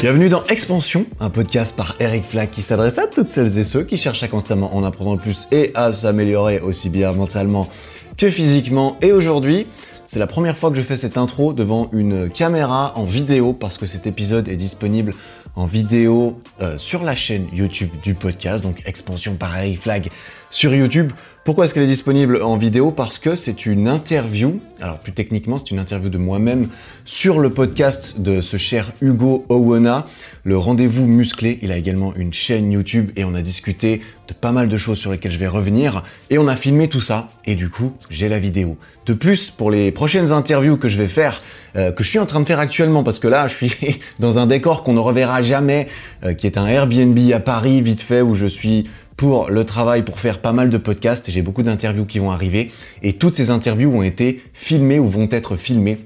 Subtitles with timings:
[0.00, 3.82] Bienvenue dans Expansion, un podcast par Eric Flack qui s'adresse à toutes celles et ceux
[3.82, 7.68] qui cherchent à constamment en apprendre plus et à s'améliorer aussi bien mentalement
[8.16, 8.96] que physiquement.
[9.02, 9.66] Et aujourd'hui,
[10.06, 13.76] c'est la première fois que je fais cette intro devant une caméra en vidéo parce
[13.76, 15.14] que cet épisode est disponible
[15.56, 20.10] en vidéo euh, sur la chaîne YouTube du podcast, donc Expansion par Eric Flag
[20.50, 21.12] sur YouTube.
[21.48, 22.90] Pourquoi est-ce qu'elle est disponible en vidéo?
[22.90, 26.68] Parce que c'est une interview, alors plus techniquement c'est une interview de moi-même
[27.06, 30.06] sur le podcast de ce cher Hugo Owena,
[30.44, 31.58] le rendez-vous musclé.
[31.62, 34.98] Il a également une chaîne YouTube et on a discuté de pas mal de choses
[34.98, 38.28] sur lesquelles je vais revenir et on a filmé tout ça et du coup j'ai
[38.28, 38.76] la vidéo.
[39.06, 41.42] De plus, pour les prochaines interviews que je vais faire,
[41.76, 43.72] euh, que je suis en train de faire actuellement, parce que là je suis
[44.18, 45.88] dans un décor qu'on ne reverra jamais,
[46.24, 50.04] euh, qui est un Airbnb à Paris vite fait où je suis pour le travail,
[50.04, 51.28] pour faire pas mal de podcasts.
[51.28, 52.70] J'ai beaucoup d'interviews qui vont arriver
[53.02, 55.98] et toutes ces interviews ont été filmées ou vont être filmées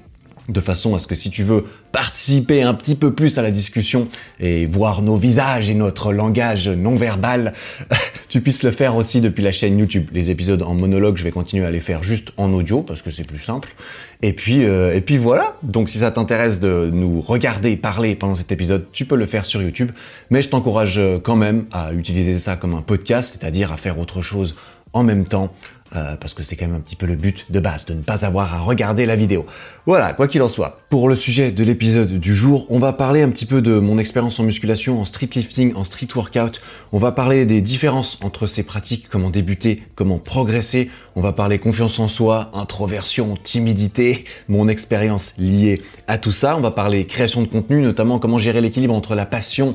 [0.49, 3.51] de façon à ce que si tu veux participer un petit peu plus à la
[3.51, 4.09] discussion
[4.41, 7.55] et voir nos visages et notre langage non verbal,
[8.29, 10.09] tu puisses le faire aussi depuis la chaîne YouTube.
[10.13, 13.11] Les épisodes en monologue, je vais continuer à les faire juste en audio parce que
[13.11, 13.75] c'est plus simple.
[14.23, 15.57] Et puis, euh, et puis voilà.
[15.63, 19.45] Donc si ça t'intéresse de nous regarder parler pendant cet épisode, tu peux le faire
[19.45, 19.91] sur YouTube.
[20.31, 24.23] Mais je t'encourage quand même à utiliser ça comme un podcast, c'est-à-dire à faire autre
[24.23, 24.57] chose
[24.93, 25.53] en même temps
[25.95, 28.01] euh, parce que c'est quand même un petit peu le but de base, de ne
[28.01, 29.45] pas avoir à regarder la vidéo.
[29.85, 30.79] Voilà, quoi qu'il en soit.
[30.91, 33.99] Pour le sujet de l'épisode du jour, on va parler un petit peu de mon
[33.99, 36.63] expérience en musculation, en street lifting, en street workout.
[36.93, 40.89] On va parler des différences entre ces pratiques, comment débuter, comment progresser.
[41.17, 46.57] On va parler confiance en soi, introversion, timidité, mon expérience liée à tout ça.
[46.57, 49.75] On va parler création de contenu, notamment comment gérer l'équilibre entre la passion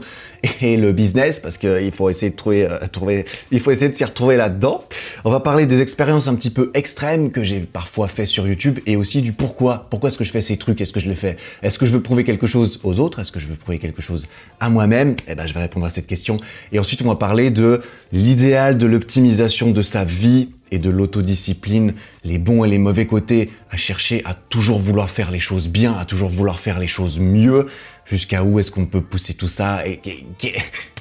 [0.62, 3.98] et le business, parce qu'il faut essayer de trouver, euh, trouver il faut essayer de
[3.98, 4.84] s'y retrouver là-dedans.
[5.26, 8.80] On va parler des expériences un petit peu extrêmes que j'ai parfois fait sur YouTube
[8.86, 9.34] et aussi du.
[9.34, 10.80] Pourquoi est-ce que je fais ces trucs?
[10.81, 11.38] Est-ce que je les fais?
[11.64, 13.20] Est-ce que je veux prouver quelque chose aux autres?
[13.20, 14.28] Est-ce que je veux prouver quelque chose
[14.59, 15.16] à moi-même?
[15.28, 16.38] Eh ben, je vais répondre à cette question.
[16.72, 21.94] Et ensuite, on va parler de l'idéal de l'optimisation de sa vie et de l'autodiscipline,
[22.23, 25.98] les bons et les mauvais côtés, à chercher à toujours vouloir faire les choses bien,
[25.98, 27.67] à toujours vouloir faire les choses mieux,
[28.05, 29.88] jusqu'à où est-ce qu'on peut pousser tout ça?
[29.88, 30.02] Et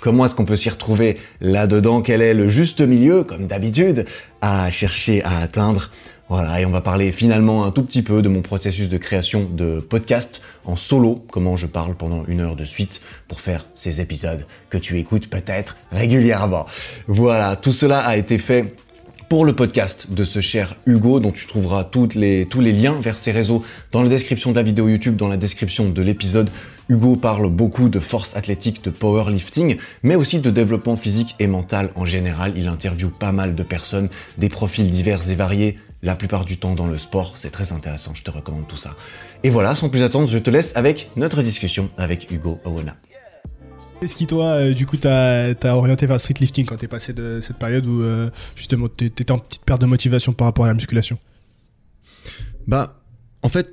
[0.01, 4.07] comment est-ce qu'on peut s'y retrouver là-dedans, quel est le juste milieu, comme d'habitude,
[4.41, 5.91] à chercher à atteindre?
[6.29, 9.49] Voilà, et on va parler finalement un tout petit peu de mon processus de création
[9.49, 14.01] de podcast en solo, comment je parle pendant une heure de suite pour faire ces
[14.01, 16.67] épisodes que tu écoutes peut-être régulièrement.
[17.07, 18.75] Voilà, tout cela a été fait
[19.29, 22.17] pour le podcast de ce cher Hugo, dont tu trouveras toutes
[22.49, 25.37] tous les liens vers ses réseaux dans la description de la vidéo YouTube, dans la
[25.37, 26.51] description de l'épisode.
[26.89, 31.91] Hugo parle beaucoup de force athlétique, de powerlifting, mais aussi de développement physique et mental
[31.97, 32.53] en général.
[32.57, 36.75] Il interviewe pas mal de personnes, des profils divers et variés, la plupart du temps
[36.75, 37.35] dans le sport.
[37.37, 38.97] C'est très intéressant, je te recommande tout ça.
[39.43, 42.97] Et voilà, sans plus attendre, je te laisse avec notre discussion avec Hugo Owena.
[44.03, 46.89] Est-ce qui toi, euh, du coup, t'as as orienté vers le street lifting quand t'es
[46.89, 50.67] passé de cette période où euh, justement t'étais en petite perte de motivation par rapport
[50.67, 51.19] à la musculation?
[52.67, 53.01] Bah,
[53.43, 53.73] en fait,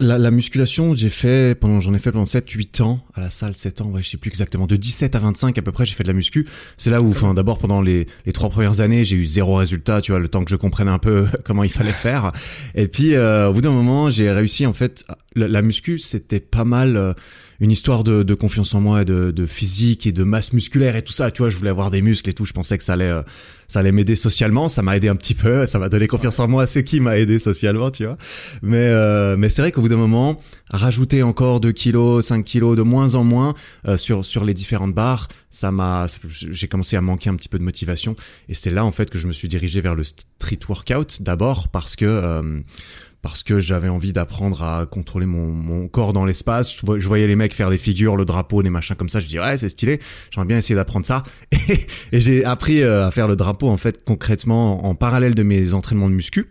[0.00, 3.56] la, la musculation, j'ai fait pendant, j'en ai fait pendant 7-8 ans à la salle,
[3.56, 5.94] 7 ans, ouais, je sais plus exactement, de 17 à 25 à peu près, j'ai
[5.94, 6.46] fait de la muscu.
[6.76, 10.00] C'est là où, enfin, d'abord pendant les, les trois premières années, j'ai eu zéro résultat,
[10.00, 12.32] tu vois, le temps que je comprenne un peu comment il fallait faire.
[12.74, 15.04] Et puis, euh, au bout d'un moment, j'ai réussi en fait.
[15.36, 17.14] La, muscu, c'était pas mal
[17.60, 20.96] une histoire de, de, confiance en moi, et de, de, physique et de masse musculaire
[20.96, 21.30] et tout ça.
[21.30, 22.44] Tu vois, je voulais avoir des muscles et tout.
[22.44, 23.22] Je pensais que ça allait, euh,
[23.68, 24.68] ça allait m'aider socialement.
[24.68, 25.66] Ça m'a aidé un petit peu.
[25.74, 26.66] Ça m'a donné confiance en moi.
[26.66, 28.16] C'est qui m'a aidé socialement, tu vois.
[28.62, 30.38] Mais, euh, mais c'est vrai qu'au bout d'un moment,
[30.70, 33.54] rajouter encore 2 kilos, 5 kilos de moins en moins
[33.86, 37.58] euh, sur sur les différentes barres, ça m'a, j'ai commencé à manquer un petit peu
[37.58, 38.16] de motivation.
[38.48, 41.68] Et c'est là en fait que je me suis dirigé vers le street workout d'abord
[41.68, 42.60] parce que euh,
[43.24, 46.76] parce que j'avais envie d'apprendre à contrôler mon, mon corps dans l'espace.
[46.76, 49.18] Je, voyais les mecs faire des figures, le drapeau, des machins comme ça.
[49.18, 49.98] Je dis ouais, c'est stylé.
[50.30, 51.24] J'aimerais bien essayer d'apprendre ça.
[51.70, 55.42] Et, et j'ai appris euh, à faire le drapeau en fait concrètement en parallèle de
[55.42, 56.50] mes entraînements de muscu.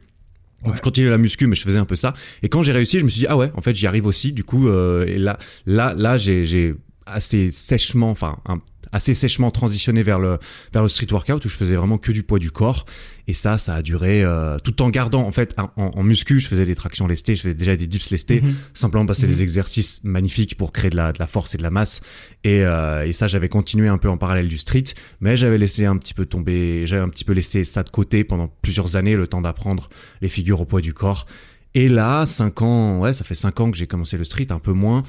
[0.65, 2.13] Donc je continuais la muscu, mais je faisais un peu ça.
[2.41, 4.31] Et quand j'ai réussi, je me suis dit ah ouais, en fait j'y arrive aussi.
[4.31, 5.37] Du coup, euh, et là,
[5.67, 6.73] là, là, j'ai
[7.05, 8.59] assez sèchement, enfin un
[8.93, 10.37] assez sèchement transitionné vers le
[10.71, 12.85] vers le street workout où je faisais vraiment que du poids du corps
[13.27, 16.47] et ça ça a duré euh, tout en gardant en fait en, en, muscu je
[16.47, 18.53] faisais des tractions lestées je faisais déjà des dips lestés mm -hmm.
[18.73, 19.33] simplement passer mm -hmm.
[19.33, 22.01] des exercices magnifiques pour créer de la, de la force et de la masse
[22.43, 24.89] et, euh, et ça j'avais continué un peu en parallèle du street
[25.21, 28.23] mais j'avais laissé un petit peu tomber j'avais un petit peu laissé ça de côté
[28.23, 29.83] pendant plusieurs années le temps d'apprendre
[30.21, 31.25] les figures au poids du corps
[31.75, 34.59] Et là, 5 ans, ouais, ça fait 5 ans que j'ai commencé le street, un
[34.59, 35.01] peu moins.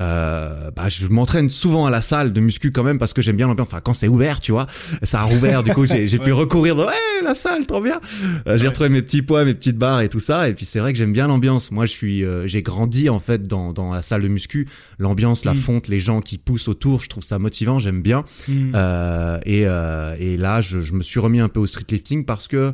[0.00, 3.36] Euh, bah, je m'entraîne souvent à la salle de muscu quand même parce que j'aime
[3.36, 3.66] bien l'ambiance.
[3.68, 4.66] Enfin, quand c'est ouvert, tu vois,
[5.02, 5.62] ça a rouvert.
[5.64, 6.86] du coup, j'ai j'ai pu recourir dans
[7.24, 8.00] la salle, trop bien.
[8.46, 8.68] Euh, j'ai Ouais.
[8.68, 10.48] retrouvé mes petits poids, mes petites barres et tout ça.
[10.48, 11.70] Et puis c'est vrai que j'aime bien l'ambiance.
[11.72, 14.68] Moi, je suis, euh, j'ai grandi en fait dans, dans la salle de muscu.
[14.98, 15.58] L'ambiance, la Mm.
[15.58, 17.78] fonte, les gens qui poussent autour, je trouve ça motivant.
[17.80, 18.24] J'aime bien.
[18.48, 18.72] Mm.
[18.74, 22.24] Euh, et, euh, et là, je, je me suis remis un peu au street lifting
[22.24, 22.72] parce que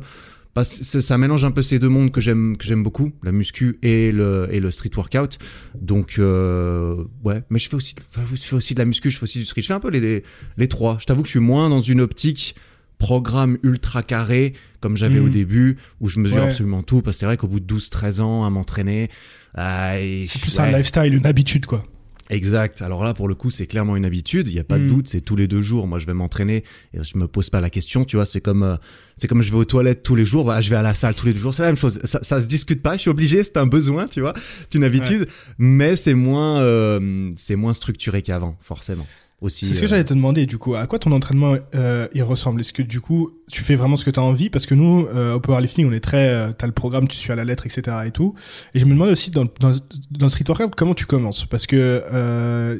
[0.59, 3.79] bah, ça mélange un peu ces deux mondes que j'aime que j'aime beaucoup, la muscu
[3.81, 5.37] et le et le street workout.
[5.79, 9.23] Donc euh, ouais, mais je fais aussi je fais aussi de la muscu, je fais
[9.23, 9.61] aussi du street.
[9.61, 10.23] Je fais un peu les les,
[10.57, 10.97] les trois.
[10.99, 12.55] Je t'avoue que je suis moins dans une optique
[12.97, 16.49] programme ultra carré comme j'avais au début où je mesure Ouais.
[16.49, 19.09] absolument tout parce que c'est vrai qu'au bout de 12 13 ans à m'entraîner
[19.57, 20.65] euh, C'est plus ouais.
[20.65, 21.85] un lifestyle, une habitude, quoi.
[22.31, 22.81] Exact.
[22.83, 24.47] Alors là, pour le coup, c'est clairement une habitude.
[24.47, 24.87] Il n'y a pas de Mm.
[24.87, 25.07] doute.
[25.07, 25.87] C'est tous les deux jours.
[25.87, 28.05] Moi, je vais m'entraîner et je me pose pas la question.
[28.05, 28.75] Tu vois, c'est comme, euh,
[29.17, 30.45] c'est comme je vais aux toilettes tous les jours.
[30.45, 31.55] Bah, je vais à la salle tous les deux jours.
[31.55, 31.99] C'est la même chose.
[32.03, 32.95] Ça, ça se discute pas.
[32.97, 33.43] Je suis obligé.
[33.43, 34.07] C'est un besoin.
[34.07, 35.27] Tu vois, c'est une habitude.
[35.57, 39.07] Mais c'est moins, euh, c'est moins structuré qu'avant, forcément.
[39.41, 39.65] Aussi.
[39.65, 40.75] C'est ce que euh, j'allais te demander, du coup.
[40.75, 42.59] À quoi ton entraînement euh, il ressemble?
[42.59, 44.49] Est-ce que, du coup, tu fais vraiment ce que tu as envie?
[44.49, 46.27] Parce que nous, euh, au powerlifting, on est très...
[46.29, 47.97] Euh, t'as le programme, tu suis à la lettre, etc.
[48.05, 48.35] et tout.
[48.73, 51.45] Et je me demande aussi, dans, dans, dans le street workout, comment tu commences?
[51.45, 52.03] Parce que...
[52.11, 52.79] Euh,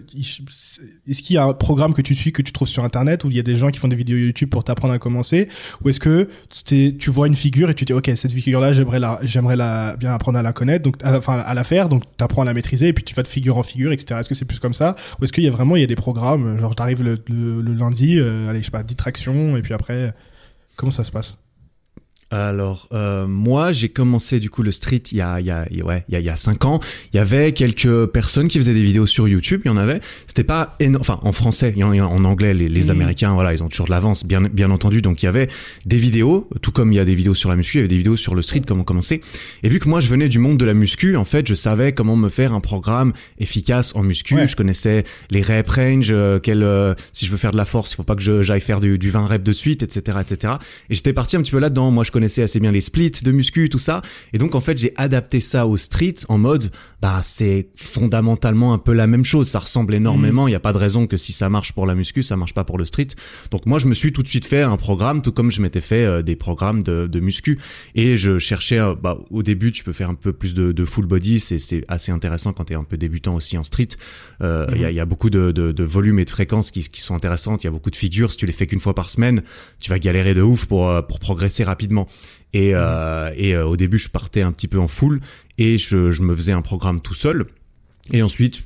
[1.08, 3.30] est-ce qu'il y a un programme que tu suis, que tu trouves sur Internet, où
[3.30, 5.48] il y a des gens qui font des vidéos YouTube pour t'apprendre à commencer?
[5.84, 9.00] Ou est-ce que c'était- tu vois une figure et tu dis, OK, cette figure-là, j'aimerais
[9.00, 12.04] la, j'aimerais la, bien apprendre à la connaître, donc, à, enfin, à la faire, donc
[12.18, 14.20] tu apprends à la maîtriser, et puis tu vas de figure en figure, etc.
[14.20, 14.96] Est-ce que c'est plus comme ça?
[15.20, 17.74] Ou est-ce qu'il y a vraiment il y a des programmes, genre t'arrives le, le,
[17.74, 20.14] lundi, euh, allez, je sais pas, 10 tractions, et puis après,
[20.76, 21.38] comment ça se passe?
[22.32, 25.66] Alors euh, moi j'ai commencé du coup le street il y a il y a
[25.84, 26.80] ouais il y a il y a cinq ans.
[27.12, 29.62] Il y avait quelques personnes qui faisaient des vidéos sur YouTube.
[29.66, 30.00] Il y en avait.
[30.28, 31.74] C'était pas éno- enfin en français.
[31.76, 32.90] Il y en, en- anglais les, les Mhm.
[32.92, 35.02] Américains voilà ils ont toujours de l'avance bien bien entendu.
[35.02, 35.48] Donc il y avait
[35.86, 37.78] des vidéos tout comme il y a des vidéos sur la muscu.
[37.78, 39.22] Il y avait des vidéos sur le street comment commencer.
[39.64, 41.94] Et vu que moi je venais du monde de la muscu en fait je savais
[41.94, 44.36] comment me faire un programme efficace en muscu.
[44.36, 44.48] Ouais.
[44.48, 46.10] Je connaissais les rep range.
[46.12, 48.62] euh, quel euh, si je veux faire de la force il faut pas que j'aille
[48.62, 50.54] faire du, du 20 reps de suite etc etc.
[50.92, 51.90] Et j'étais parti un petit peu là-dedans.
[51.92, 54.02] Moi, je connaissais assez bien les splits de muscu, tout ça.
[54.34, 56.70] Et donc, en fait, j'ai adapté ça au street en mode,
[57.02, 59.48] bah, c'est fondamentalement un peu la même chose.
[59.48, 60.46] Ça ressemble énormément.
[60.50, 62.54] Il n'y a pas de raison que si ça marche pour la muscu, ça marche
[62.54, 63.08] pas pour le street.
[63.52, 65.80] Donc, moi, je me suis tout de suite fait un programme, tout comme je m'étais
[65.80, 67.58] fait euh, des programmes de, de muscu.
[67.96, 70.86] Et je cherchais, euh, bah, au début, tu peux faire un peu plus de, de
[70.86, 71.40] full body.
[71.40, 73.96] C'est, assez intéressant quand tu es un peu débutant aussi en street.
[74.42, 76.72] Euh, Il y, a, il y a beaucoup de, de, de volumes et de fréquences
[76.72, 77.64] qui, qui sont intéressantes.
[77.64, 78.34] Il y a beaucoup de figures.
[78.34, 79.42] Si tu les fais qu'une fois par semaine,
[79.80, 82.09] tu vas galérer de ouf pour, pour progresser rapidement.
[82.54, 85.22] Et, euh, euh, au début, je partais un petit peu en full
[85.58, 87.46] et je, me faisais un programme tout seul.
[88.12, 88.64] Et ensuite,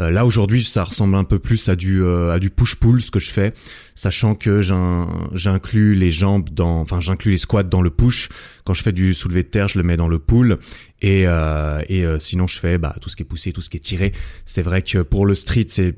[0.00, 2.02] euh, là aujourd'hui, ça ressemble un peu plus à du
[2.40, 3.54] du push-pull ce que je fais,
[3.94, 8.28] sachant que j'in- j'inclus les jambes dans, enfin j'inclus les squats dans le push.
[8.64, 10.58] Quand je fais du soulevé de terre, je le mets dans le pull.
[11.00, 13.80] Et et sinon, je fais bah tout ce qui est poussé, tout ce qui est
[13.80, 14.12] tiré.
[14.44, 15.96] C'est vrai que pour le street, c'est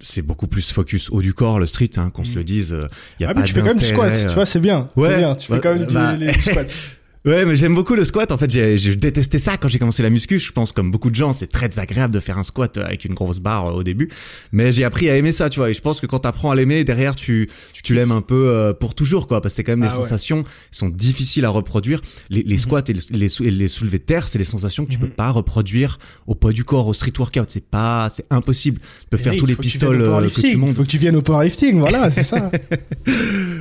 [0.00, 2.76] c'est beaucoup plus focus haut du corps le street, hein, qu'on se le dise.
[3.18, 4.46] Il y a Ah, pas mais tu fais quand même du squat, d'intérêt, tu vois,
[4.46, 4.88] c'est bien.
[4.96, 5.16] Ouais.
[5.18, 5.34] bien.
[5.34, 6.66] Tu fais Bah, quand même du, bah, les- du squat.
[7.26, 8.30] Ouais, mais j'aime beaucoup le squat.
[8.32, 10.38] En fait, j'ai détesté ça quand j'ai commencé la muscu.
[10.38, 13.06] Je pense comme beaucoup de gens, c'est très désagréable de faire un squat euh, avec
[13.06, 14.10] une grosse barre euh, au début.
[14.52, 15.70] Mais j'ai appris à aimer ça, tu vois.
[15.70, 17.48] Et je pense que quand t'apprends à l'aimer, derrière, tu
[17.82, 19.40] tu l'aimes un peu euh, pour toujours, quoi.
[19.40, 20.02] Parce que c'est quand même des Ah ouais.
[20.02, 22.02] sensations qui sont difficiles à reproduire.
[22.28, 24.90] Les, les squats et, le- les, et les soulevés de terre, c'est des sensations que
[24.90, 25.04] tu Mhm.
[25.08, 27.46] peux pas reproduire au poids du corps, au street workout.
[27.48, 28.80] C'est pas, c'est impossible.
[28.80, 30.50] Tu peux faire Eric, tous les que tu pistoles que powerlifting.
[30.50, 30.74] tu montes.
[30.74, 32.50] Faut que tu viennes au powerlifting, voilà, c'est ça.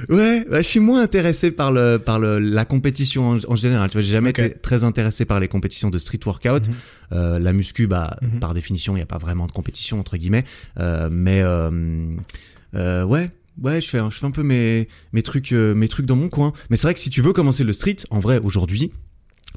[0.09, 3.89] Ouais, bah, je suis moins intéressé par le par le la compétition en, en général.
[3.89, 6.67] Tu vois, j'ai jamais été très intéressé par les compétitions de street workout.
[6.67, 6.73] Mhm.
[7.13, 8.39] Euh, la muscu, bah Mhm.
[8.39, 10.43] par définition, il y a pas vraiment de compétition entre guillemets.
[10.79, 13.29] Euh, mais euh, ouais.
[13.61, 16.27] Ouais, je fais, un- je fais un peu mes, mes trucs, mes trucs dans mon
[16.29, 16.53] coin.
[16.71, 18.91] Mais c'est vrai que si tu veux commencer le street, en vrai, aujourd'hui,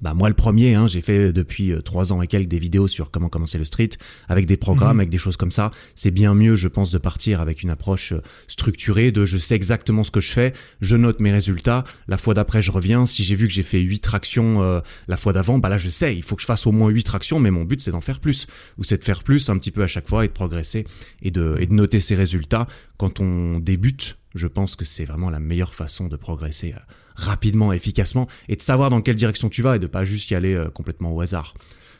[0.03, 2.87] bah moi le premier, hein, j'ai fait depuis euh, trois ans et quelques des vidéos
[2.89, 3.91] sur comment commencer le street,
[4.29, 5.01] avec des programmes, Mhm.
[5.01, 5.71] avec des choses comme ça.
[5.95, 9.55] C'est bien mieux, je pense, de partir avec une approche euh, structurée, de je sais
[9.55, 11.85] exactement ce que je fais, je note mes résultats.
[12.09, 13.07] La fois d'après, je reviens.
[13.07, 15.89] Si j'ai vu que j'ai fait huit tractions euh, la fois d'avant, bah là je
[15.89, 18.01] sais, il faut que je fasse au moins huit tractions, mais mon but c'est d'en
[18.01, 18.47] faire plus,
[18.79, 20.85] ou c'est de faire plus un petit peu à chaque fois et de progresser
[21.23, 22.67] et de, et de noter ses résultats.
[22.99, 26.81] Quand on débute, je pense que c'est vraiment la meilleure façon de progresser euh,
[27.17, 30.35] rapidement, efficacement, et de savoir dans quelle direction tu vas et de pas juste y
[30.35, 31.55] aller euh, complètement au hasard.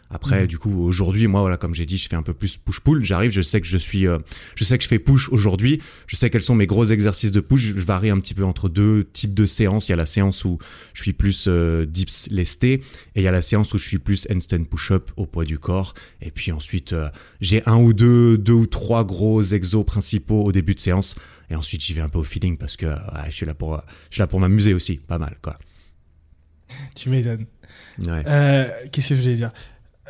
[0.09, 0.47] Après, Mhm.
[0.47, 3.05] du coup, aujourd'hui, moi, voilà, comme j'ai dit, je fais un peu plus push-pull.
[3.05, 4.19] J'arrive, je sais que je suis, euh,
[4.55, 5.83] je sais que je fais push aujourd'hui.
[6.07, 7.63] Je sais quels sont mes gros exercices de push.
[7.67, 9.89] Je varie un petit peu entre deux types de séances.
[9.89, 10.59] Il y a la séance où
[10.95, 12.83] je suis plus euh, dips lesté et
[13.17, 15.95] il y a la séance où je suis plus handstand push-up au poids du corps.
[16.23, 17.09] Et puis ensuite, euh,
[17.41, 21.17] j'ai un ou deux, deux ou trois gros exos principaux au début de séance.
[21.51, 23.83] Et ensuite, j'y vais un peu au feeling parce que ouais, je suis là pour,
[24.11, 25.57] je suis là pour m'amuser aussi, pas mal, quoi.
[26.95, 27.47] tu m'étonnes.
[27.99, 28.23] Ouais.
[28.27, 29.53] Euh, Qu'est-ce que je voulais dire?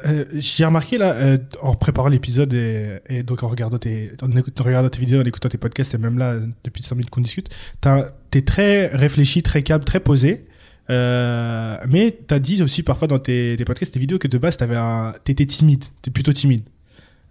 [0.04, 4.30] Euh, J'ai remarqué là, euh, en préparant l'épisode et, et donc en regardant tes, en,
[4.30, 7.22] en regardant tes vidéos, en écoutant tes podcasts et même là, depuis 5 minutes qu'on
[7.22, 7.48] discute,
[8.30, 10.46] t'es très réfléchi, très calme, très posé.
[10.88, 14.56] Euh, mais t'as dit aussi parfois dans tes, tes podcasts, tes vidéos que de base
[14.56, 16.62] t'avais un, t'étais timide, t'es plutôt timide.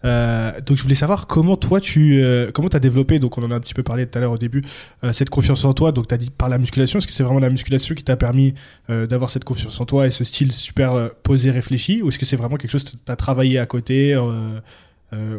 [0.06, 3.52] Euh, donc je voulais savoir comment toi tu, euh, comment t'as développé, donc on en
[3.52, 4.62] a un petit peu parlé tout à l'heure au début,
[5.04, 5.92] euh, cette confiance en toi.
[5.92, 8.54] Donc t'as dit par la musculation, est-ce que c'est vraiment la musculation qui t'a permis
[8.90, 12.26] euh, d'avoir cette confiance en toi et ce style super posé, réfléchi, ou est-ce que
[12.26, 14.16] c'est vraiment quelque chose que t'as travaillé à côté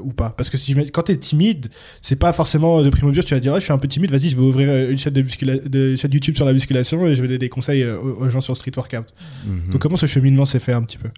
[0.02, 0.30] ou pas?
[0.30, 1.68] Parce que si je mets- quand t'es timide,
[2.00, 4.11] c'est pas forcément de prime abord, tu vas dire, Ah, je suis un peu timide,
[4.11, 7.06] vas-y, je vais ouvrir une chaîne de, muscula- de une chaîne YouTube sur la musculation
[7.06, 9.12] et je vais donner des conseils aux, aux gens sur Street Workout.
[9.46, 9.70] Mhm.
[9.70, 11.08] Donc comment ce cheminement s'est fait un petit peu?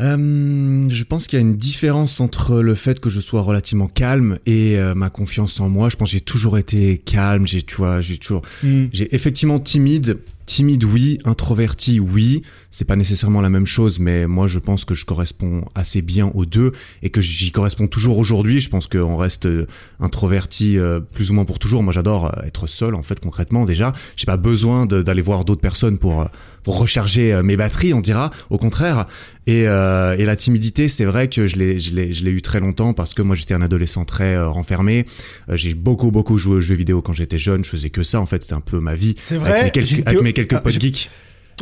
[0.00, 3.88] Euh, je pense qu'il y a une différence entre le fait que je sois relativement
[3.88, 5.88] calme et euh, ma confiance en moi.
[5.88, 8.86] Je pense que j'ai toujours été calme, j'ai tu vois, j'ai toujours Hmm.
[8.92, 14.46] j'ai effectivement timide, timide oui, introverti oui, c'est pas nécessairement la même chose mais moi
[14.48, 16.72] je pense que je corresponds assez bien aux deux
[17.02, 19.66] et que j'y corresponds toujours aujourd'hui, je pense qu'on reste euh,
[20.00, 21.82] introverti euh, plus ou moins pour toujours.
[21.82, 25.60] Moi j'adore euh, être seul en fait concrètement déjà, j'ai pas besoin d'aller voir d'autres
[25.60, 26.26] personnes pour euh,
[26.64, 29.08] pour recharger mes batteries, on dira, au contraire.
[29.48, 32.40] Et, euh, et la timidité, c'est vrai que je l'ai, je l'ai, je l'ai eu
[32.40, 35.04] très longtemps parce que moi j'étais un adolescent très euh, renfermé.
[35.48, 37.64] J'ai beaucoup beaucoup joué aux jeux vidéo quand j'étais jeune.
[37.64, 38.42] Je faisais que ça en fait.
[38.44, 39.16] C'était un peu ma vie.
[39.22, 41.10] C'est Avec vrai mes quelques, avec théo- quelques Ah, potes je- geeks.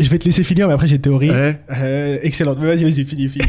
[0.01, 1.31] Je vais te laisser finir, mais après j'ai théorie.
[1.31, 1.61] Ouais.
[1.77, 2.59] Euh, excellente.
[2.61, 3.45] Mais Vas-y, vas-y, finis, finis.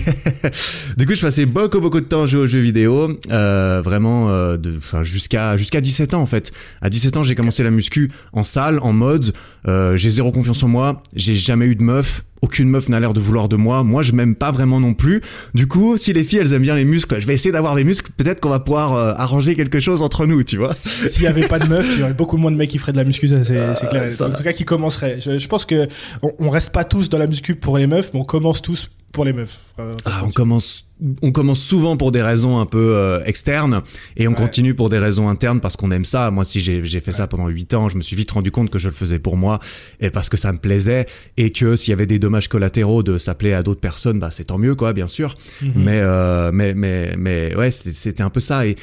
[0.97, 4.29] Du coup, je passais beaucoup beaucoup de temps à jouer aux jeux vidéo, euh, vraiment,
[4.29, 6.51] euh, de, enfin jusqu'à jusqu'à 17 ans en fait.
[6.81, 9.31] À 17 ans, j'ai commencé la muscu en salle, en mode.
[9.67, 11.03] J'ai zéro confiance en moi.
[11.15, 12.23] J'ai jamais eu de meuf.
[12.41, 13.83] Aucune meuf n'a l'air de vouloir de moi.
[13.83, 15.21] Moi, je m'aime pas vraiment non plus.
[15.53, 17.83] Du coup, si les filles elles aiment bien les muscles, je vais essayer d'avoir des
[17.83, 18.11] muscles.
[18.17, 20.73] Peut-être qu'on va pouvoir euh, arranger quelque chose entre nous, tu vois.
[20.73, 22.93] S'il y avait pas de meufs, il y aurait beaucoup moins de mecs qui feraient
[22.93, 23.53] de la muscu, ça c'est
[23.89, 24.03] clair.
[24.03, 25.19] Euh, ça- En tout cas, qui commenceraient.
[25.21, 25.87] Je, je pense que
[26.23, 28.89] on, on reste pas tous dans la muscu pour les meufs, mais on commence tous
[29.11, 29.59] pour les meufs.
[30.05, 30.85] Ah, on commence,
[31.21, 33.81] on commence souvent pour des raisons un peu euh, externes
[34.15, 34.37] et on Ouais.
[34.37, 36.31] continue pour des raisons internes parce qu'on aime ça.
[36.31, 38.79] Moi, si j'ai fait ça pendant 8 ans, je me suis vite rendu compte que
[38.79, 39.59] je le faisais pour moi
[39.99, 41.05] et parce que ça me plaisait
[41.37, 44.45] et que s'il y avait des dommages collatéraux de s'appeler à d'autres personnes, bah c'est
[44.45, 45.35] tant mieux quoi, bien sûr.
[45.61, 45.71] Mhm.
[45.75, 48.75] Mais euh, mais mais mais ouais, c'était c'était un peu ça et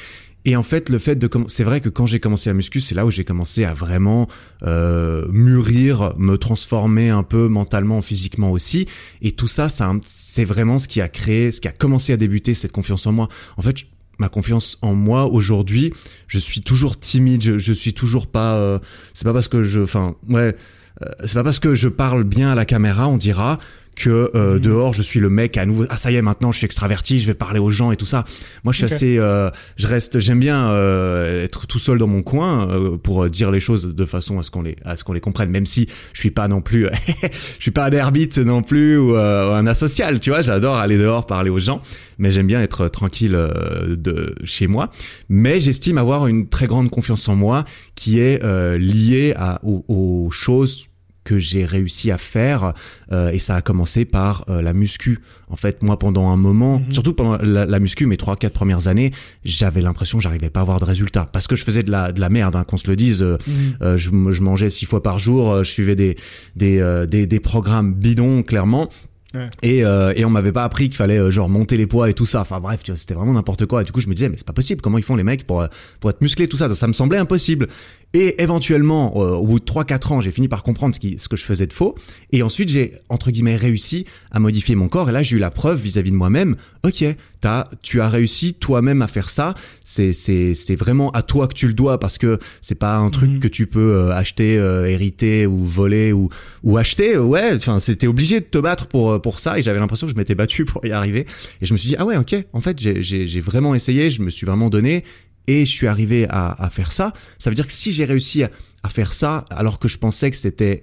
[0.45, 2.95] et en fait, le fait de c'est vrai que quand j'ai commencé la muscu, c'est
[2.95, 4.27] là où j'ai commencé à vraiment
[4.63, 8.87] euh, mûrir, me transformer un peu mentalement, physiquement aussi.
[9.21, 9.67] Et tout ça,
[10.05, 13.11] c'est vraiment ce qui a créé, ce qui a commencé à débuter cette confiance en
[13.11, 13.27] moi.
[13.57, 13.75] En fait,
[14.17, 15.93] ma confiance en moi aujourd'hui,
[16.27, 18.55] je suis toujours timide, je, je suis toujours pas.
[18.55, 18.79] euh,
[19.13, 20.55] c'est pas parce que je, enfin, ouais,
[21.01, 23.59] euh, c'est pas parce que je parle bien à la caméra, on dira
[23.99, 24.59] que euh, Mhm.
[24.59, 27.19] dehors je suis le mec à nouveau ah ça y est maintenant je suis extraverti
[27.19, 28.23] je vais parler aux gens et tout ça.
[28.63, 32.23] Moi je suis assez euh, je reste j'aime bien euh, être tout seul dans mon
[32.23, 35.03] coin euh, pour euh, dire les choses de façon à ce qu'on les à ce
[35.03, 36.87] qu'on les comprenne même si je suis pas non plus
[37.21, 40.41] je suis pas un ermite non plus ou, euh, un asocial tu vois.
[40.41, 41.81] J'adore aller dehors parler aux gens
[42.17, 44.89] mais j'aime bien être tranquille euh, de chez moi.
[45.29, 47.65] Mais j'estime avoir une très grande confiance en moi
[47.95, 50.87] qui est euh, liée à, aux, aux choses
[51.29, 52.73] que j'ai réussi à faire
[53.11, 55.19] euh, et ça a commencé par euh, la muscu.
[55.49, 56.93] En fait, moi pendant un moment, Mhm.
[56.93, 59.11] surtout pendant la, la muscu, mes trois quatre premières années,
[59.43, 62.11] j'avais l'impression que j'arrivais pas à avoir de résultats parce que je faisais de la
[62.11, 63.21] de la merde, hein, qu'on se le dise.
[63.21, 63.97] euh, Mhm.
[63.97, 66.15] je, mangeais six fois par jour, je suivais des
[66.55, 68.89] des, des des programmes bidons clairement.
[69.35, 69.47] Ouais.
[69.61, 72.15] Et, euh, et on m'avait pas appris qu'il fallait euh, genre monter les poids et
[72.15, 72.41] tout ça.
[72.41, 73.83] Enfin bref, c'était vraiment n'importe quoi.
[73.83, 74.81] Et du coup, je me disais mais c'est pas possible.
[74.81, 75.63] Comment ils font les mecs pour
[75.99, 76.73] pour être musclés tout ça?
[76.73, 77.67] Ça me semblait impossible.
[78.13, 81.27] Et éventuellement, euh, au bout de 3-4 ans, j'ai fini par comprendre ce, qui, ce
[81.29, 81.93] que je faisais de faux.
[82.31, 85.09] Et ensuite, j'ai, entre guillemets, réussi à modifier mon corps.
[85.09, 86.55] Et là, j'ai eu la preuve vis-à-vis de moi-même.
[86.83, 87.05] Ok,
[87.39, 89.53] t'as, tu as réussi toi-même à faire ça.
[89.83, 93.09] C'est, c'est, c'est vraiment à toi que tu le dois parce que c'est pas un
[93.11, 93.39] truc Mhm.
[93.39, 96.29] que tu peux euh, acheter, euh, hériter ou voler ou,
[96.63, 97.15] ou acheter.
[97.17, 99.59] Ouais, enfin, c'était obligé de te battre pour, euh, pour ça.
[99.59, 101.27] Et j'avais l'impression que je m'étais battu pour y arriver.
[101.61, 104.09] Et je me suis dit, ah ouais, ok, en fait, j'ai, j'ai, j'ai vraiment essayé,
[104.09, 105.03] je me suis vraiment donné
[105.51, 107.07] et je suis arrivé à, à faire ça.
[107.39, 108.49] Ça veut dire que si j'ai réussi à,
[108.83, 110.77] à faire ça alors que je pensais que c'était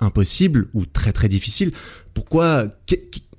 [0.00, 1.72] impossible ou très très difficile,
[2.14, 2.66] pourquoi,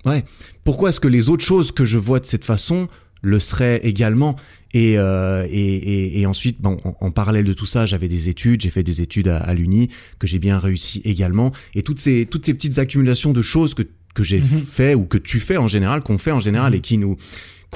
[0.05, 0.23] ouais,
[0.63, 2.87] pourquoi est-ce que les autres choses que je vois de cette façon
[3.21, 4.35] le seraient également?
[4.73, 8.27] Et, euh, et, et, et ensuite, bon, en, en parallèle de tout ça, j'avais des
[8.27, 9.89] études, j'ai fait des études à, à l'Uni
[10.19, 11.53] que j'ai bien réussi également.
[11.75, 14.61] Et toutes ces, toutes ces petites accumulations de choses que, que j'ai Mhm.
[14.61, 16.77] fait ou que tu fais en général, qu'on fait en général Mhm.
[16.77, 17.15] et qui nous,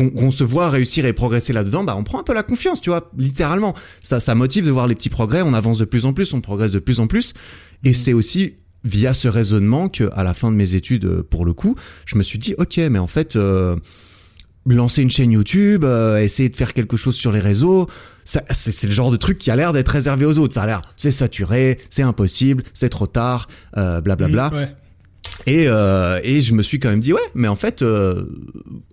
[0.08, 2.90] qu'on se voit réussir et progresser là-dedans, bah on prend un peu la confiance, tu
[2.90, 3.74] vois, littéralement.
[4.02, 6.42] Ça, ça motive de voir les petits progrès, on avance de plus en plus, on
[6.42, 7.34] progresse de plus en plus.
[7.84, 7.94] Et Mhm.
[7.94, 8.54] c'est aussi
[8.84, 11.76] via ce raisonnement que, à la fin de mes études, euh, pour le coup,
[12.06, 13.76] je me suis dit, ok, mais en fait, euh,
[14.66, 17.88] lancer une chaîne YouTube, euh, essayer de faire quelque chose sur les réseaux,
[18.24, 20.54] c'est, le genre de truc qui a l'air d'être réservé aux autres.
[20.54, 24.50] Ça a l'air, c'est saturé, c'est impossible, c'est trop tard, euh, blablabla.
[24.52, 24.76] Mhm, ouais.
[25.46, 28.26] Et, euh, et je me suis quand même dit ouais, mais en fait euh,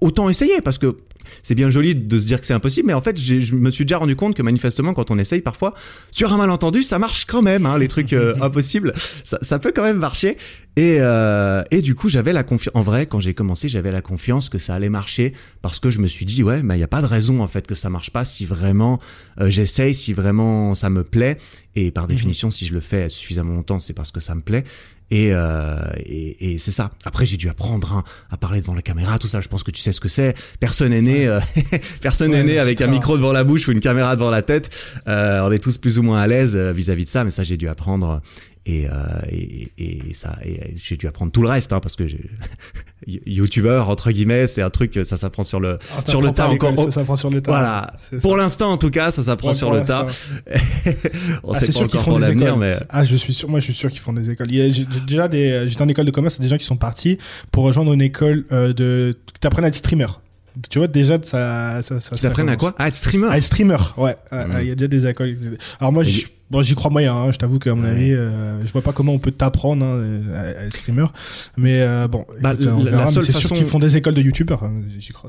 [0.00, 0.96] autant essayer parce que
[1.42, 3.84] c'est bien joli de se dire que c'est impossible, mais en fait, je me suis
[3.84, 5.74] déjà rendu compte que manifestement, quand on essaye parfois,
[6.10, 8.92] sur un malentendu, ça marche quand même, hein, les trucs euh, impossibles,
[9.24, 10.36] ça, ça, peut quand même marcher.
[10.76, 12.74] Et, euh, et du coup, j'avais la confiance.
[12.74, 16.00] En vrai, quand j'ai commencé, j'avais la confiance que ça allait marcher parce que je
[16.00, 17.88] me suis dit, ouais, mais il n'y a pas de raison en fait que ça
[17.88, 19.00] marche pas si vraiment
[19.40, 21.38] euh, j'essaye, si vraiment ça me plaît.
[21.76, 22.10] Et par mhm.
[22.10, 24.64] définition, si je le fais suffisamment longtemps, c'est parce que ça me plaît.
[25.10, 26.90] Et, euh, et, et c'est ça.
[27.04, 29.40] Après, j'ai dû apprendre hein, à parler devant la caméra, tout ça.
[29.40, 30.34] Je pense que tu sais ce que c'est.
[30.58, 31.40] Personne n'est né, euh,
[32.00, 34.70] personne n'est né avec un micro devant la bouche ou une caméra devant la tête.
[35.06, 37.44] Euh, on est tous plus ou moins à l'aise euh, vis-à-vis de ça, mais ça,
[37.44, 38.20] j'ai dû apprendre.
[38.68, 38.92] Et, euh,
[39.30, 42.02] et, et, ça, et j'ai dû apprendre tout le reste, hein, parce que
[43.06, 46.76] youtubeur entre guillemets, c'est un truc ça s'apprend sur le ah, sur le tas encore.
[46.76, 47.52] Ça s'apprend sur le tas.
[47.52, 47.92] Voilà.
[48.20, 50.06] Pour l'instant, en tout cas, ça s'apprend sur le tas.
[51.44, 53.74] On ah, sait pas encore pour l'avenir, mais ah, je suis sûr, moi, je suis
[53.74, 54.48] sûr qu'ils font des écoles.
[54.50, 57.18] J'ai déjà des, j'étais en école de commerce, des gens qui sont partis
[57.52, 60.08] pour rejoindre une école euh, de, t'apprennent à être streamer
[60.70, 62.74] tu vois déjà ça ça ça, ça à quoi?
[62.78, 63.28] À être streamer?
[63.28, 64.58] À être streamer ouais mm.
[64.62, 65.36] il y a déjà des écoles
[65.80, 68.70] alors moi je Bon, j'y crois moyen, hein, je t'avoue qu'à mon avis, euh, je
[68.70, 71.06] vois pas comment on peut t'apprendre hein, à, être streamer.
[71.56, 72.54] Mais euh, bon, bah,
[73.10, 74.72] c'est sûr qu'ils font des écoles de youtubeurs, hein.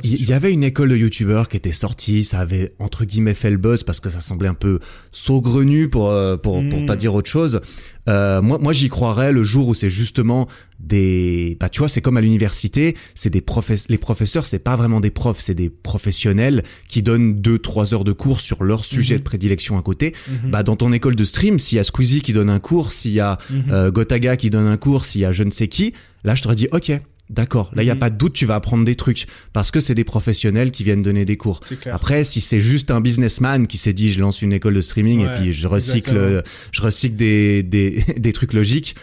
[0.03, 3.49] Il y, avait une école de youtubeurs qui était sortie, ça avait entre guillemets fait
[3.49, 4.79] le buzz parce que ça semblait un peu
[5.11, 6.97] saugrenu pour euh, pour, pour pas hmm.
[6.97, 7.61] dire autre chose.
[8.07, 10.47] Euh, moi, moi j'y croirais le jour où c'est justement
[10.79, 14.75] des, bah tu vois, c'est comme à l'université, c'est des professeurs, les professeurs, c'est pas
[14.75, 18.85] vraiment des profs, c'est des professionnels qui donnent deux trois heures de cours sur leur
[18.85, 19.19] sujet mhm.
[19.19, 20.13] de prédilection à côté.
[20.27, 20.51] Mhm.
[20.51, 23.11] Bah dans ton école de stream, s'il y a Squeezie qui donne un cours, s'il
[23.11, 23.63] y a mhm.
[23.71, 26.43] euh, Gotaga qui donne un cours, s'il y a je ne sais qui, là je
[26.43, 26.91] t'aurais dit ok,
[27.29, 27.99] D'accord, là il y a mhm.
[27.99, 31.01] pas de doute, tu vas apprendre des trucs parce que c'est des professionnels qui viennent
[31.01, 31.59] donner des cours.
[31.91, 35.25] Après, si c'est juste un businessman qui s'est dit je lance une école de streaming
[35.25, 38.95] et puis je recycle, je recycle des, des, des trucs logiques,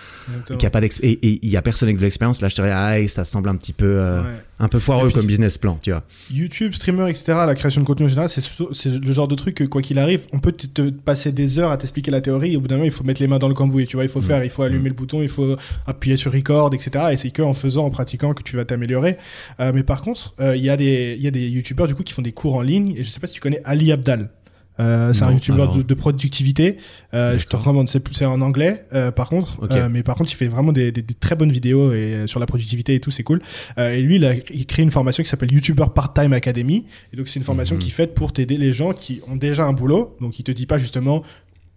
[0.59, 2.73] qui a pas et il y a personne avec de l'expérience, là je te dirais
[2.75, 4.23] ah ça semble un petit peu euh,
[4.59, 6.03] un peu foireux comme business plan, tu vois.
[6.31, 7.33] YouTube, streamer, etc.
[7.47, 10.27] La création de contenu en général, c'est le genre de truc que quoi qu'il arrive,
[10.33, 12.53] on peut te passer des heures à t'expliquer la théorie.
[12.53, 14.05] Et au bout d'un moment, il faut mettre les mains dans le cambouis, tu vois.
[14.05, 14.25] Il faut mm.
[14.25, 14.89] faire, il faut allumer mm.
[14.89, 15.57] le bouton, il faut
[15.87, 17.07] appuyer sur record, etc.
[17.13, 19.17] Et c'est que en faisant, en pratiquant que tu vas t'améliorer.
[19.61, 21.95] Euh, mais par contre, euh, il y a des il y a des youtubeurs du
[21.95, 23.93] coup qui font des cours en ligne et je sais pas si tu connais Ali
[23.93, 24.31] Abdal.
[24.81, 26.79] Euh, c'est un youtubeur de, productivité.
[27.13, 30.35] Euh, je te recommande, c'est en anglais euh, par contre, euh, mais par contre il
[30.35, 33.11] fait vraiment des, des, des, très bonnes vidéos et euh, sur la productivité et tout,
[33.11, 33.41] c'est cool.
[33.77, 36.87] et lui, il a il créé une formation qui s'appelle YouTuber Part-Time Academy.
[37.13, 37.83] Et donc c'est une formation mhm.
[37.83, 40.17] qui est faite pour t'aider les gens qui ont déjà un boulot.
[40.21, 41.23] Donc il te dit pas justement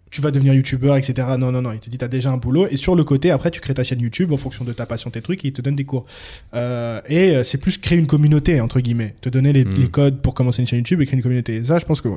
[0.09, 1.27] tu vas devenir youtubeur, etc.
[1.37, 1.71] Non, non, non.
[1.73, 2.67] Il te dit, t'as déjà un boulot.
[2.67, 5.09] Et sur le côté, après, tu crées ta chaîne YouTube en fonction de ta passion,
[5.09, 6.05] tes trucs, et il te donne des cours.
[6.53, 9.15] Euh, et euh, c'est plus créer une communauté, entre guillemets.
[9.21, 9.71] Te donner les, hmm.
[9.77, 11.63] les, codes pour commencer une chaîne YouTube et créer une communauté.
[11.63, 12.09] ça, je pense que,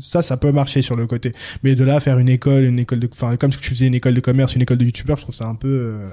[0.00, 1.32] ça, ça peut marcher sur le côté.
[1.62, 3.94] Mais de là, faire une école, une école de, enfin, comme si tu faisais une
[3.94, 6.08] école de commerce, une école de youtubeur, je trouve ça un peu, euh,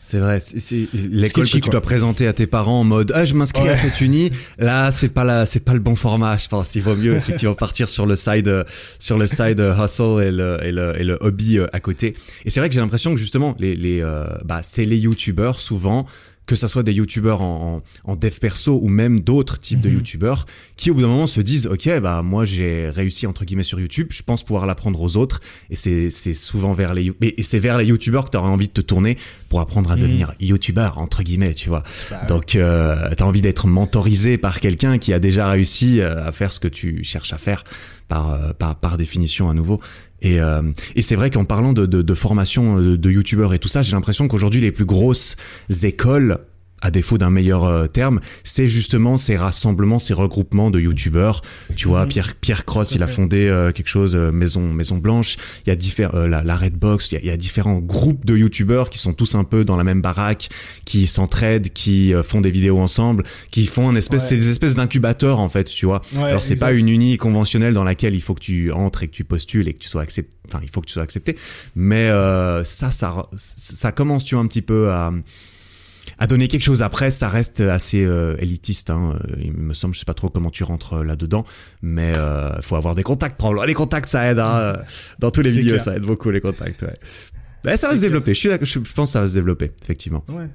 [0.00, 3.34] c'est vrai, c'est l'école que tu dois présenter à tes parents en mode ah je
[3.34, 4.30] m'inscris à cette uni.
[4.58, 6.36] Là c'est pas la c'est pas le bon format.
[6.36, 8.64] Je pense il vaut mieux effectivement partir sur le side
[8.98, 12.14] sur le side hustle et le et le, et le hobby euh, à côté.
[12.44, 15.60] Et c'est vrai que j'ai l'impression que justement les les euh, bah c'est les youtubeurs
[15.60, 16.06] souvent
[16.48, 19.96] que ça soit des youtubeurs en, en, dev perso ou même d'autres types de mhm.
[19.96, 23.62] youtubeurs qui au bout d'un moment se disent ok bah moi j'ai réussi entre guillemets
[23.62, 27.42] sur YouTube je pense pouvoir l'apprendre aux autres et c'est c'est souvent vers les et
[27.42, 29.18] c'est vers les youtubeurs que tu auras envie de te tourner
[29.50, 30.00] pour apprendre à mhm.
[30.00, 31.82] devenir youtubeur entre guillemets tu vois
[32.28, 36.32] donc euh, tu as envie d'être mentorisé par quelqu'un qui a déjà réussi euh, à
[36.32, 37.62] faire ce que tu cherches à faire
[38.08, 39.80] par euh, par, par définition à nouveau
[40.22, 40.62] et, euh,
[40.96, 44.28] et c'est vrai qu'en parlant de, formation de, de youtubeurs et tout ça, j'ai l'impression
[44.28, 45.36] qu'aujourd'hui les plus grosses
[45.82, 46.38] écoles
[46.80, 51.42] à défaut d'un meilleur euh, terme, c'est justement ces rassemblements, ces regroupements de youtubeurs.
[51.76, 52.08] Tu vois, mhm.
[52.08, 55.36] Pierre Pierre Cross, il a fondé euh, quelque chose, euh, Maison Maison Blanche.
[55.66, 57.12] Il y a différents, la, la, Redbox.
[57.12, 59.64] Il y, a, il y a différents groupes de youtubeurs qui sont tous un peu
[59.64, 60.48] dans la même baraque,
[60.84, 65.40] qui s'entraident, qui font des vidéos ensemble, qui font une espèce, c'est des espèces d'incubateurs
[65.40, 66.02] en fait, tu vois.
[66.16, 69.12] Alors c'est pas une uni conventionnelle dans laquelle il faut que tu entres et que
[69.12, 70.30] tu postules et que tu sois accepté.
[70.46, 71.36] Enfin, il faut que tu sois accepté.
[71.74, 72.08] Mais
[72.64, 75.12] ça, ça, ça commence, tu vois, un petit peu à
[76.18, 76.82] à donner quelque chose.
[76.82, 78.90] Après, ça reste assez euh, élitiste.
[78.90, 79.16] Hein.
[79.28, 81.44] Euh, il me semble, je sais pas trop comment tu rentres euh, là-dedans,
[81.82, 83.36] mais il faut avoir des contacts.
[83.36, 83.64] Probablement.
[83.64, 84.38] Les contacts, ça aide.
[84.38, 84.78] Hein.
[85.18, 86.82] Dans tous les vidéos, ça aide beaucoup les contacts.
[86.82, 87.76] Ouais.
[87.76, 88.34] ça va se développer.
[88.34, 90.24] Je suis je pense que ça va se développer, effectivement.
[90.28, 90.48] Ouais.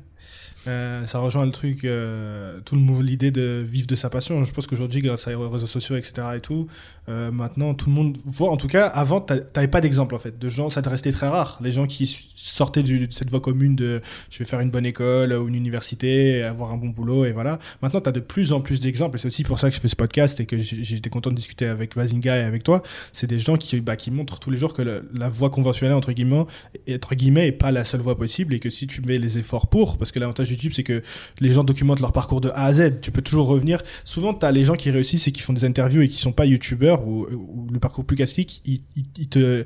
[0.67, 4.43] Euh, ça rejoint le truc, euh, tout le mouvement, l'idée de vivre de sa passion.
[4.43, 6.27] Je pense qu'aujourd'hui, grâce aux réseaux sociaux, etc.
[6.35, 6.67] et tout,
[7.09, 8.49] euh, maintenant tout le monde voit.
[8.49, 10.69] En tout cas, avant, t'avais pas d'exemple en fait de gens.
[10.69, 11.59] Ça te restait très rare.
[11.61, 14.85] Les gens qui sortaient du, de cette voie commune de je vais faire une bonne
[14.85, 17.59] école ou une université, avoir un bon boulot et voilà.
[17.81, 19.17] Maintenant, t'as de plus en plus d'exemples.
[19.17, 21.35] Et c'est aussi pour ça que je fais ce podcast et que j'étais content de
[21.35, 22.81] discuter avec Bazinga et avec toi.
[23.11, 26.13] C'est des gens qui, bah, qui montrent tous les jours que la voie conventionnelle entre
[26.13, 26.45] guillemets,
[26.89, 29.67] entre guillemets, est pas la seule voie possible et que si tu mets les efforts
[29.67, 31.03] pour, parce que l'avantage YouTube, c'est que
[31.39, 32.99] les gens documentent leur parcours de A à Z.
[33.01, 33.81] Tu peux toujours revenir.
[34.03, 36.31] Souvent, tu as les gens qui réussissent et qui font des interviews et qui sont
[36.31, 37.27] pas youtubeurs ou,
[37.71, 39.63] le parcours plus classique, ils, te,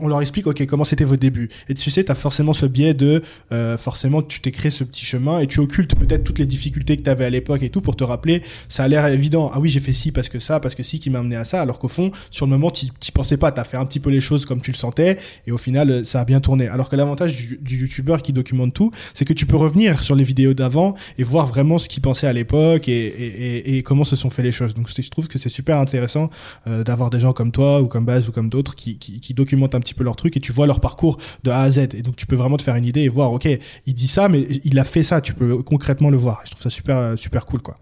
[0.00, 1.48] on leur explique, OK, comment c'était vos débuts.
[1.68, 4.84] Et tu sais, tu as forcément ce biais de, euh, forcément, tu t'es créé ce
[4.84, 7.70] petit chemin et tu occultes peut-être toutes les difficultés que tu avais à l'époque et
[7.70, 8.42] tout pour te rappeler.
[8.68, 9.50] Ça a l'air évident.
[9.54, 11.44] Ah oui, j'ai fait ci parce que ça, parce que si qui m'a amené à
[11.44, 11.60] ça.
[11.62, 13.52] Alors qu'au fond, sur le moment, tu pensais pas.
[13.52, 16.04] Tu as fait un petit peu les choses comme tu le sentais et au final,
[16.04, 16.68] ça a bien tourné.
[16.68, 20.23] Alors que l'avantage du youtubeur qui documente tout, c'est que tu peux revenir sur les
[20.24, 24.30] vidéos d'avant et voir vraiment ce qu'ils pensaient à l'époque et, et, comment se sont
[24.30, 24.74] fait les choses.
[24.74, 26.30] Donc je trouve que c'est super intéressant
[26.66, 29.34] euh, d'avoir des gens comme toi ou comme Baz ou comme d'autres qui, qui, qui,
[29.34, 31.78] documentent un petit peu leur truc et tu vois leur parcours de A à Z.
[31.94, 33.48] Et donc tu peux vraiment te faire une idée et voir, ok,
[33.86, 35.20] il dit ça, mais il a fait ça.
[35.20, 36.42] Tu peux concrètement le voir.
[36.44, 37.76] Je trouve ça super super cool, quoi.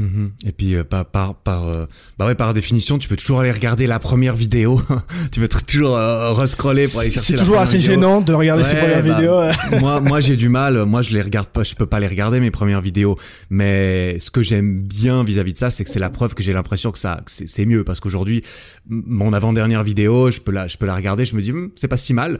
[0.00, 0.32] Mhm.
[0.46, 1.84] Et puis euh, par par par euh,
[2.18, 4.80] bah ouais par définition tu peux toujours aller regarder la première vidéo.
[5.30, 8.76] Tu peux toujours euh, rescroller pour aller chercher c'est toujours assez gênant de regarder ces
[8.76, 9.40] premières bah, vidéos
[9.80, 10.84] moi moi j'ai du mal.
[10.84, 13.18] Moi je les regarde pas je peux pas les regarder mes premières vidéos.
[13.50, 16.54] Mais ce que j'aime bien vis-à-vis de ça c'est que c'est la preuve que j'ai
[16.54, 17.84] l'impression que ça c'est mieux.
[17.84, 18.42] Parce qu'aujourd'hui
[18.88, 21.72] mon avant dernière vidéo je peux la je peux la regarder je me dis hm,
[21.76, 22.38] c'est pas si mal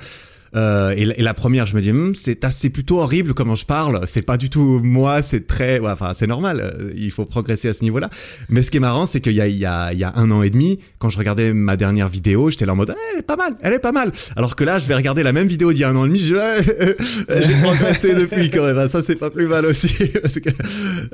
[0.57, 4.01] euh, et, la, première, je me dis, hm, c'est assez plutôt horrible comment je parle.
[4.07, 5.23] C'est pas du tout moi.
[5.23, 6.61] C'est très, ouais, enfin, c'est normal.
[6.61, 8.11] Euh, il faut progresser à ce niveau-là.
[8.49, 10.13] Mais ce qui est marrant, c'est qu'il y a, il y a, il y a
[10.17, 13.13] un an et demi, quand je regardais ma dernière vidéo, j'étais là en mode, eh,
[13.13, 14.13] elle est pas mal, elle est pas mal.
[14.37, 16.09] Alors que là, je vais regarder la même vidéo d'il y a un an et
[16.09, 18.79] demi, je j'ai progressé depuis quand même.
[18.79, 19.89] Ah, ça, c'est pas plus mal aussi.
[20.23, 20.51] Parce que,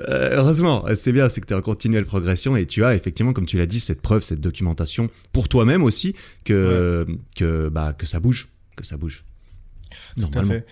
[0.09, 3.33] euh, heureusement, c'est bien, c'est que tu es en continuelle progression et tu as effectivement,
[3.33, 8.07] comme tu l'as dit, cette preuve, cette documentation pour toi-même aussi que, que, bah, que
[8.07, 9.24] ça bouge que ça bouge.
[10.16, 10.48] Normalement.
[10.48, 10.66] Tout à fait.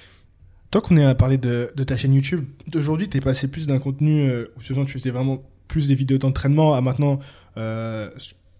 [0.70, 3.78] Tant qu'on est à parler de, ta chaîne YouTube, d'aujourd'hui, tu es passé plus d'un
[3.78, 7.20] contenu euh, où souvent tu faisais vraiment plus des vidéos d'entraînement à maintenant
[7.56, 8.10] euh,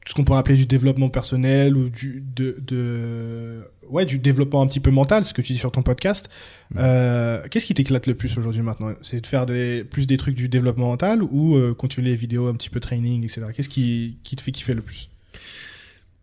[0.07, 4.67] ce qu'on pourrait appeler du développement personnel ou du de, de ouais du développement un
[4.67, 6.29] petit peu mental, ce que tu dis sur ton podcast.
[6.71, 6.79] Mm.
[6.79, 8.95] Euh, Qu'est-ce qui t'éclate le plus aujourd'hui maintenant?
[9.03, 12.49] C'est de faire des plus des trucs du développement mental ou euh, continuer les vidéos
[12.49, 13.47] un petit peu training, etc.
[13.55, 15.09] Qu'est-ce qui, qui te fait kiffer le plus?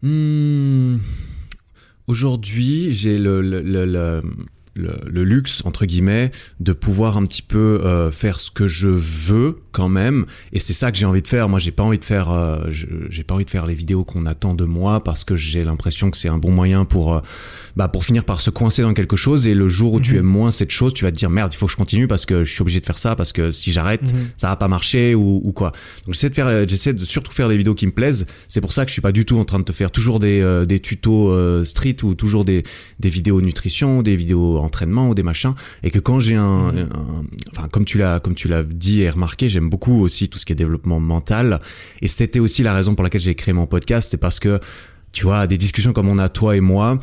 [0.03, 0.97] Hmm.
[2.11, 8.41] Aujourd'hui, j'ai le, le, le, luxe entre guillemets de pouvoir un petit peu euh, faire
[8.41, 11.59] ce que je veux quand même et c'est ça que j'ai envie de faire moi
[11.59, 14.53] j'ai pas envie de faire euh, j'ai pas envie de faire les vidéos qu'on attend
[14.53, 17.21] de moi parce que j'ai l'impression que c'est un bon moyen pour euh,
[17.75, 20.19] bah pour finir par se coincer dans quelque chose et le jour où tu mhm.
[20.19, 22.25] aimes moins cette chose tu vas te dire merde il faut que je continue parce
[22.25, 24.29] que je suis obligé de faire ça parce que si j'arrête mhm.
[24.37, 25.71] ça va pas marcher ou, ou quoi
[26.05, 28.73] donc j'essaie de faire j'essaie de surtout faire des vidéos qui me plaisent c'est pour
[28.73, 30.79] ça que je suis pas du tout en train de te faire toujours des, des
[30.79, 32.63] tutos street ou toujours des,
[32.99, 35.53] des vidéos nutrition des vidéos entraînement ou des machins
[35.83, 36.89] et que quand j'ai un, mmh.
[37.55, 40.53] enfin comme tu l'as comme tu l'as dit et remarqué beaucoup aussi tout ce qui
[40.53, 41.59] est développement mental.
[42.01, 44.59] Et c'était aussi la raison pour laquelle j'ai créé mon podcast c'est parce que
[45.11, 46.99] tu vois des discussions comme on a toi et moi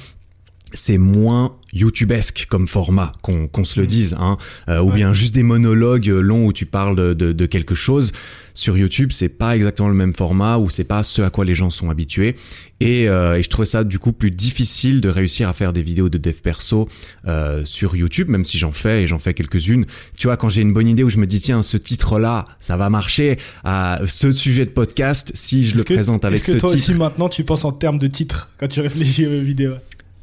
[0.73, 3.89] c'est moins youtubesque comme format, qu'on se le mmh.
[3.89, 4.37] dise, hein,
[4.69, 8.13] euh, ou bien juste des monologues longs où tu parles de, de, de quelque chose.
[8.55, 11.55] Sur YouTube, c'est pas exactement le même format, ou c'est pas ce à quoi les
[11.55, 12.35] gens sont habitués.
[12.81, 15.83] Et, euh, et, je trouvais ça du coup plus difficile de réussir à faire des
[15.83, 16.89] vidéos de dev perso
[17.27, 19.85] euh, sur YouTube, même si j'en fais et j'en fais quelques-unes.
[20.17, 22.77] Tu vois, quand j'ai une bonne idée où je me dis tiens ce titre-là, ça
[22.77, 26.57] va marcher à ce sujet de podcast si je le présente avec ce titre.
[26.57, 29.43] Est-ce que toi aussi maintenant tu penses en termes de titre quand tu réfléchis aux
[29.43, 29.75] vidéos?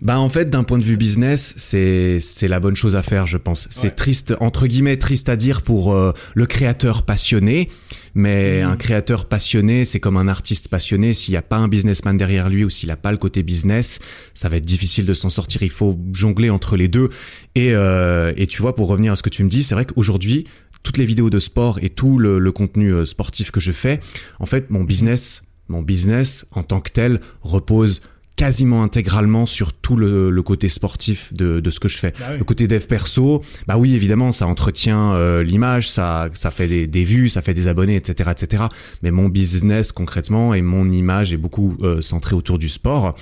[0.06, 3.26] Bah en fait, d'un point de vue business, c'est c'est la bonne chose à faire,
[3.26, 3.68] je pense.
[3.72, 7.72] C'est triste entre guillemets triste à dire pour euh, le créateur passionné,
[8.14, 8.68] mais mmh.
[8.68, 11.16] un créateur passionné, c'est comme un artiste passionné.
[11.16, 13.98] S'il n'y a pas un businessman derrière lui ou s'il n'a pas le côté business,
[14.36, 15.64] ça va être difficile de s'en sortir.
[15.64, 17.10] Il faut jongler entre les deux.
[17.56, 19.86] Et euh, et tu vois, pour revenir à ce que tu me dis, c'est vrai
[19.86, 20.46] qu'aujourd'hui,
[20.84, 24.00] toutes les vidéos de sport et tout le, le contenu euh, sportif que je fais,
[24.40, 28.02] en fait, mon business, mon business en tant que tel repose
[28.36, 32.14] quasiment intégralement sur tout le, le côté sportif de, de, ce que je fais.
[32.20, 36.68] Bah le côté dev perso, bah oui évidemment ça entretient euh, l'image, ça ça fait
[36.68, 38.32] des, des, vues, ça fait des abonnés, etc.
[38.32, 38.64] etc.
[39.04, 43.16] Mais mon business concrètement et mon image est beaucoup euh, centré autour du sport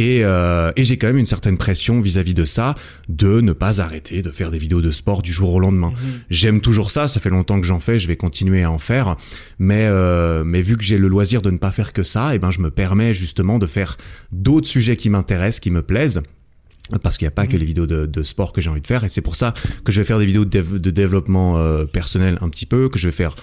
[0.00, 2.74] et, euh, et j'ai quand même une certaine pression vis-à-vis de ça,
[3.10, 5.90] de ne pas arrêter de faire des vidéos de sport du jour au lendemain.
[5.90, 6.20] Mhm.
[6.30, 9.16] J'aime toujours ça, ça fait longtemps que j'en fais, je vais continuer à en faire,
[9.58, 12.36] mais euh, mais vu que j'ai le loisir de ne pas faire que ça, et
[12.36, 13.98] eh ben je me permets justement de faire
[14.32, 16.22] d'autres sujets qui m'intéressent, qui me plaisent
[17.02, 18.86] parce qu'il n'y a pas que les vidéos de, de sport que j'ai envie de
[18.86, 19.52] faire et c'est pour ça
[19.84, 23.06] que je vais faire des vidéos de développement euh, personnel un petit peu que je
[23.06, 23.36] vais faire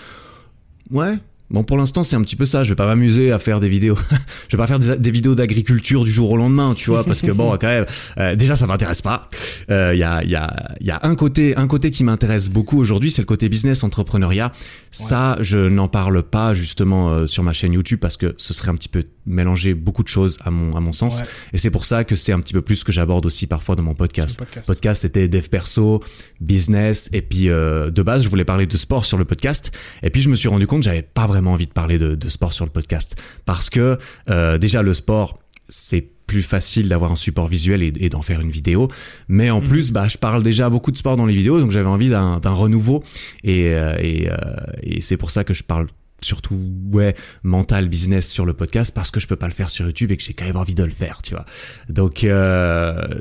[0.92, 1.18] ouais
[1.50, 3.70] bon pour l'instant c'est un petit peu ça je vais pas m'amuser à faire des
[3.70, 3.98] vidéos
[4.50, 7.22] je vais pas faire des, des vidéos d'agriculture du jour au lendemain tu vois parce
[7.22, 7.86] que bon quand même
[8.20, 9.30] euh, déjà ça m'intéresse pas
[9.70, 12.04] Euh, il y a il y a il y a un côté un côté qui
[12.04, 14.52] m'intéresse beaucoup aujourd'hui c'est le côté business entrepreneuriat
[14.92, 18.70] ça je n'en parle pas justement euh, sur ma chaîne YouTube parce que ce serait
[18.70, 21.26] un petit peu mélanger beaucoup de choses à mon à mon sens Ouais.
[21.54, 23.76] et c'est pour ça que c'est un petit peu plus ce que j'aborde aussi parfois
[23.76, 24.38] dans mon podcast.
[24.38, 24.68] Podcast.
[24.68, 26.04] Podcast, c'était dev perso,
[26.42, 29.72] business, et puis euh, de base, je voulais parler de sport sur le podcast.
[30.04, 32.30] Et puis je me suis rendu compte j'avais pas vraiment envie de parler de, de
[32.30, 33.16] sport sur le podcast.
[33.46, 38.10] Parce que euh, déjà le sport, c'est plus facile d'avoir un support visuel et, et
[38.10, 38.90] d'en faire une vidéo.
[39.28, 41.88] Mais en plus, bah, je parle déjà beaucoup de sport dans les vidéos, donc j'avais
[41.88, 43.04] envie d'un renouveau.
[43.44, 44.36] Et, euh, et, euh,
[44.82, 45.88] et c'est pour ça que je parle
[46.24, 46.60] surtout
[46.92, 50.12] ouais mental business sur le podcast parce que je peux pas le faire sur YouTube
[50.12, 51.46] et que j'ai quand même envie de le faire tu vois.
[51.90, 52.26] Donc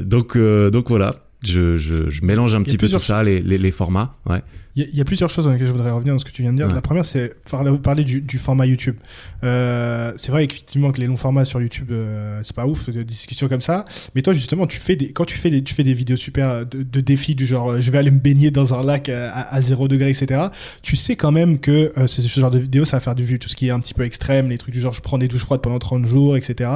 [0.01, 1.15] donc donc voilà.
[1.45, 4.43] Je, je, je mélange un petit peu tout ça les, les, les formats ouais
[4.77, 6.25] Il y, a- il y a plusieurs choses dans lesquelles je voudrais revenir dans ce
[6.25, 6.67] que tu viens de dire.
[6.69, 6.75] Ouais.
[6.75, 7.35] La première, c'est
[7.83, 8.97] parler, du, du format YouTube.
[9.43, 13.03] Euh, c'est vrai effectivement que les longs formats sur YouTube, euh, c'est pas ouf de
[13.03, 13.85] discussions comme ça.
[14.15, 16.67] Mais toi, justement, tu fais des, quand tu fais des, tu fais des vidéos super
[16.67, 19.29] de, de défis du genre, euh, je vais aller me baigner dans un lac euh,
[19.33, 20.41] à, à 0 degré, etc.
[20.83, 23.39] Tu sais quand même que euh, ce genre de vidéo, ça va faire du vue.
[23.39, 25.29] Tout ce qui est un petit peu extrême, les trucs du genre, je prends des
[25.29, 26.71] douches froides pendant 30 jours, etc.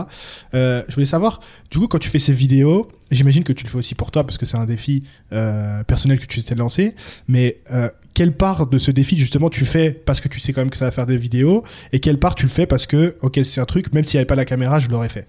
[0.54, 3.70] Euh, je voulais savoir, du coup, quand tu fais ces vidéos, j'imagine que tu le
[3.70, 6.94] fais aussi pour toi parce que c'est un défi euh, personnel que tu t'es lancé.
[7.28, 10.60] Mais euh, quelle part de ce défi justement tu fais parce que tu sais quand
[10.60, 13.16] même que ça va faire des vidéos et quelle part tu le fais parce que
[13.22, 15.26] ok c'est un truc même s'il n'y avait pas la caméra je l'aurais fait?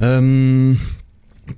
[0.00, 0.74] Euh,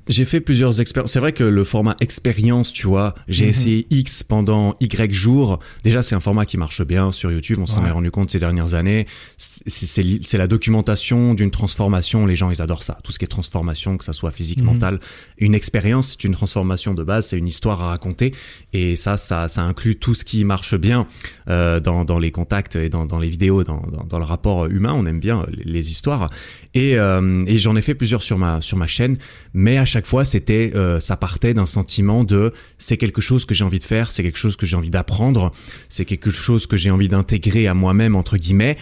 [0.09, 1.13] j'ai fait plusieurs expériences.
[1.13, 3.51] C'est vrai que le format expérience, tu vois, j'ai Mhm.
[3.51, 5.59] essayé X pendant Y jours.
[5.83, 7.59] Déjà, c'est un format qui marche bien sur YouTube.
[7.61, 7.89] On s'en Ouais.
[7.89, 9.07] est rendu compte ces dernières années.
[9.37, 12.25] C'est- la documentation d'une transformation.
[12.27, 12.99] Les gens, ils adorent ça.
[13.05, 14.65] Tout ce qui est transformation, que ça soit physique, Mhm.
[14.65, 15.01] mentale.
[15.39, 17.27] Une expérience, c'est une transformation de base.
[17.29, 18.35] C'est une histoire à raconter.
[18.73, 21.07] Et ça, ça, ça inclut tout ce qui marche bien
[21.49, 24.67] euh, dans, dans les contacts et dans, dans les vidéos, dans, dans, dans le rapport
[24.67, 24.93] humain.
[24.97, 26.31] On aime bien les, les histoires.
[26.75, 29.17] Et, euh, et j'en ai fait plusieurs sur ma sur ma chaîne,
[29.53, 33.55] mais à chaque fois c'était euh, ça partait d'un sentiment de c'est quelque chose que
[33.55, 35.53] j'ai envie de faire, c'est quelque chose que j'ai envie d'apprendre,
[35.89, 38.77] c'est quelque chose que j'ai envie d'intégrer à moi-même entre guillemets.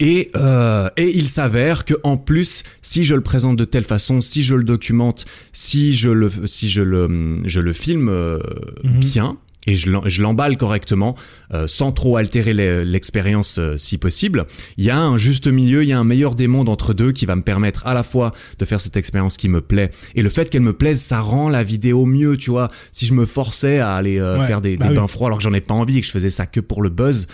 [0.00, 4.20] Et, euh, et il s'avère que en plus, si je le présente de telle façon,
[4.20, 8.38] si je le documente, si je le si je le je le filme euh,
[8.84, 9.00] Mhm.
[9.00, 9.36] bien
[9.68, 11.14] et je l'em- je l'emballe correctement,
[11.52, 15.82] euh, sans trop altérer l'e- l'expérience euh, si possible, il y a un juste milieu,
[15.82, 18.02] il y a un meilleur des mondes entre deux qui va me permettre à la
[18.02, 21.20] fois de faire cette expérience qui me plaît et le fait qu'elle me plaise, ça
[21.20, 22.68] rend la vidéo mieux, tu vois.
[22.92, 24.96] Si je me forçais à aller euh, Ouais, faire des, bah des oui.
[24.96, 26.80] bains froids alors que j'en ai pas envie et que je faisais ça que pour
[26.82, 27.26] le buzz,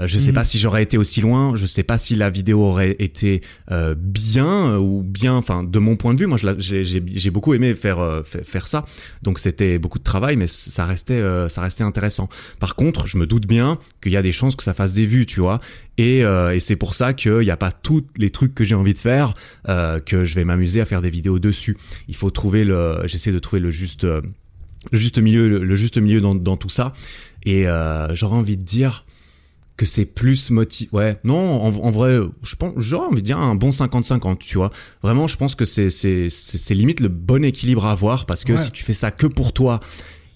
[0.00, 0.34] je sais Mhm.
[0.34, 3.94] pas si j'aurais été aussi loin, je sais pas si la vidéo aurait été euh,
[3.96, 8.00] bien euh, ou bien, enfin de mon point de vue, moi j'ai beaucoup aimé faire
[8.00, 8.84] euh, fa- faire ça,
[9.22, 12.28] donc c'était beaucoup de travail, mais ça restait euh, ça restait intéressant.
[12.58, 15.06] Par contre, je me doute bien qu'il y a des chances que ça fasse des
[15.06, 15.60] vues, tu vois,
[15.96, 18.74] et, euh, et c'est pour ça qu'il n'y a pas tous les trucs que j'ai
[18.74, 19.34] envie de faire
[19.68, 21.76] euh, que je vais m'amuser à faire des vidéos dessus.
[22.08, 24.20] Il faut trouver le, j'essaie de trouver le juste euh,
[24.92, 26.92] le juste milieu, le, juste milieu dans, dans tout ça,
[27.46, 29.06] et euh, j'aurais envie de dire
[29.76, 30.88] que c'est plus motivé.
[30.92, 34.56] Ouais, non, en, en vrai, je pense, j'aurais envie de dire un bon 50-50, tu
[34.58, 34.70] vois.
[35.02, 38.52] Vraiment, je pense que c'est, c'est, c'est, limite le bon équilibre à avoir parce que
[38.52, 38.58] Ouais.
[38.58, 39.80] si tu fais ça que pour toi,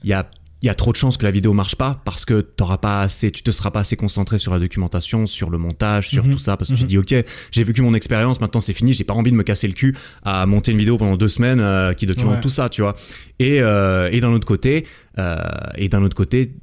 [0.03, 0.29] il y a,
[0.60, 3.00] il y a trop de chances que la vidéo marche pas parce que t'auras pas
[3.02, 6.32] assez, tu te seras pas assez concentré sur la documentation, sur le montage, sur Mhm.
[6.32, 6.84] tout ça parce que tu Mhm.
[6.86, 9.44] te dis, ok, j'ai vécu mon expérience, maintenant c'est fini, j'ai pas envie de me
[9.44, 9.94] casser le cul
[10.24, 12.40] à monter une vidéo pendant deux semaines euh, qui documente Ouais.
[12.40, 12.96] tout ça, tu vois.
[13.38, 14.84] Et, euh, et d'un autre côté,
[15.18, 15.38] euh,
[15.76, 16.54] et d'un autre côté,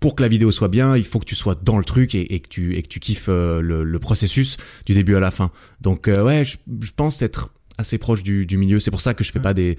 [0.00, 2.34] pour que la vidéo soit bien, il faut que tu sois dans le truc et,
[2.34, 5.50] et que tu et que tu kiffes le, le processus du début à la fin.
[5.82, 8.80] Donc ouais, je, je pense être assez proche du, du milieu.
[8.80, 9.42] C'est pour ça que je fais Ouais.
[9.42, 9.76] pas des.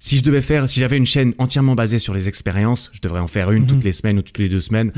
[0.00, 3.18] Si je devais faire, si j'avais une chaîne entièrement basée sur les expériences, je devrais
[3.20, 3.68] en faire une Mhm.
[3.68, 4.92] toutes les semaines ou toutes les deux semaines.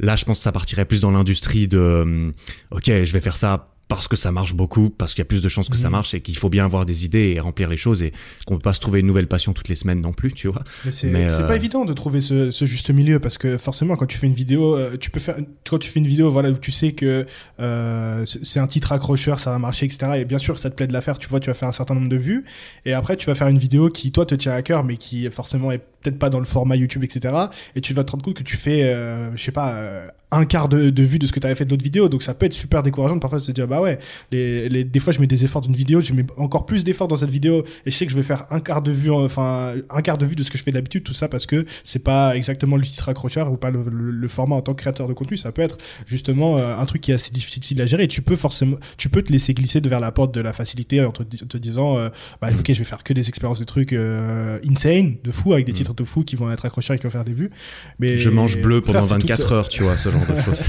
[0.00, 2.30] Là, je pense que ça partirait plus dans l'industrie de, euh,
[2.72, 5.42] ok, je vais faire ça parce que ça marche beaucoup, parce qu'il y a plus
[5.42, 5.92] de chances que ça Mhm.
[5.92, 8.12] marche et qu'il faut bien avoir des idées et remplir les choses et
[8.46, 10.62] qu'on peut pas se trouver une nouvelle passion toutes les semaines non plus, tu vois.
[10.86, 13.96] Mais c'est c'est euh, pas évident de trouver ce, ce juste milieu parce que forcément
[13.96, 15.36] quand tu fais une vidéo, euh, tu peux faire
[15.68, 17.26] quand tu fais une vidéo voilà où tu sais que
[17.58, 20.12] euh, c'est c'est un titre accrocheur, ça va marcher, etc.
[20.18, 21.72] Et bien sûr ça te plaît de la faire, tu vois, tu vas faire un
[21.72, 22.44] certain nombre de vues
[22.86, 25.28] et après tu vas faire une vidéo qui toi te tient à cœur mais qui
[25.32, 27.34] forcément est peut-être pas dans le format YouTube, etc.
[27.74, 30.44] Et tu vas te rendre compte que tu fais, euh, je sais pas, euh, un
[30.44, 32.08] quart de, de vue de ce que tu avais fait de l'autre vidéo.
[32.08, 33.98] Donc ça peut être super décourageant de parfois se dire, bah ouais,
[34.30, 37.08] les, les, des fois je mets des efforts d'une vidéo, je mets encore plus d'efforts
[37.08, 39.74] dans cette vidéo et je sais que je vais faire un quart de vue, enfin,
[39.90, 42.02] un quart de vue de ce que je fais d'habitude, tout ça parce que c'est
[42.02, 45.12] pas exactement le titre accrocheur ou pas le, le, format en tant que créateur de
[45.12, 45.36] contenu.
[45.36, 48.22] Ça peut être justement euh, un truc qui est assez difficile à gérer et tu
[48.22, 51.22] peux forcément, tu peux te laisser glisser vers la porte de la facilité en te,
[51.22, 52.08] te disant, euh,
[52.40, 55.66] bah ok, je vais faire que des expériences de trucs euh, insane, de fou, avec
[55.66, 55.76] des mm.
[55.90, 57.50] Titres de fou qui vont être accrocheurs et qui vont faire des vues.
[57.98, 60.66] Mais je mange bleu pendant 24 heures, tu vois, ce genre de choses.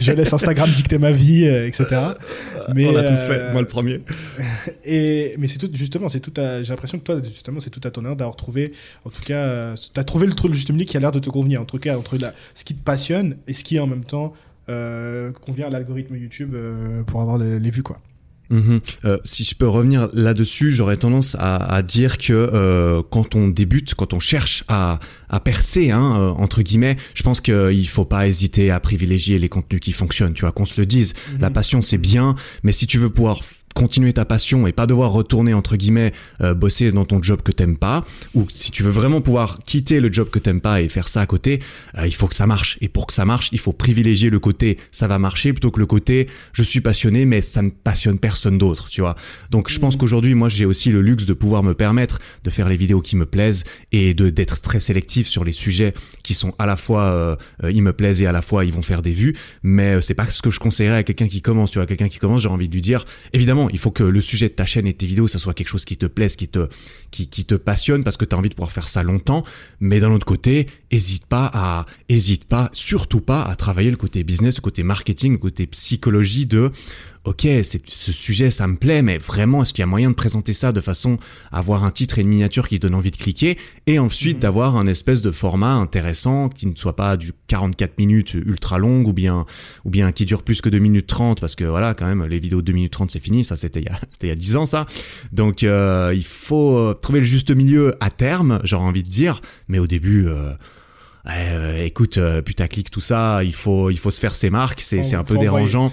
[0.00, 1.86] je laisse Instagram dicter ma vie, euh, etc.
[2.74, 4.00] Mais, On a tous fait, euh, moi le premier.
[4.84, 7.90] Et, mais c'est tout, justement, c'est tout j'ai l'impression que toi, justement, c'est tout à
[7.90, 8.72] ton honneur d'avoir trouvé,
[9.04, 11.60] en tout cas, euh, t'as trouvé le, le juste qui a l'air de te convenir,
[11.60, 14.32] en tout cas, entre la, ce qui te passionne et ce qui, en même temps,
[14.68, 16.54] euh, convient à l'algorithme YouTube
[17.06, 18.00] pour avoir les, les vues, quoi.
[18.50, 18.80] Mhm.
[19.04, 23.48] Euh, si je peux revenir là-dessus, j'aurais tendance à, à, dire que euh, quand on
[23.48, 28.04] débute, quand on cherche à, à percer, hein, euh, entre guillemets, je pense qu'il faut
[28.04, 30.34] pas hésiter à privilégier les contenus qui fonctionnent.
[30.34, 31.14] Tu vois, qu'on se le dise.
[31.38, 31.54] La mhm.
[31.54, 33.40] passion, c'est bien, mais si tu veux pouvoir
[33.74, 37.52] continuer ta passion et pas devoir retourner entre guillemets euh, bosser dans ton job que
[37.52, 38.04] t'aimes pas
[38.34, 41.20] ou si tu veux vraiment pouvoir quitter le job que t'aimes pas et faire ça
[41.20, 41.60] à côté
[41.96, 42.78] euh, il faut que ça marche.
[42.80, 45.80] Et pour que ça marche il faut privilégier le côté ça va marcher plutôt que
[45.80, 49.14] le côté je suis passionné mais ça ne passionne personne d'autre tu vois.
[49.50, 49.98] Donc je pense mmh.
[49.98, 53.16] qu'aujourd'hui moi j'ai aussi le luxe de pouvoir me permettre de faire les vidéos qui
[53.16, 57.04] me plaisent et de d'être très sélectif sur les sujets qui sont à la fois
[57.04, 57.36] euh,
[57.70, 59.36] ils me plaisent et à la fois ils vont faire des vues.
[59.62, 61.86] Mais c'est pas ce que je conseillerais à quelqu'un qui commence tu vois.
[61.86, 64.54] Quelqu'un qui commence j'ai envie de lui dire évidemment il faut que le sujet de
[64.54, 66.68] ta chaîne et tes vidéos, ça soit quelque chose qui te plaise, qui te,
[67.10, 69.42] qui, te passionne parce que tu as envie de pouvoir faire ça longtemps.
[69.80, 74.24] Mais d'un autre côté, hésite pas à, hésite pas, surtout pas à travailler le côté
[74.24, 76.70] business, le côté marketing, le côté psychologie de
[77.24, 80.54] ok, ce sujet, ça me plaît, mais vraiment, est-ce qu'il y a moyen de présenter
[80.54, 81.18] ça de façon
[81.52, 84.42] à avoir un titre et une miniature qui donne envie de cliquer, et ensuite mhm.
[84.42, 89.04] d'avoir un espèce de format intéressant qui ne soit pas du 44 minutes ultra long,
[89.04, 89.44] ou bien,
[89.84, 92.38] ou bien qui dure plus que 2 minutes 30, parce que voilà, quand même, les
[92.38, 94.34] vidéos de 2 minutes 30, c'est fini, ça c'était il, y a, il y a
[94.34, 94.86] 10 ans, ça.
[95.32, 99.42] Donc, euh, il faut euh, trouver le juste milieu à terme, j'aurais envie de dire,
[99.68, 100.26] mais au début...
[100.26, 100.52] Euh,
[101.26, 105.16] euh écoute, putaclic, tout ça, il faut, il faut se faire ses marques, c'est, c'est
[105.16, 105.92] un peu dérangeant.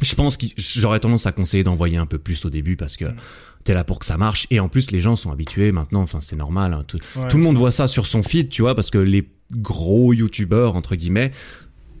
[0.00, 3.06] Je pense que j'aurais tendance à conseiller d'envoyer un peu plus au début parce que
[3.06, 3.16] mm.
[3.64, 4.46] t'es là pour que ça marche.
[4.50, 6.02] Et en plus, les gens sont habitués maintenant.
[6.02, 6.72] Enfin, c'est normal.
[6.74, 9.28] Hein, tout, tout le monde voit ça sur son feed, tu vois, parce que les
[9.52, 11.30] gros youtubeurs entre guillemets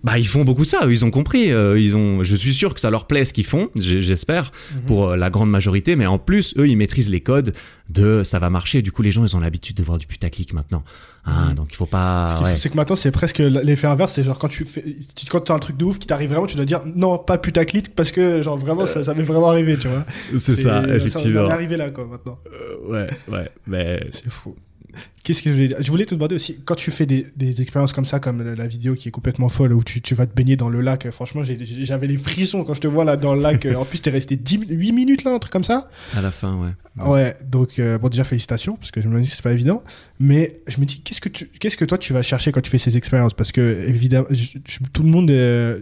[0.04, 2.80] bah ils font beaucoup ça, ils ont compris, euh, ils ont je suis sûr que
[2.80, 4.80] ça leur plaît ce qu'ils font, j'espère mhm.
[4.82, 7.54] pour euh, la grande majorité mais en plus eux ils maîtrisent les codes
[7.90, 10.52] de ça va marcher, du coup les gens ils ont l'habitude de voir du putaclic
[10.52, 10.84] maintenant.
[11.28, 14.38] Ah, donc il faut pas Ce c'est que maintenant c'est presque l'effet inverse, c'est genre
[14.38, 14.84] quand tu fais
[15.28, 17.36] quand tu as un truc de ouf qui t'arrive vraiment, tu dois dire non, pas
[17.36, 20.06] putaclic parce que genre vraiment ça ça m'est vraiment arrivé, tu vois.
[20.36, 21.40] C'est ça, effectivement.
[21.40, 22.38] Ça, on arrivé là quoi maintenant.
[22.52, 24.54] Euh, ouais, ouais, mais c'est fou.
[25.26, 25.76] Qu'est-ce que je voulais dire?
[25.80, 28.66] Je voulais te demander aussi, quand tu fais des, des, expériences comme ça, comme la
[28.68, 31.42] vidéo qui est complètement folle, où tu, tu vas te baigner dans le lac, franchement,
[31.42, 33.66] j'avais les frissons quand je te vois là dans le lac.
[33.76, 35.88] en plus, t'es resté 10, 8 minutes là, un truc comme ça?
[36.16, 37.04] À la fin, ouais.
[37.04, 39.82] Ouais, donc, euh, bon, déjà, félicitations, parce que je me dis que c'est pas évident.
[40.20, 42.70] Mais je me dis, qu'est-ce que, tu, qu'est-ce que toi, tu vas chercher quand tu
[42.70, 43.34] fais ces expériences?
[43.34, 44.28] Parce que, évidemment,
[44.92, 45.80] tout le monde euh,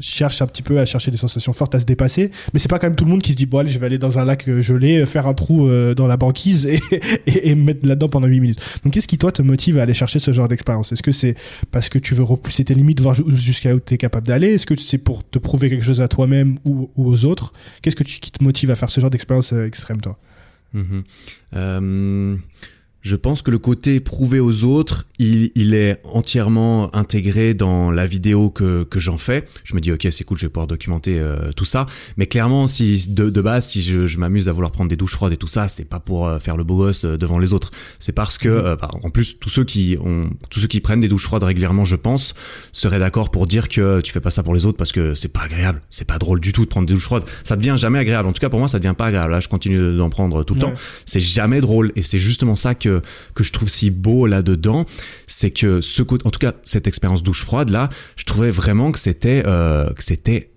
[0.00, 2.32] cherche un petit peu à chercher des sensations fortes, à se dépasser.
[2.52, 3.86] Mais c'est pas quand même tout le monde qui se dit, bon, allez, je vais
[3.86, 6.80] aller dans un lac gelé, faire un trou euh, dans la banquise et,
[7.26, 8.49] et, et me mettre là-dedans pendant 8 minutes.
[8.84, 10.92] Donc qu'est-ce qui toi te motive à aller chercher ce genre d'expérience?
[10.92, 11.34] Est-ce que c'est
[11.70, 14.54] parce que tu veux repousser tes limites, voir jusqu'à où tu es capable d'aller?
[14.54, 17.52] Est-ce que c'est pour te prouver quelque chose à toi-même ou, aux autres?
[17.82, 20.18] Qu'est-ce que tu, qui te motive à faire ce genre d'expérience euh, extrême toi?
[21.54, 22.36] Euh,
[23.02, 28.06] je pense que le côté prouvé aux autres, il, il, est entièrement intégré dans la
[28.06, 29.44] vidéo que, que j'en fais.
[29.64, 31.86] Je me dis ok c'est cool, je vais pouvoir documenter euh, tout ça.
[32.16, 35.14] Mais clairement, si de, de base, si je, je m'amuse à vouloir prendre des douches
[35.14, 37.52] froides et tout ça, c'est pas pour euh, faire le beau gosse euh, devant les
[37.52, 37.70] autres.
[38.00, 38.76] C'est parce que, mhm.
[38.80, 41.84] bah, en plus, tous ceux qui ont, tous ceux qui prennent des douches froides régulièrement,
[41.84, 42.34] je pense,
[42.72, 45.28] seraient d'accord pour dire que tu fais pas ça pour les autres parce que c'est
[45.28, 47.24] pas agréable, c'est pas drôle du tout de prendre des douches froides.
[47.44, 48.28] Ça devient jamais agréable.
[48.28, 49.32] En tout cas pour moi, ça devient pas agréable.
[49.32, 50.74] Là, je continue d'en prendre tout le temps.
[51.06, 52.89] C'est jamais drôle et c'est justement ça que
[53.34, 54.86] que, je trouve si beau là-dedans,
[55.26, 58.98] c'est que ce en tout cas cette expérience douche froide là, je trouvais vraiment que
[58.98, 60.50] c'était euh, que c'était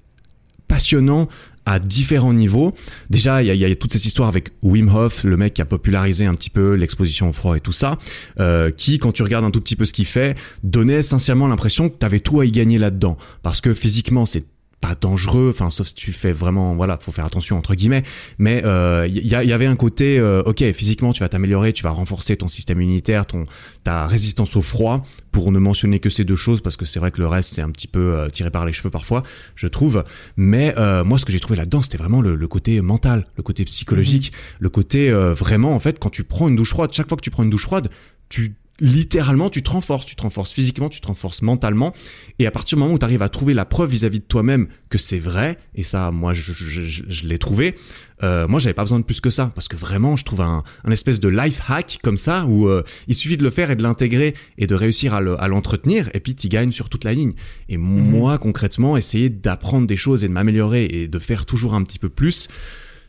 [0.67, 1.27] passionnant
[1.65, 2.73] à différents niveaux.
[3.09, 6.25] Déjà, il y a, toute cette histoire avec Wim Hof, le mec qui a popularisé
[6.25, 7.97] un petit peu l'exposition au froid et tout ça,
[8.39, 11.89] euh, qui, quand tu regardes un tout petit peu ce qu'il fait, donnait sincèrement l'impression
[11.89, 13.17] que tu avais tout à y gagner là-dedans.
[13.43, 14.45] Parce que physiquement, c'est
[14.83, 18.03] pas dangereux, enfin sauf si tu fais vraiment, voilà, faut faire attention entre guillemets.
[18.37, 21.83] Mais il euh, y, y, avait un côté, euh, ok, physiquement tu vas t'améliorer, tu
[21.83, 23.45] vas renforcer ton système immunitaire, ton
[23.85, 27.11] ta résistance au froid, pour ne mentionner que ces deux choses parce que c'est vrai
[27.11, 29.23] que le reste c'est un petit peu euh, tiré par les cheveux parfois,
[29.55, 30.03] je trouve.
[30.35, 33.63] Mais moi ce que j'ai trouvé là-dedans c'était vraiment le, le, côté mental, le côté
[33.63, 34.57] psychologique, mhm.
[34.59, 37.31] le côté vraiment en fait quand tu prends une douche froide, chaque fois que tu
[37.31, 37.89] prends une douche froide,
[38.27, 41.93] tu littéralement, tu te renforces, tu te renforces physiquement, tu te renforces mentalement,
[42.39, 44.67] et à partir du moment où tu arrives à trouver la preuve vis-à-vis de toi-même
[44.89, 47.75] que c'est vrai, et ça, moi, je, je, je, je l'ai trouvé,
[48.23, 50.63] euh, moi, j'avais pas besoin de plus que ça, parce que vraiment, je trouve un,
[50.85, 53.75] un espèce de life hack comme ça, où euh, il suffit de le faire et
[53.75, 57.33] de l'intégrer, et de réussir à l'entretenir, et puis tu gagnes sur toute la ligne.
[57.69, 57.83] Et Mhm.
[58.09, 61.99] moi, concrètement, essayer d'apprendre des choses et de m'améliorer, et de faire toujours un petit
[61.99, 62.47] peu plus,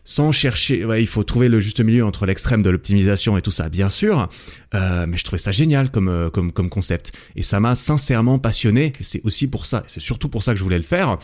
[0.05, 3.51] sans chercher, ouais, il faut trouver le juste milieu entre l'extrême de l'optimisation et tout
[3.51, 4.29] ça, bien sûr.
[4.75, 8.39] Euh, mais je trouvais ça génial comme euh, comme comme concept et ça m'a sincèrement
[8.39, 8.93] passionné.
[9.01, 11.19] C'est aussi pour ça, c'est surtout pour ça que je voulais le faire.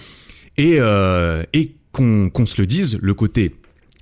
[0.56, 3.54] Et euh, et qu'on qu'on se le dise, le côté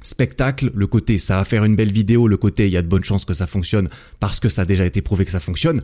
[0.03, 2.89] spectacle, le côté ça va faire une belle vidéo, le côté il y a de
[2.89, 3.89] bonnes chances que ça fonctionne
[4.21, 5.83] parce que ça a déjà été prouvé que ça fonctionne.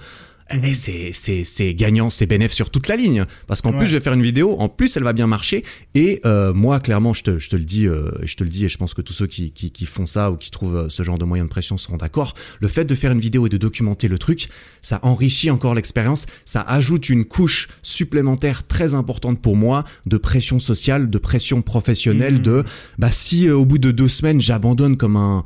[0.62, 3.24] Et c'est c'est c'est gagnant, c'est bénéf sur toute la ligne.
[3.46, 3.78] Parce qu'en Ouais.
[3.78, 5.64] plus je vais faire une vidéo, en plus elle va bien marcher.
[5.94, 8.66] Et euh, moi clairement je te je te le dis euh, je te le dis
[8.66, 10.88] et je pense que tous ceux qui qui qui font ça ou qui trouvent euh,
[10.90, 13.48] ce genre de moyen de pression seront d'accord, le fait de faire une vidéo et
[13.48, 14.48] de documenter le truc,
[14.82, 20.58] ça enrichit encore l'expérience, ça ajoute une couche supplémentaire très importante pour moi de pression
[20.58, 22.42] sociale, de pression professionnelle Mhm.
[22.42, 22.64] de
[22.98, 25.42] bah si euh, au bout de deux semaines j'abandonne comme un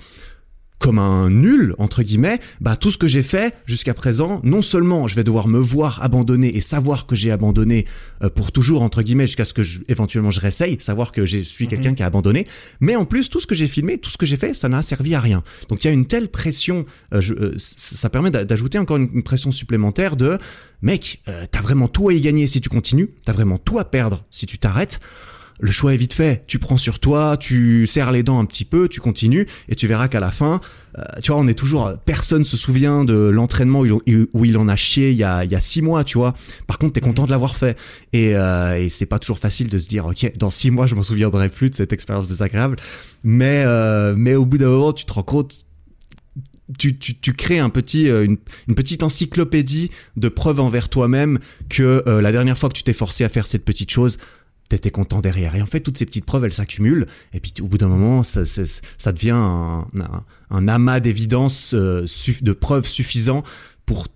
[0.79, 5.09] comme un nul entre guillemets, bah tout ce que j'ai fait jusqu'à présent, non seulement
[5.09, 7.85] je vais devoir me voir abandonner et savoir que j'ai abandonné
[8.23, 11.39] euh, pour toujours entre guillemets jusqu'à ce que je, éventuellement je réessaye, savoir que je
[11.39, 12.47] suis quelqu'un qui a abandonné,
[12.81, 14.83] mais en plus tout ce que j'ai filmé, tout ce que j'ai fait, ça n'a
[14.83, 15.43] servi à rien.
[15.69, 18.99] Donc il y a une telle pression, euh, je- euh, ça permet d'a- d'ajouter encore
[18.99, 20.39] une, une pression supplémentaire de
[20.83, 23.85] mec, euh, t'as vraiment tout à y gagner si tu continues, t'as vraiment tout à
[23.85, 25.01] perdre si tu t'arrêtes
[25.61, 26.45] le choix est vite fait.
[26.47, 29.87] Tu prends sur toi, tu serres les dents un petit peu, tu continues, et tu
[29.87, 30.61] verras qu'à la fin,
[30.99, 31.93] euh, tu vois, on est toujours.
[32.05, 36.05] Personne se souvient de l'entraînement où il- en a chié il y a, six mois,
[36.05, 36.35] tu vois.
[36.67, 37.77] Par contre, t'es content de l'avoir fait,
[38.13, 40.95] et, euh, et c'est pas toujours facile de se dire, ok, dans six mois, je
[40.95, 42.77] m'en souviendrai plus de cette expérience désagréable.
[43.25, 45.65] Mais, euh, mais au bout d'un moment, tu te rends compte.
[46.79, 51.39] Tu, tu, tu crées un petit, euh, une, petite encyclopédie de preuves envers toi-même
[51.71, 54.19] que euh, la dernière fois que tu t'es forcé à faire cette petite chose,
[54.69, 55.55] t'étais content derrière.
[55.55, 57.07] Et en fait, toutes ces petites preuves, elles s'accumulent.
[57.33, 59.87] Et puis, au bout d'un moment, ça, ça, devient un,
[60.51, 62.07] un, amas d'évidence, euh,
[62.43, 63.43] de preuves suffisant
[63.87, 64.09] pour,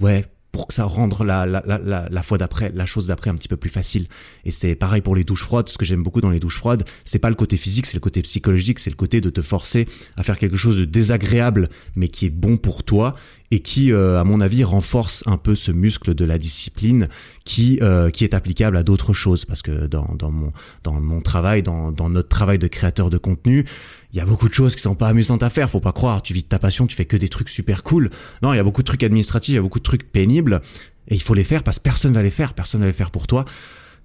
[0.00, 0.26] ouais,
[0.56, 3.46] pour que ça rende la, la, la, la fois d'après, la chose d'après un petit
[3.46, 4.06] peu plus facile.
[4.46, 5.68] Et c'est pareil pour les douches froides.
[5.68, 8.00] Ce que j'aime beaucoup dans les douches froides, c'est pas le côté physique, c'est le
[8.00, 9.86] côté psychologique, c'est le côté de te forcer
[10.16, 13.14] à faire quelque chose de désagréable, mais qui est bon pour toi
[13.50, 17.08] et qui, euh, à mon avis, renforce un peu ce muscle de la discipline
[17.44, 19.44] qui euh, qui est applicable à d'autres choses.
[19.44, 23.18] Parce que dans, dans mon dans mon travail, dans, dans notre travail de créateur de
[23.18, 23.64] contenu,
[24.12, 25.70] il y a beaucoup de choses qui sont pas amusantes à faire.
[25.70, 26.22] Faut pas croire.
[26.22, 28.10] Tu vis de ta passion, tu fais que des trucs super cool.
[28.42, 30.60] Non, il y a beaucoup de trucs administratifs, il y a beaucoup de trucs pénibles,
[31.08, 32.52] et il faut les faire parce que personne va les faire.
[32.54, 33.44] Personne va les faire pour toi.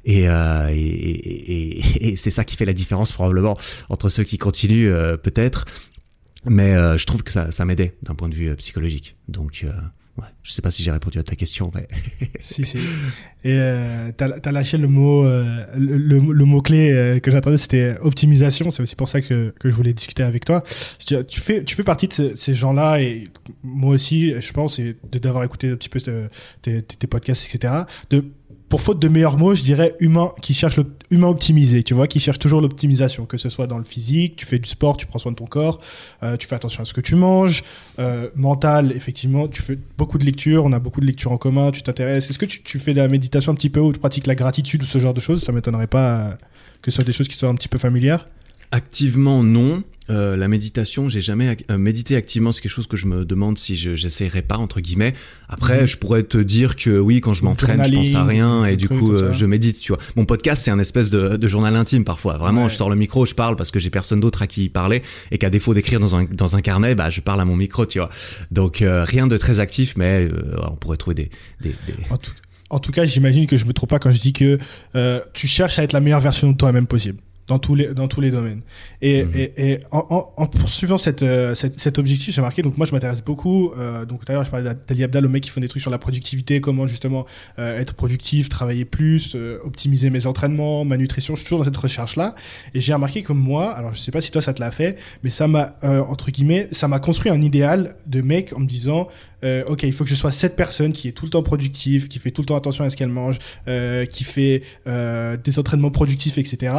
[0.04, 3.56] Et, euh, et, et, et- c'est ça qui fait la différence probablement
[3.90, 5.66] entre ceux qui continuent euh, peut-être.
[6.46, 9.16] Mais euh, je trouve que ça, ça m'aidait d'un point de vue euh, psychologique.
[9.28, 9.72] Donc, euh,
[10.18, 11.88] ouais, je sais pas si j'ai répondu à ta question, mais
[12.40, 12.78] Si, si.
[13.44, 17.58] Et euh, t'as as lâché le mot, euh, le, le, mot clé euh, que j'attendais,
[17.58, 18.72] c'était optimisation.
[18.72, 20.64] C'est aussi pour ça que, que je voulais discuter avec toi.
[21.00, 23.28] Je dis, tu fais, tu fais partie de ce- ces gens-là et
[23.64, 26.28] moi aussi, je pense, et d'avoir écouté un petit peu tes,
[26.64, 27.74] tes, tes podcasts, etc.
[28.10, 28.26] De
[28.72, 32.08] pour faute de meilleurs mots, je dirais humain qui cherche le humain optimisé, tu vois,
[32.08, 35.06] qui cherche toujours l'optimisation, que ce soit dans le physique, tu fais du sport, tu
[35.06, 35.82] prends soin de ton corps,
[36.24, 37.66] euh, tu fais attention à ce que tu manges,
[38.00, 41.72] euh, mental, effectivement, tu fais beaucoup de lectures, on a beaucoup de lectures en commun,
[41.72, 42.30] tu t'intéresses.
[42.30, 44.36] Est-ce que tu, tu fais de la méditation un petit peu ou tu pratiques la
[44.36, 45.44] gratitude ou ce genre de choses?
[45.44, 46.32] Ça m'étonnerait pas euh,
[46.82, 48.26] que ce soit des choses qui soient un petit peu familières.
[48.72, 49.84] Activement, non.
[50.10, 52.52] Euh, la méditation, j'ai jamais ac- euh, médité activement.
[52.52, 55.14] C'est quelque chose que je me demande si je j'essayerais pas entre guillemets.
[55.48, 55.88] Après, Mhm.
[55.88, 58.90] je pourrais te dire que oui, quand je m'entraîne, je pense à rien et du
[58.90, 59.80] coup, euh, je médite.
[59.80, 62.38] Tu vois, mon podcast, c'est un espèce de, de journal intime parfois.
[62.38, 62.70] Vraiment, Ouais.
[62.70, 65.02] je sors le micro, je parle parce que j'ai personne d'autre à qui parler
[65.32, 67.86] et qu'à défaut d'écrire dans un dans un carnet, bah je parle à mon micro,
[67.86, 68.10] tu vois.
[68.52, 71.30] Donc euh, rien de très actif, mais euh, on pourrait trouver des
[71.62, 71.94] des, des...
[72.10, 72.32] En tout,
[72.70, 74.58] en tout cas, j'imagine que je me trompe pas quand je dis que
[74.96, 77.20] euh, tu cherches à être la meilleure version de toi-même possible
[77.52, 78.62] dans tous les dans tous les domaines.
[79.02, 79.32] Et, Mhm.
[79.36, 82.62] et, et en, en, en poursuivant cette, euh, cette, cet objectif, j'ai marqué.
[82.62, 83.72] Donc moi, je m'intéresse beaucoup.
[83.78, 85.82] Euh, donc tout à l'heure, je parlais d'Ali Abdal, le mec qui font des trucs
[85.82, 87.26] sur la productivité, comment justement
[87.60, 91.36] euh, être productif, travailler plus, euh, optimiser mes entraînements, ma nutrition.
[91.36, 92.36] Je suis toujours dans cette recherche là.
[92.74, 94.98] Et j'ai remarqué que moi, alors je sais pas si toi ça te l'a fait,
[95.24, 95.76] mais ça m'a
[96.14, 99.08] entre guillemets, ça m'a construit un idéal de mec en me disant
[99.44, 102.08] euh, ok, il faut que je sois cette personne qui est tout le temps productive,
[102.08, 103.38] qui fait tout le temps attention à ce qu'elle mange,
[103.68, 106.74] euh, qui fait euh, des entraînements productifs, etc.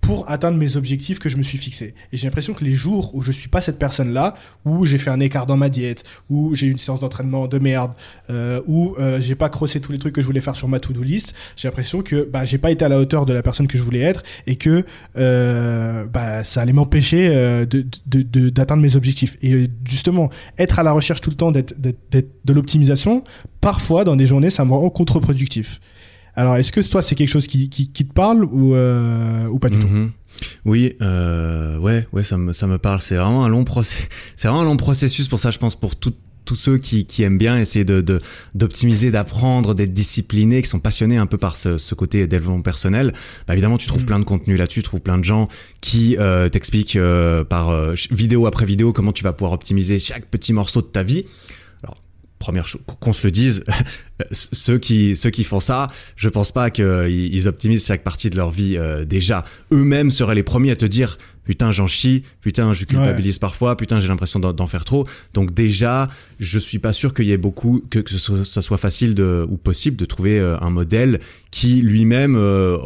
[0.00, 1.94] Pour atteindre mes objectifs que je me suis fixés.
[2.12, 5.10] Et j'ai l'impression que les jours où je suis pas cette personne-là, où j'ai fait
[5.10, 7.92] un écart dans ma diète, où j'ai eu une séance d'entraînement de merde,
[8.30, 10.80] euh, où euh, j'ai pas crossé tous les trucs que je voulais faire sur ma
[10.80, 13.66] to-do list, j'ai l'impression que bah, j'ai pas été à la hauteur de la personne
[13.66, 14.84] que je voulais être et que
[15.16, 19.36] euh, bah, ça allait m'empêcher euh, de, de, d'atteindre mes objectifs.
[19.42, 21.74] Et justement, être à la recherche tout le temps d'être
[22.12, 23.24] de l'optimisation,
[23.60, 25.80] parfois dans des journées, ça me rend contre-productif.
[26.34, 29.58] Alors, est-ce que toi, c'est quelque chose qui, qui, qui te parle ou, euh, ou
[29.58, 30.10] pas du tout Mhm.
[30.64, 33.00] Oui, euh, ouais, ouais, ça me, ça me parle.
[33.00, 33.96] C'est vraiment un long procès.
[34.36, 37.24] C'est vraiment un long processus pour ça, je pense, pour tout, tous ceux qui, qui
[37.24, 38.20] aiment bien essayer de, de
[38.54, 43.12] d'optimiser, d'apprendre, d'être disciplinés, qui sont passionnés un peu par ce, ce côté développement personnel.
[43.48, 44.06] Bah, évidemment, tu trouves Mhm.
[44.06, 45.48] plein de contenu là-dessus, tu trouves plein de gens
[45.80, 50.26] qui euh, t'expliquent euh, par euh, vidéo après vidéo comment tu vas pouvoir optimiser chaque
[50.26, 51.24] petit morceau de ta vie.
[52.38, 53.64] Première chose, qu'on se le dise,
[54.32, 58.36] ceux qui ceux qui font ça, je pense pas qu'ils ils optimisent chaque partie de
[58.36, 59.44] leur vie euh, déjà.
[59.72, 64.00] Eux-mêmes seraient les premiers à te dire putain j'en chie, putain je culpabilise parfois, putain
[64.00, 65.08] j'ai l'impression d'en faire trop.
[65.34, 66.08] Donc déjà,
[66.38, 69.14] je suis pas sûr qu'il y ait beaucoup que, que ce soit- ça soit facile
[69.14, 71.20] de ou possible de trouver euh, un modèle
[71.50, 72.76] qui lui-même euh,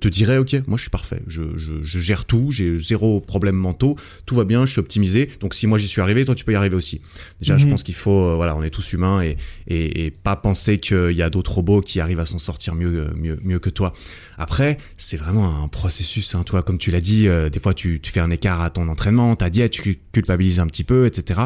[0.00, 3.54] te dirait ok moi je suis parfait, je, je, je gère tout, j'ai zéro problème
[3.56, 3.96] mentaux,
[4.26, 5.28] tout va bien, je suis optimisé.
[5.40, 7.00] Donc si moi j'y suis arrivé, toi tu peux y arriver aussi.
[7.40, 7.70] Déjà je Mhm.
[7.72, 9.36] pense qu'il faut euh, voilà on est tous humains et
[9.68, 12.88] et, et pas penser qu'il y a d'autres robots qui arrivent à s'en sortir mieux,
[13.10, 13.92] euh, mieux, mieux que toi.
[14.38, 18.00] Après, c'est vraiment un processus, hein, toi, comme tu l'as dit, euh, des fois tu,
[18.00, 21.40] tu fais un écart à ton entraînement, ta diète, tu culpabilises un petit peu, etc.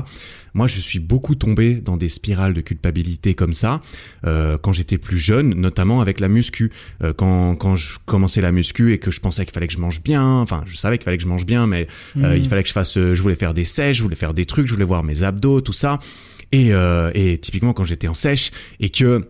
[0.55, 3.81] Moi, je suis beaucoup tombé dans des spirales de culpabilité comme ça
[4.23, 6.54] quand j'étais plus jeune, notamment avec la muscu.
[7.03, 9.79] Euh, quand, quand je commençais la muscu et que je pensais qu'il fallait que je
[9.79, 11.87] mange bien, enfin, je savais qu'il fallait que je mange bien, mais
[12.19, 12.37] euh, Mhm.
[12.37, 14.47] il fallait que je fasse, euh, je voulais faire des sèches, je voulais faire des
[14.47, 15.99] trucs, je voulais voir mes abdos, tout ça.
[16.53, 16.71] Et,
[17.15, 19.27] et typiquement quand j'étais en sèche et que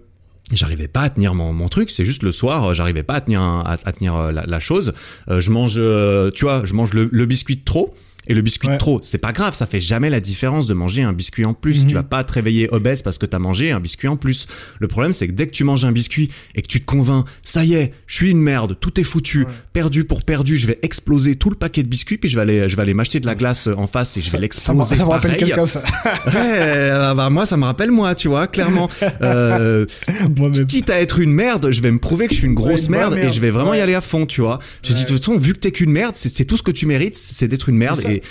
[0.53, 3.41] j'arrivais pas à tenir mon, mon truc, c'est juste le soir, j'arrivais pas à tenir
[3.41, 4.93] un- à, à tenir la, la chose.
[5.31, 7.95] Euh, je mange, euh, tu vois, je mange le, le biscuit de trop.
[8.27, 8.75] Et le biscuit Ouais.
[8.75, 11.53] de trop, c'est pas grave, ça fait jamais la différence de manger un biscuit en
[11.55, 11.83] plus.
[11.83, 11.87] Mhm.
[11.89, 14.47] Tu vas pas te réveiller obèse parce que t'as mangé un biscuit en plus.
[14.81, 17.27] Le problème, c'est que dès que tu manges un biscuit et que tu te convaincs,
[17.43, 19.47] ça y est, je suis une merde, tout est foutu, Ouais.
[19.73, 22.69] perdu pour perdu, je vais exploser tout le paquet de biscuits, puis je vais aller,
[22.69, 24.97] je vais aller m'acheter de la glace en face et je vais ça, l'exploser.
[24.97, 25.83] ça me rappelle quelqu'un, ça.
[26.27, 28.89] Ouais, euh, bah, moi ça me rappelle moi, tu vois, clairement.
[29.23, 29.85] Euh,
[30.39, 30.67] Moi-même.
[30.67, 33.17] quitte à être une merde, je vais me prouver que je suis une grosse merde,
[33.19, 34.59] et je vais vraiment y aller à fond, tu vois.
[34.83, 36.87] J'ai dit de toute façon, vu que t'es qu'une merde, c'est tout ce que tu
[36.87, 38.01] mérites, c'est d'être une merde.
[38.17, 38.23] Et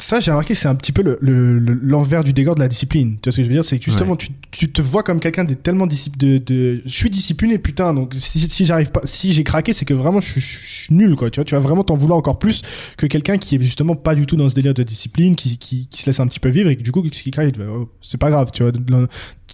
[0.00, 2.66] Ça, j'ai remarqué, c'est un petit peu le- le- le- l'envers du décor de la
[2.66, 3.12] discipline.
[3.22, 3.64] Tu vois ce que je veux dire?
[3.64, 6.40] C'est que justement, tu, tu te vois comme quelqu'un de tellement discipliné.
[6.40, 7.94] De, de, je suis discipliné, putain.
[7.94, 10.94] Donc, si, si j'arrive pas, si j'ai craqué, c'est que vraiment, je, suis- je suis
[10.94, 11.30] nul, quoi.
[11.30, 12.62] Tu vois, tu vas vraiment t'en vouloir encore plus
[12.96, 15.86] que quelqu'un qui est justement pas du tout dans ce délire de discipline, qui, qui,
[15.86, 17.88] qui se laisse un petit peu vivre et que du coup, qui craque, fait, oh,
[18.02, 18.72] c'est pas grave, tu vois.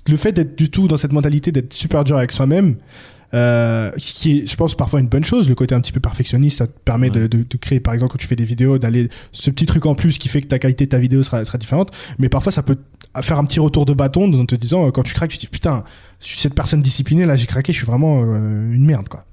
[0.08, 2.76] Le fait d'être du tout dans cette mentalité d'être super dur avec soi-même,
[3.34, 5.48] euh, ce qui est, je pense, parfois une bonne chose.
[5.48, 7.28] Le côté un petit peu perfectionniste, ça te permet de, Ouais.
[7.28, 9.94] de, de créer, par exemple, quand tu fais des vidéos, d'aller ce petit truc en
[9.94, 11.90] plus qui fait que ta qualité de ta vidéo sera, sera différente.
[12.18, 12.76] Mais parfois, ça peut
[13.22, 15.42] faire un petit retour de bâton en te disant, euh, quand tu craques, tu te
[15.42, 15.84] dis, putain,
[16.20, 19.24] je suis cette personne disciplinée, là, j'ai craqué, je suis vraiment euh, une merde, quoi.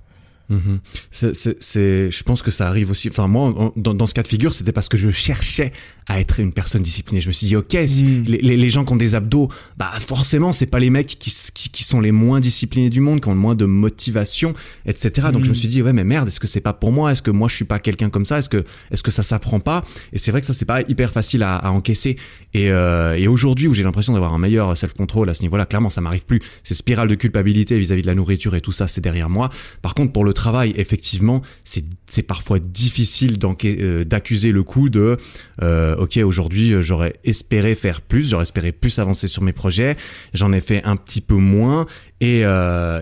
[0.50, 0.80] Mhm.
[1.12, 3.10] C'est, je pense que ça arrive aussi.
[3.10, 5.72] Enfin, moi, dans, dans ce cas de figure, c'était parce que je cherchais
[6.08, 7.20] à être une personne disciplinée.
[7.22, 8.24] Je me suis dit, ok, si Mm.
[8.28, 11.30] les, les, les gens qui ont des abdos, bah forcément, c'est pas les mecs qui,
[11.30, 14.54] s- qui, qui sont les moins disciplinés du monde, qui ont le moins de motivation,
[14.86, 15.30] etc.
[15.34, 17.12] Donc je me suis dit, ouais, mais merde, est-ce que c'est pas pour moi?
[17.12, 18.38] Est-ce que moi je suis pas quelqu'un comme ça?
[18.39, 19.84] Est-ce que, est-ce que ça s'apprend pas?
[20.14, 22.16] Et c'est vrai que ça c'est pas hyper facile à, à encaisser.
[22.54, 25.89] Et, euh, et aujourd'hui, où j'ai l'impression d'avoir un meilleur self-control à ce niveau-là, clairement,
[25.89, 26.39] ça m'arrive plus.
[26.64, 29.50] Ces spirales de culpabilité vis-à-vis de la nourriture et tout ça, c'est derrière moi.
[29.82, 35.18] Par contre, pour le travail, effectivement, c'est parfois difficile euh, d'accuser le coup de
[35.62, 39.98] euh, ok aujourd'hui euh, j'aurais espéré faire plus, j'aurais espéré plus avancer sur mes projets,
[40.34, 41.86] j'en ai fait un petit peu moins
[42.22, 42.44] et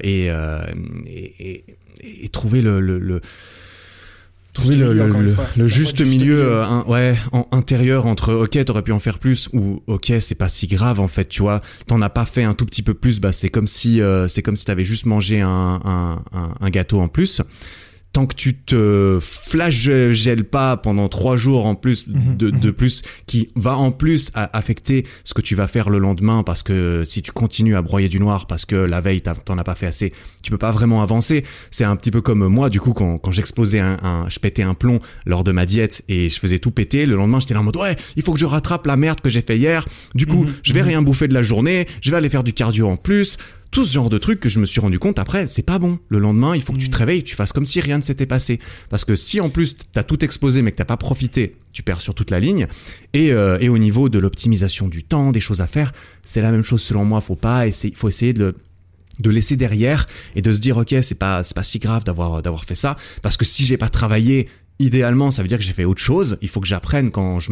[0.03, 0.25] et,
[1.05, 1.65] et, et-
[2.23, 3.21] et trouver le, le
[4.55, 6.41] trouver le, milieu, juste milieu, milieu.
[6.41, 10.35] euh, un- ouais en, intérieur entre ok t'aurais pu en faire plus ou ok c'est
[10.35, 12.93] pas si grave en fait tu vois t'en as pas fait un tout petit peu
[12.93, 15.49] plus bah c'est comme si euh, c'est comme si t'avais juste mangé un,
[15.83, 17.41] un, un, un gâteau en plus
[18.15, 23.01] tant que tu te flagelles pas pendant trois jours en plus Mhm, de, de plus,
[23.27, 27.03] qui va en plus à affecter ce que tu vas faire le lendemain, parce que
[27.05, 29.87] si tu continues à broyer du noir parce que la veille t'en as pas fait
[29.87, 30.13] assez,
[30.43, 31.43] tu peux pas vraiment avancer.
[31.71, 34.63] C'est un petit peu comme moi, du coup, quand, quand j'explosais un, un, je pétais
[34.63, 37.59] un plomb lors de ma diète et je faisais tout péter, le lendemain j'étais là
[37.59, 39.85] en mode ouais, il faut que je rattrape la merde que j'ai fait hier.
[40.13, 40.87] Du coup, Mhm, je vais mhm.
[40.87, 43.37] rien bouffer de la journée, je vais aller faire du cardio en plus
[43.71, 45.99] tout ce genre de trucs que je me suis rendu compte après, c'est pas bon.
[46.09, 48.25] Le lendemain, il faut que tu te réveilles, tu fasses comme si rien ne s'était
[48.25, 48.59] passé.
[48.89, 52.01] Parce que si en plus t'as tout explosé mais que t'as pas profité, tu perds
[52.01, 52.67] sur toute la ligne.
[53.13, 55.91] Et, euh, et au niveau de l'optimisation du temps, des choses à faire,
[56.23, 57.19] c'est la même chose selon moi.
[57.21, 58.55] Faut pas essayer, faut essayer de le-
[59.21, 62.41] de laisser derrière et de se dire ok c'est pas c'est pas si grave d'avoir
[62.41, 64.49] d'avoir fait ça parce que si j'ai pas travaillé
[64.79, 66.37] idéalement, ça veut dire que j'ai fait autre chose.
[66.41, 67.51] Il faut que j'apprenne quand je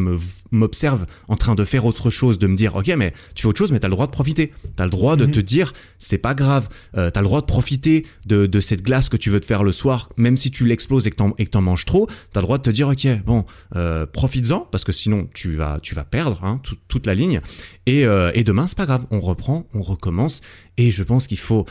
[0.52, 3.58] m'observe en train de faire autre chose, de me dire, ok, mais tu fais autre
[3.58, 4.52] chose, mais t'as le droit de profiter.
[4.76, 5.32] T'as le droit de Mhm.
[5.32, 6.68] te dire, c'est pas grave.
[6.98, 9.64] Euh, t'as le droit de profiter de, de cette glace que tu veux te faire
[9.64, 12.08] le soir, même si tu l'exploses et que t'en et que t'en manges trop.
[12.34, 13.46] T'as le droit de te dire, ok, bon,
[13.76, 17.40] euh, profites-en parce que sinon tu vas tu vas perdre hein, tout- toute la ligne.
[17.86, 19.06] Et, euh, et demain, c'est pas grave.
[19.12, 20.42] On reprend, on recommence.
[20.78, 21.66] Et je pense qu'il faut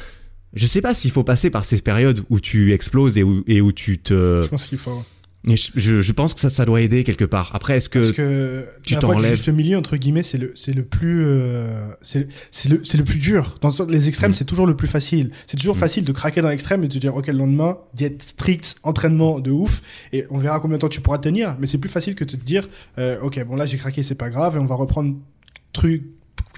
[0.55, 3.63] je sais pas s'il faut passer par ces périodes où tu exploses et où, et
[3.63, 4.43] où tu te.
[4.43, 5.03] Je pense qu'il faut.
[5.49, 7.51] Et je, je- je pense que ça, ça doit aider quelque part.
[7.55, 9.33] Après, est-ce que, Parce que tu t'enlèves.
[9.37, 13.03] juste milieu entre guillemets, c'est le c'est le plus euh, c'est c'est le c'est le
[13.03, 13.57] plus dur.
[13.61, 14.35] Dans les extrêmes, Mm.
[14.35, 15.31] c'est toujours le plus facile.
[15.49, 15.81] C'est toujours Mm.
[15.81, 19.41] facile de craquer dans l'extrême et de dire ok le lendemain d'y être strict, entraînement
[19.41, 19.83] de ouf
[20.13, 21.57] et on verra combien de temps tu pourras tenir.
[21.59, 22.69] Mais c'est plus facile que de te dire
[22.99, 25.17] euh, ok bon là j'ai craqué c'est pas grave et on va reprendre
[25.73, 26.05] truc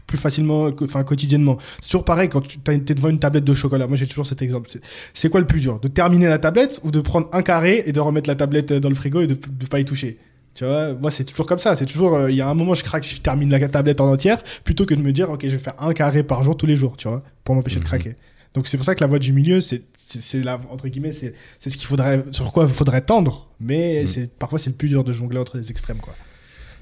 [0.06, 1.56] plus facilement, enfin quotidiennement.
[1.80, 3.86] C'est toujours pareil quand tu t'es devant une tablette de chocolat.
[3.86, 4.70] Moi j'ai toujours cet exemple.
[5.14, 5.80] C'est- quoi le plus dur?
[5.80, 8.88] De terminer la tablette ou de prendre un carré et de remettre la tablette dans
[8.90, 10.18] le frigo et de ne pas y toucher?
[10.54, 11.74] Tu vois, moi c'est toujours comme ça.
[11.74, 14.08] C'est toujours, euh, il y a un moment je craque, je termine la tablette en
[14.12, 16.66] entière, plutôt que de me dire, ok, je vais faire un carré par jour tous
[16.66, 17.88] les jours, tu vois, pour m'empêcher de Mhm.
[17.88, 18.16] craquer.
[18.54, 21.10] Donc c'est pour ça que la voie du milieu, c'est, c'est, c'est la, entre guillemets,
[21.10, 23.48] c'est, c'est ce qu'il faudrait, sur quoi il faudrait tendre.
[23.58, 24.06] Mais Mhm.
[24.06, 26.14] c'est, parfois c'est le plus dur de jongler entre les extrêmes, quoi.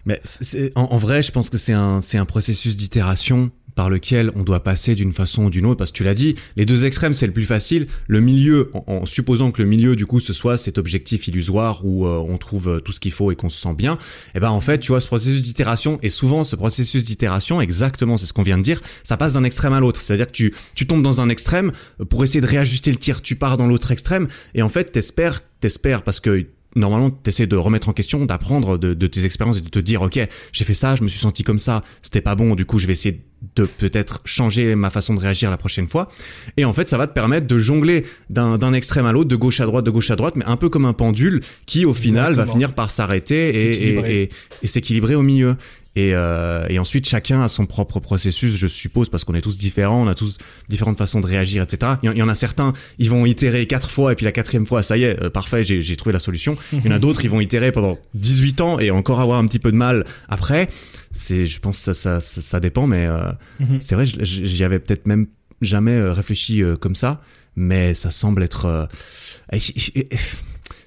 [0.04, 3.88] Mais c'est- en, en vrai, je pense que c'est un, c'est un processus d'itération par
[3.88, 5.78] lequel on doit passer d'une façon ou d'une autre.
[5.78, 7.86] Parce que tu l'as dit, les deux extrêmes, c'est le plus facile.
[8.06, 11.82] Le milieu, en, en supposant que le milieu, du coup, ce soit cet objectif illusoire
[11.82, 13.96] où euh, on trouve euh, tout ce qu'il faut et qu'on se sent bien,
[14.34, 18.18] et ben en fait, tu vois, ce processus d'itération, et souvent ce processus d'itération, exactement,
[18.18, 20.02] c'est ce qu'on vient de dire, ça passe d'un extrême à l'autre.
[20.02, 23.22] C'est-à-dire que tu, tu tombes dans un extrême euh, pour essayer de réajuster le tir,
[23.22, 26.44] tu pars dans l'autre extrême, et en fait, t'espères, t'espères, parce que
[26.74, 30.02] normalement, t'essaies de remettre en question, d'apprendre de, de tes expériences et de te dire,
[30.02, 30.18] ok,
[30.52, 32.86] j'ai fait ça, je me suis senti comme ça, c'était pas bon, du coup, je
[32.86, 33.20] vais essayer
[33.56, 36.08] de peut-être changer ma façon de réagir la prochaine fois.
[36.56, 39.60] Et en fait, ça va te permettre de jongler d'un extrême à l'autre, de gauche
[39.60, 42.34] à droite, de gauche à droite, mais un peu comme un pendule qui, au final,
[42.34, 44.14] va finir par s'arrêter et, S'équilibrer.
[44.14, 44.30] et, et,
[44.62, 45.56] et s'équilibrer au milieu.
[45.94, 49.58] Et, euh, et ensuite, chacun a son propre processus, je suppose, parce qu'on est tous
[49.58, 50.38] différents, on a tous
[50.70, 51.92] différentes façons de réagir, etc.
[52.02, 54.82] Il y, en- a certains, ils vont itérer quatre fois, et puis la quatrième fois,
[54.82, 56.56] ça y est, euh, parfait, j'ai trouvé la solution.
[56.72, 59.46] Il y en a d'autres, ils vont itérer pendant 18 ans et encore avoir un
[59.46, 60.68] petit peu de mal après.
[61.10, 63.30] C'est, je pense, ça, ça, ça, ça dépend, mais euh,
[63.60, 63.82] Mhm.
[63.82, 65.26] c'est vrai, j'y avais peut-être même
[65.60, 67.20] jamais euh, réfléchi euh, comme ça,
[67.54, 68.88] mais ça semble être.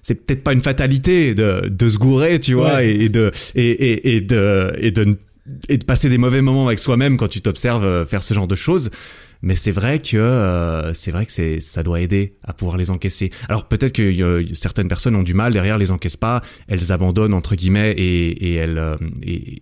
[0.08, 2.90] C'est peut-être pas une fatalité de, de se gourer, tu vois, Ouais.
[2.92, 5.18] et, et de et, et, et de et de
[5.68, 8.48] et de passer des mauvais moments avec soi-même quand tu t'observes euh, faire ce genre
[8.48, 8.92] de choses.
[9.42, 12.90] Mais c'est vrai que euh, c'est vrai que c'est ça doit aider à pouvoir les
[12.90, 13.30] encaisser.
[13.50, 17.34] Alors peut-être que euh, certaines personnes ont du mal derrière, les encaissent pas, elles abandonnent
[17.34, 19.62] entre guillemets et, et elles euh, et,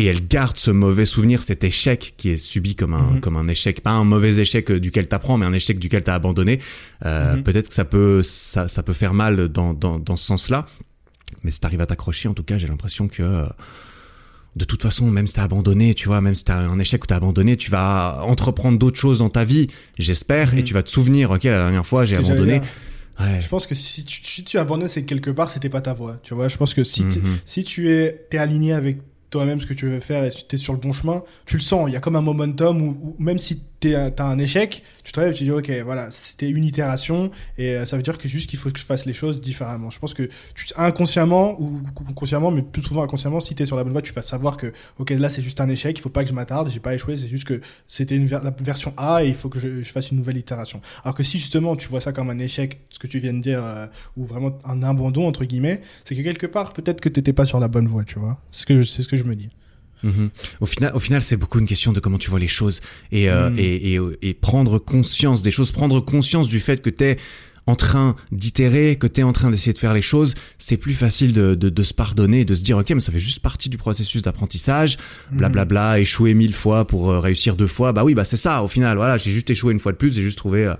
[0.00, 3.20] et elles gardent ce mauvais souvenir, cet échec qui est subi comme un Mhm.
[3.20, 6.14] comme un échec, pas un mauvais échec euh, duquel t'apprends, mais un échec duquel t'as
[6.14, 6.60] abandonné.
[7.04, 7.42] Euh, Mhm.
[7.42, 10.66] Peut-être que ça peut ça ça peut faire mal dans dans dans ce sens-là.
[11.42, 13.44] Mais si t'arrives à t'accrocher, en tout cas, j'ai l'impression que euh,
[14.56, 17.06] de toute façon, même si t'as abandonné, tu vois, même si t'as un échec ou
[17.06, 19.68] t'as abandonné, tu vas entreprendre d'autres choses dans ta vie,
[19.98, 20.58] j'espère, Mhm.
[20.58, 22.60] et tu vas te souvenir, ok, la dernière fois, j'ai abandonné.
[23.20, 23.40] Ouais.
[23.40, 25.92] Je pense que si tu, si tu abandonnes, c'est que quelque part, c'était pas ta
[25.92, 26.18] voie.
[26.22, 27.20] Tu vois, je pense que si, Mhm.
[27.44, 28.98] si tu es, aligné avec
[29.30, 31.56] toi-même ce que tu veux faire et si tu es sur le bon chemin, tu
[31.56, 31.88] le sens.
[31.88, 35.20] Il y a comme un momentum où, où même si t'as un échec, tu te
[35.20, 38.50] et tu dis, OK, voilà, c'était une itération et euh, ça veut dire que juste
[38.50, 39.90] qu'il faut que je fasse les choses différemment.
[39.90, 40.28] Je pense que
[40.76, 41.80] inconsciemment ou
[42.14, 44.56] consciemment, mais plus souvent inconsciemment, si tu es sur la bonne voie, tu vas savoir
[44.56, 46.94] que, OK, là, c'est juste un échec, il faut pas que je m'attarde, j'ai pas
[46.94, 50.18] échoué, c'est juste que c'était la version A et il faut que je, fasse une
[50.18, 50.80] nouvelle itération.
[51.04, 53.40] Alors que si justement tu vois ça comme un échec, ce que tu viens de
[53.40, 57.32] dire, euh, ou vraiment un abandon, entre guillemets, c'est que quelque part, peut-être que t'étais
[57.32, 58.38] pas sur la bonne voie, tu vois.
[58.50, 58.66] C'est
[59.02, 59.48] ce que je me dis.
[60.60, 62.80] Au final, au final, c'est beaucoup une question de comment tu vois les choses
[63.12, 63.58] et, euh, Mhm.
[63.58, 67.16] et, et, et prendre conscience des choses, prendre conscience du fait que t'es
[67.66, 71.34] en train d'itérer, que t'es en train d'essayer de faire les choses, c'est plus facile
[71.34, 73.76] de, de, de se pardonner, de se dire ok, mais ça fait juste partie du
[73.76, 74.96] processus d'apprentissage,
[75.32, 78.62] blablabla, échouer mille fois pour euh, réussir deux fois, bah oui, bah c'est ça.
[78.62, 80.64] Au final, voilà, j'ai juste échoué une fois de plus, j'ai juste trouvé.
[80.64, 80.74] euh,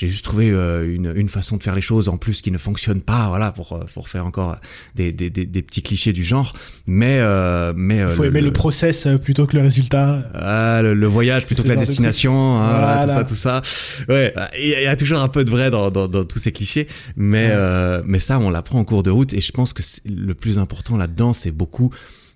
[0.00, 2.56] j'ai juste trouvé euh, une, une façon de faire les choses en plus qui ne
[2.56, 4.56] fonctionne pas, voilà, pour, euh, pour faire encore
[4.94, 6.54] des, des, des, des petits clichés du genre.
[6.86, 10.26] Mais, euh, mais Il euh, faut aimer le, process euh, plutôt que le résultat.
[10.34, 13.02] ah, le, le voyage plutôt que la destination, hein, Voilà.
[13.02, 13.62] tout ça, tout ça.
[14.08, 16.24] Ouais, il y, a- il y a toujours un peu de vrai dans, dans, dans
[16.24, 16.86] tous ces clichés,
[17.16, 17.52] mais Ouais.
[17.52, 19.34] euh, mais ça, on l'apprend en cours de route.
[19.34, 21.90] Et je pense que le plus important là-dedans, c'est beaucoup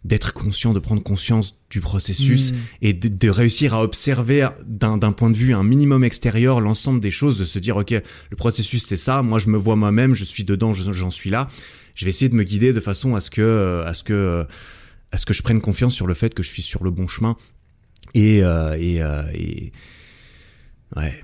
[0.04, 2.56] d'être conscient, de prendre conscience du processus Mm.
[2.82, 7.10] et de, de réussir à observer d'un point de vue un minimum extérieur l'ensemble des
[7.10, 10.24] choses, de se dire ok, le processus c'est ça, moi je me vois moi-même, je
[10.24, 11.48] suis dedans, je- j'en suis là.
[11.94, 14.46] Je vais essayer de me guider de façon à ce que euh, à ce que
[15.12, 17.06] à ce que je prenne confiance sur le fait que je suis sur le bon
[17.08, 17.36] chemin
[18.14, 19.72] et euh, et, euh, et...
[20.96, 21.14] ouais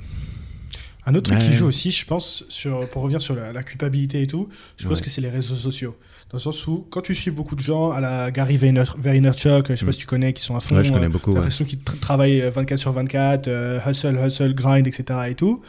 [1.06, 4.22] Un autre truc qui joue aussi, je pense, sur, pour revenir sur la, la culpabilité
[4.22, 5.96] et tout, je pense que c'est les réseaux sociaux.
[6.30, 9.66] Dans le sens où, quand tu suis beaucoup de gens à la Gary Vayner- Vaynerchuk,
[9.70, 9.92] je sais pas Mm.
[9.92, 11.30] si tu connais, qui sont à fond, Ouais, je connais euh, beaucoup.
[11.30, 11.36] Ouais.
[11.36, 15.18] l'impression qu'ils tra- travaillent euh, 24 sur 24, euh, hustle, hustle, grind, etc.
[15.28, 15.60] et tout.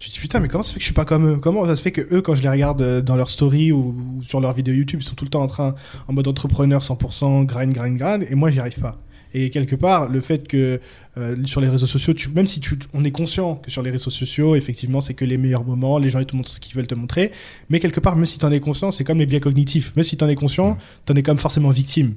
[0.00, 1.36] Tu te dis putain, mais comment ça fait que je suis pas comme eux?
[1.38, 3.94] Comment ça se fait que eux, quand je les regarde euh, dans leur story ou,
[4.18, 5.74] ou sur leur vidéo YouTube, ils sont tout le temps en train,
[6.08, 8.98] en mode entrepreneur 100%, grind, grind, grind, et moi, j'y arrive pas.
[9.34, 10.80] Et quelque part, le fait que
[11.18, 13.90] euh, sur les réseaux sociaux, tu, même si tu, on est conscient que sur les
[13.90, 16.74] réseaux sociaux, effectivement, c'est que les meilleurs moments, les gens ils te montrent ce qu'ils
[16.74, 17.30] veulent te montrer,
[17.68, 19.94] mais quelque part, même si tu en es conscient, c'est comme les biais cognitifs.
[19.96, 22.14] Même si tu en es conscient, tu en es quand même forcément victime.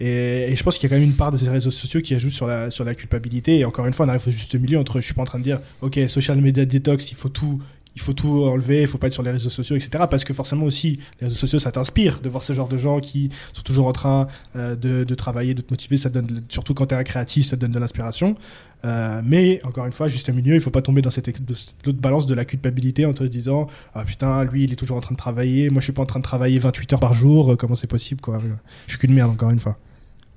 [0.00, 2.00] Et, et je pense qu'il y a quand même une part de ces réseaux sociaux
[2.00, 3.58] qui ajoute sur la, sur la culpabilité.
[3.58, 5.38] Et encore une fois, on arrive au juste milieu entre je suis pas en train
[5.38, 7.60] de dire, ok, social media detox, il faut tout.
[7.96, 10.04] Il faut tout enlever, il faut pas être sur les réseaux sociaux, etc.
[10.08, 13.00] Parce que forcément aussi, les réseaux sociaux, ça t'inspire de voir ce genre de gens
[13.00, 15.96] qui sont toujours en train euh, de, travailler, de te motiver.
[15.96, 18.36] Ça donne, surtout quand tu es un créatif, ça te donne de l'inspiration.
[18.84, 21.52] Euh, mais encore une fois, juste milieu, il faut pas tomber dans cette, ex- de
[21.54, 24.96] cette autre balance de la culpabilité en te disant ah putain, lui, il est toujours
[24.96, 27.12] en train de travailler, moi je suis pas en train de travailler 28 heures par
[27.12, 28.40] jour, comment c'est possible quoi?
[28.86, 29.76] Je suis qu'une merde encore une fois.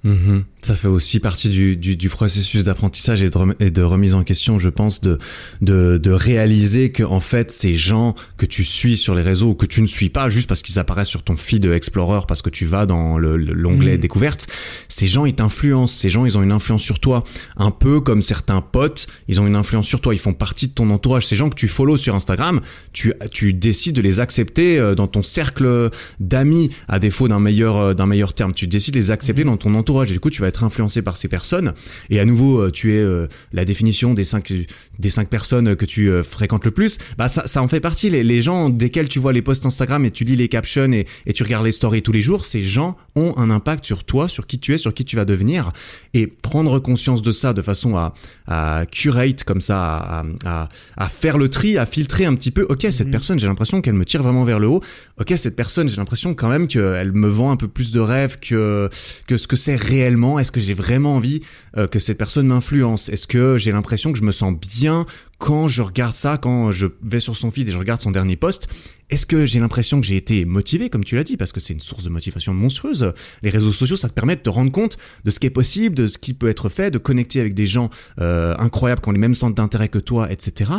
[0.03, 0.43] Mhm.
[0.61, 4.15] Ça fait aussi partie du, du, du processus d'apprentissage et de, rem- et de remise
[4.15, 5.17] en question, je pense, de,
[5.61, 9.53] de, de réaliser que en fait ces gens que tu suis sur les réseaux ou
[9.55, 12.49] que tu ne suis pas juste parce qu'ils apparaissent sur ton feed Explorer parce que
[12.49, 13.99] tu vas dans le- le- l'onglet Mhm.
[13.99, 14.47] découverte,
[14.89, 17.23] ces gens ils t'influencent, ces gens ils ont une influence sur toi,
[17.57, 20.73] un peu comme certains potes, ils ont une influence sur toi, ils font partie de
[20.73, 22.59] ton entourage, ces gens que tu follow sur Instagram,
[22.91, 25.89] tu, tu décides de les accepter euh, dans ton cercle
[26.19, 29.55] d'amis à défaut d'un meilleur euh, d'un meilleur terme, tu décides de les accepter dans
[29.57, 31.73] ton entourage et du coup tu vas être influencé par ces personnes.
[32.09, 34.51] Et à nouveau euh, tu es euh, la définition des cinq
[34.99, 36.97] des cinq personnes que tu euh, fréquentes le plus.
[37.17, 38.09] Bah ça, ça en fait partie.
[38.09, 41.33] Les, gens desquels tu vois les posts Instagram et tu lis les captions et, et
[41.33, 44.47] tu regardes les stories tous les jours ces gens ont un impact sur toi sur
[44.47, 45.71] qui tu es sur qui tu vas devenir.
[46.13, 48.13] Et prendre conscience de ça de façon à,
[48.47, 52.65] à curate comme ça à, à, à faire le tri à filtrer un petit peu
[52.69, 53.11] ok cette Mhm.
[53.11, 54.81] personne j'ai l'impression qu'elle me tire vraiment vers le haut.
[55.19, 58.39] Ok cette personne j'ai l'impression quand même qu'elle me vend un peu plus de rêves
[58.39, 58.89] que
[59.27, 60.39] que ce que c'est réellement.
[60.39, 61.41] Est-ce que j'ai vraiment envie
[61.77, 63.09] euh, que cette personne m'influence?
[63.09, 65.05] Est-ce que j'ai l'impression que je me sens bien
[65.43, 68.37] quand je regarde ça, quand je vais sur son feed et je regarde son dernier
[68.37, 68.69] post
[69.09, 71.73] Est-ce que j'ai l'impression que j'ai été motivé, comme tu l'as dit, parce que c'est
[71.73, 74.97] une source de motivation monstrueuse Les réseaux sociaux, ça te permet de te rendre compte
[75.25, 77.67] de ce qui est possible, de ce qui peut être fait, de connecter avec des
[77.67, 77.89] gens
[78.21, 80.71] euh, incroyables qui ont les mêmes centres d'intérêt que toi, etc.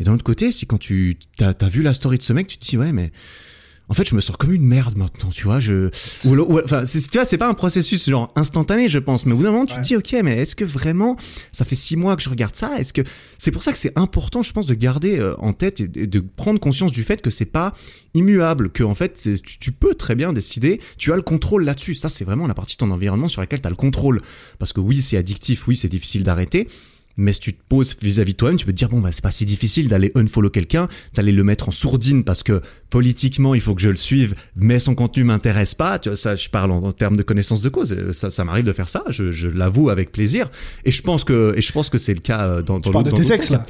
[0.00, 2.48] Mais d'un autre côté, si quand tu t'as as vu la story de ce mec,
[2.48, 3.12] tu te dis ouais mais
[3.90, 5.60] en fait, je me sens comme une merde maintenant, tu vois.
[5.60, 5.88] Je,
[6.24, 9.36] ou, ou- enfin, tu vois, c'est pas un processus genre instantané, je pense, mais au
[9.36, 9.80] bout d'un moment, tu Ouais.
[9.80, 11.16] te dis, ok, mais est-ce que vraiment,
[11.52, 12.78] ça fait six mois que je regarde ça?
[12.78, 13.02] Est-ce que
[13.38, 16.20] c'est pour ça que c'est important, je pense, de garder euh, en tête et, de
[16.20, 17.72] prendre conscience du fait que c'est pas
[18.14, 21.94] immuable, que en fait, tu, tu peux très bien décider, tu as le contrôle là-dessus.
[21.94, 24.22] Ça, c'est vraiment la partie de ton environnement sur laquelle tu as le contrôle,
[24.58, 26.66] parce que oui, c'est addictif, oui, c'est difficile d'arrêter.
[27.18, 29.22] Mais si tu te poses vis-à-vis de toi-même, tu peux te dire bon bah c'est
[29.22, 33.60] pas si difficile d'aller unfollow quelqu'un, d'aller le mettre en sourdine parce que politiquement il
[33.60, 35.98] faut que je le suive, mais son contenu m'intéresse pas.
[35.98, 38.12] Tu vois, ça, je parle en, en termes de connaissance de cause.
[38.12, 39.02] Ça, ça m'arrive de faire ça.
[39.10, 40.48] Je, je l'avoue avec plaisir.
[40.84, 42.92] Et je pense que et je pense que c'est le cas euh, dans, dans Tu
[42.92, 43.50] parles de dans tes sens.
[43.50, 43.66] là.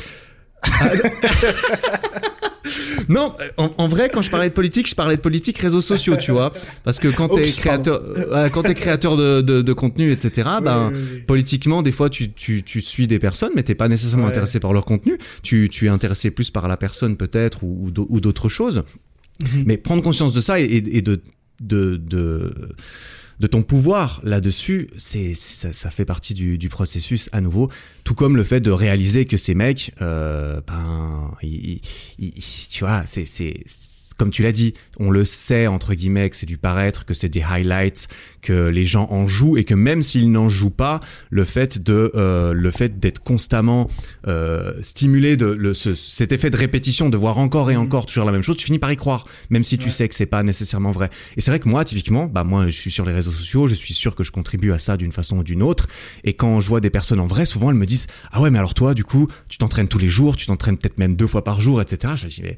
[3.08, 5.80] Non, euh, en, en vrai, quand je parlais de politique, je parlais de politique réseaux
[5.80, 6.52] sociaux, tu vois,
[6.84, 10.48] parce que quand t'es Oups, créateur, euh, quand t'es créateur de, de, de contenu, etc.
[10.62, 11.20] Ben Oui, oui, oui.
[11.22, 14.30] politiquement, des fois, tu, tu, tu suis des personnes, mais t'es pas nécessairement Ouais.
[14.30, 15.16] intéressé par leur contenu.
[15.42, 18.82] Tu, tu es intéressé plus par la personne, peut-être, ou, ou d'au- ou d'autres choses.
[19.42, 19.62] Mhm.
[19.66, 21.20] Mais prendre conscience de ça et, et de,
[21.60, 21.96] de,
[23.40, 27.70] de, ton pouvoir là-dessus, c'est, ça, ça fait partie du, du processus à nouveau.
[28.04, 33.24] Tout comme le fait de réaliser que ces mecs, euh, ben, tu vois, c'est-
[34.18, 37.30] comme tu l'as dit, on le sait entre guillemets que c'est du paraître, que c'est
[37.30, 38.08] des highlights,
[38.42, 41.00] que les gens en jouent et que même s'ils n'en jouent pas,
[41.30, 43.88] le fait de, euh, le fait d'être constamment
[44.26, 47.82] euh, stimulé de le, ce- cet effet de répétition, de voir encore et Mhm.
[47.82, 49.90] encore toujours la même chose, tu finis par y croire, même si tu Ouais.
[49.90, 51.08] sais que c'est pas nécessairement vrai.
[51.36, 53.74] Et c'est vrai que moi, typiquement, bah moi, je suis sur les réseaux sociaux, je
[53.74, 55.86] suis sûr que je contribue à ça d'une façon ou d'une autre.
[56.24, 58.58] Et quand je vois des personnes en vrai, souvent elles me disent ah ouais, mais
[58.58, 61.44] alors toi, du coup, tu t'entraînes tous les jours, tu t'entraînes peut-être même deux fois
[61.44, 62.14] par jour, etc.
[62.16, 62.56] Je dis mais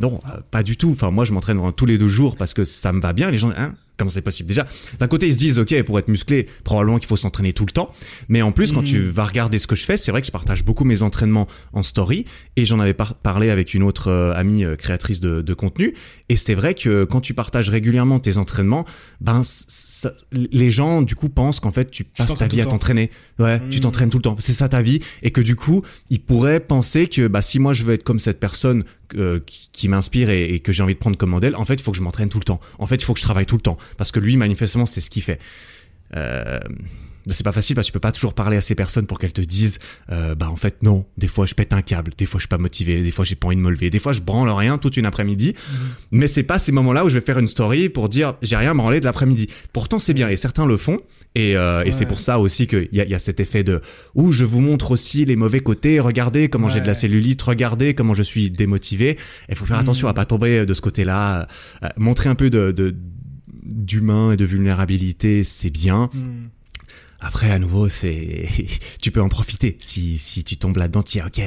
[0.00, 0.90] non, euh, pas du tout.
[0.90, 3.30] Enfin, moi, je m'entraîne tous les deux jours parce que ça me va bien.
[3.30, 4.66] Les gens, hein, comment c'est possible Déjà,
[4.98, 7.72] d'un côté, ils se disent, ok, pour être musclé, probablement qu'il faut s'entraîner tout le
[7.72, 7.90] temps.
[8.28, 8.86] Mais en plus, quand Mhm.
[8.86, 11.46] tu vas regarder ce que je fais, c'est vrai que je partage beaucoup mes entraînements
[11.72, 12.24] en story.
[12.56, 15.94] Et j'en avais par- parlé avec une autre euh, amie euh, créatrice de, de contenu.
[16.28, 18.84] Et c'est vrai que quand tu partages régulièrement tes entraînements,
[19.20, 23.10] ben, ça- les gens, du coup, pensent qu'en fait, tu passes ta vie à t'entraîner.
[23.38, 23.82] Ouais, tu Mhm.
[23.82, 24.36] t'entraînes tout le temps.
[24.38, 25.00] C'est ça ta vie.
[25.22, 28.18] Et que du coup, ils pourraient penser que bah, si moi je veux être comme
[28.20, 28.84] cette personne
[29.14, 31.74] euh, qui, qui m'inspire et, et que j'ai envie de prendre comme modèle, en fait,
[31.74, 32.60] il faut que je m'entraîne tout le temps.
[32.80, 33.76] En fait, il faut que je travaille tout le temps.
[33.96, 35.38] Parce que lui, manifestement, c'est ce qu'il fait.
[36.16, 36.60] Euh,
[37.28, 39.32] c'est pas facile parce que tu peux pas toujours parler à ces personnes pour qu'elles
[39.32, 39.80] te disent,
[40.12, 42.48] euh, bah en fait non, des fois je pète un câble, des fois je suis
[42.48, 44.78] pas motivé, des fois j'ai pas envie de me lever, des fois je branle rien
[44.78, 45.78] toute une après-midi, Mhm.
[46.12, 48.76] mais c'est pas ces moments-là où je vais faire une story pour dire j'ai rien
[48.76, 49.48] branlé de l'après-midi.
[49.72, 51.00] Pourtant c'est bien et certains le font
[51.34, 53.80] et, euh, et c'est pour ça aussi qu'il y a, y a cet effet de
[54.14, 57.94] où je vous montre aussi les mauvais côtés, regardez comment j'ai de la cellulite, regardez
[57.94, 59.18] comment je suis démotivé.
[59.48, 60.10] Il faut faire attention Mhm.
[60.12, 61.48] à pas tomber de ce côté-là,
[61.82, 62.94] euh, montrer un peu de, de
[63.66, 66.08] d'humain et de vulnérabilité, c'est bien.
[66.14, 66.48] Hmm.
[67.18, 68.46] Après, à nouveau, c'est,
[69.00, 69.76] tu peux en profiter.
[69.80, 71.40] Si, si tu tombes là-dedans, tu dis, ok,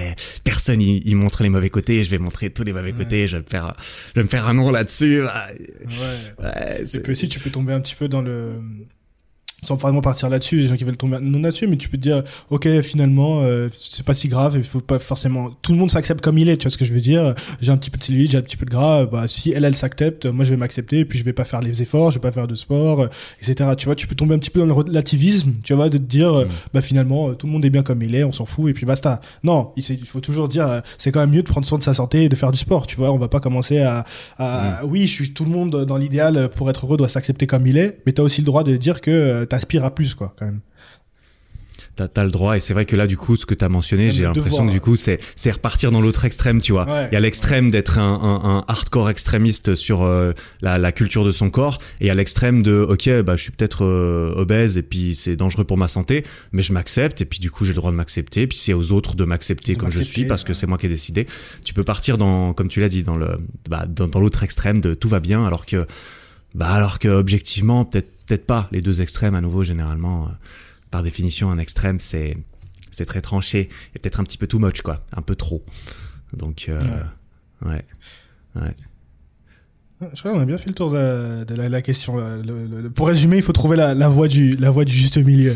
[0.43, 2.97] personne, il, il montre les mauvais côtés, je vais montrer tous les mauvais Ouais.
[2.97, 3.73] côtés, je vais me faire,
[4.09, 5.21] je vais me faire un nom là-dessus.
[5.21, 5.29] Ouais.
[6.43, 8.53] Ouais, Et puis aussi, tu peux tomber un petit peu dans le.
[9.63, 12.01] Sans vraiment partir là-dessus, les gens qui veulent tomber non là-dessus, mais tu peux te
[12.01, 15.49] dire, ok, finalement, euh, c'est pas si grave, il faut pas forcément.
[15.61, 17.33] Tout le monde s'accepte comme il est, tu vois ce que je veux dire?
[17.61, 19.65] J'ai un petit peu de cellulite, j'ai un petit peu de gras, bah si elle,
[19.65, 22.21] elle s'accepte, moi je vais m'accepter, puis je vais pas faire les efforts, je vais
[22.21, 23.07] pas faire de sport, euh,
[23.41, 23.71] etc.
[23.77, 26.03] Tu vois, tu peux tomber un petit peu dans le relativisme, tu vois, de te
[26.03, 26.49] dire, euh, Mm.
[26.73, 28.73] bah finalement, euh, tout le monde est bien comme il est, on s'en fout, et
[28.73, 29.21] puis basta.
[29.43, 31.83] Non, il, il faut toujours dire, euh, c'est quand même mieux de prendre soin de
[31.83, 33.11] sa santé et de faire du sport, tu vois.
[33.11, 34.05] On va pas commencer à,
[34.37, 37.67] à oui, je suis tout le monde dans l'idéal pour être heureux doit s'accepter comme
[37.67, 40.33] il est, mais t'as aussi le droit de dire que euh, t'aspires à plus, quoi,
[40.37, 40.61] quand même.
[41.95, 44.05] T'as, t'as le droit, et c'est vrai que là, du coup, ce que t'as mentionné,
[44.05, 44.67] Même j'ai l'impression devoir.
[44.67, 46.85] que du coup, c'est, c'est repartir dans l'autre extrême, tu vois.
[46.85, 47.07] Ouais.
[47.11, 50.31] il y a l'extrême d'être un, un, un hardcore extrémiste sur euh,
[50.61, 53.43] la, la culture de son corps, et il y a l'extrême de, ok, bah, je
[53.43, 56.23] suis peut-être euh, obèse, et puis c'est dangereux pour ma santé,
[56.53, 58.73] mais je m'accepte, et puis du coup, j'ai le droit de m'accepter, et puis c'est
[58.73, 60.53] aux autres de m'accepter De comme je suis, parce que ouais.
[60.55, 61.27] c'est moi qui ai décidé.
[61.65, 63.37] Tu peux partir dans, comme tu l'as dit, dans le,
[63.69, 65.85] bah, dans, dans l'autre extrême de tout va bien, alors que,
[66.55, 68.67] bah, alors que objectivement, peut-être, peut-être pas.
[68.71, 70.31] Les deux extrêmes, à nouveau, généralement, euh,
[70.91, 72.37] par définition, un extrême, c'est,
[72.91, 75.63] c'est très tranché et peut-être un petit peu too much, quoi, un peu trop.
[76.33, 76.81] Donc, euh,
[77.65, 77.83] ouais.
[78.55, 78.75] ouais.
[80.13, 82.15] Je crois qu'on a bien fait le tour de la, de la, la question.
[82.15, 82.37] là.
[82.37, 84.93] Le- le- le- pour résumer, il faut trouver la, la voie du, la voie du
[84.93, 85.55] juste milieu.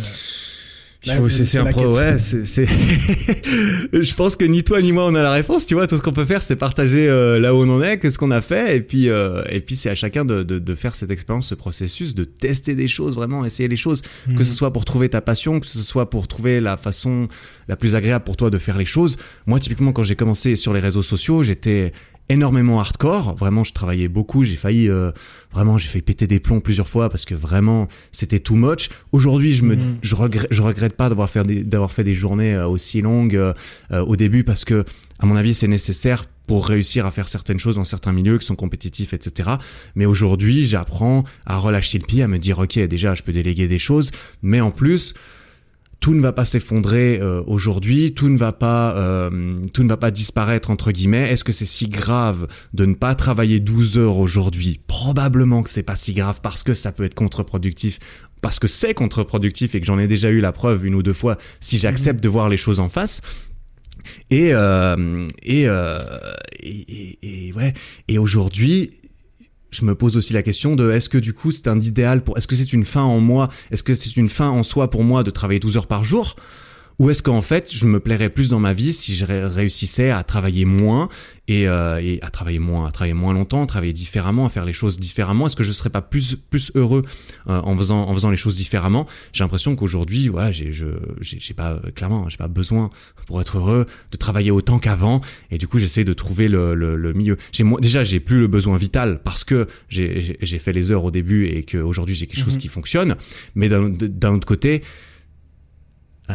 [1.05, 5.21] Il faut, un pro, ouais, c'est, je pense que ni toi ni moi on a
[5.23, 5.85] la réponse, tu vois.
[5.87, 8.31] Tout ce qu'on peut faire, c'est partager euh, là où on en est, qu'est-ce qu'on
[8.31, 11.11] a fait, et puis, euh, et puis c'est à chacun de, de, de faire cette
[11.11, 14.37] expérience, ce processus, de tester des choses, vraiment essayer les choses, Mhm.
[14.37, 17.27] que ce soit pour trouver ta passion, que ce soit pour trouver la façon
[17.67, 19.17] la plus agréable pour toi de faire les choses.
[19.45, 21.91] Moi, typiquement, quand j'ai commencé sur les réseaux sociaux, j'étais
[22.29, 23.35] énormément hardcore.
[23.35, 24.43] Vraiment, je travaillais beaucoup.
[24.43, 25.11] J'ai failli, euh,
[25.51, 28.89] vraiment, j'ai failli péter des plombs plusieurs fois parce que vraiment, c'était too much.
[29.11, 29.97] Aujourd'hui, je me, Mhm.
[30.01, 33.35] je regrette, je regrette pas d'avoir fait des, d'avoir fait des journées euh, aussi longues
[33.35, 33.53] euh,
[33.91, 34.85] euh, au début parce que,
[35.19, 38.45] à mon avis, c'est nécessaire pour réussir à faire certaines choses dans certains milieux qui
[38.45, 39.51] sont compétitifs, etc.
[39.95, 43.67] Mais aujourd'hui, j'apprends à relâcher le pied, à me dire, ok, déjà, je peux déléguer
[43.69, 44.11] des choses,
[44.41, 45.13] mais en plus,
[46.03, 49.95] tout ne va pas s'effondrer euh, aujourd'hui, tout ne va pas, euh, tout ne va
[49.95, 51.31] pas disparaître entre guillemets.
[51.31, 54.81] Est-ce que c'est si grave de ne pas travailler 12 heures aujourd'hui?
[54.85, 57.99] Probablement que c'est pas si grave parce que ça peut être contre-productif,
[58.41, 61.13] parce que c'est contre-productif et que j'en ai déjà eu la preuve une ou deux
[61.13, 61.37] fois.
[61.61, 63.21] Si j'accepte de voir les choses en face.
[64.29, 65.99] Et euh, et, euh,
[66.61, 67.73] et, et, et ouais.
[68.09, 68.91] Et aujourd'hui,
[69.73, 72.37] je me pose aussi la question de est-ce que du coup c'est un idéal pour
[72.37, 73.49] est-ce que c'est une fin en moi?
[73.71, 76.35] Est-ce que c'est une fin en soi pour moi de travailler 12 heures par jour?
[76.99, 80.11] Ou est-ce qu'en fait je me plairais plus dans ma vie si je ré- réussissais
[80.11, 81.09] à travailler moins
[81.47, 84.63] et, euh, et à travailler moins à travailler moins longtemps à travailler différemment à faire
[84.65, 85.47] les choses différemment?
[85.47, 87.03] Est-ce que je serais pas plus plus heureux
[87.47, 89.07] euh, en faisant en faisant les choses différemment?
[89.33, 90.85] J'ai l'impression qu'aujourd'hui voilà j'ai je
[91.21, 92.89] j'ai pas euh, clairement j'ai pas besoin
[93.27, 95.21] pour être heureux de travailler autant qu'avant
[95.51, 97.37] et du coup j'essaie de trouver le, le, le milieu.
[97.51, 101.47] J'ai déjà j'ai plus le besoin vital parce que j'ai fait les heures au début
[101.47, 102.59] et que aujourd'hui j'ai quelque chose Mhm.
[102.61, 103.15] qui fonctionne.
[103.55, 104.81] Mais d'un d'un autre côté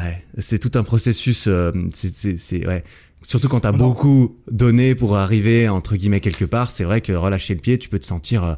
[0.05, 2.83] ouais c'est tout un processus euh, c'est c'est c'est ouais
[3.23, 7.55] surtout quand t'as beaucoup donné pour arriver entre guillemets quelque part c'est vrai que relâcher
[7.55, 8.55] le pied tu peux te sentir euh,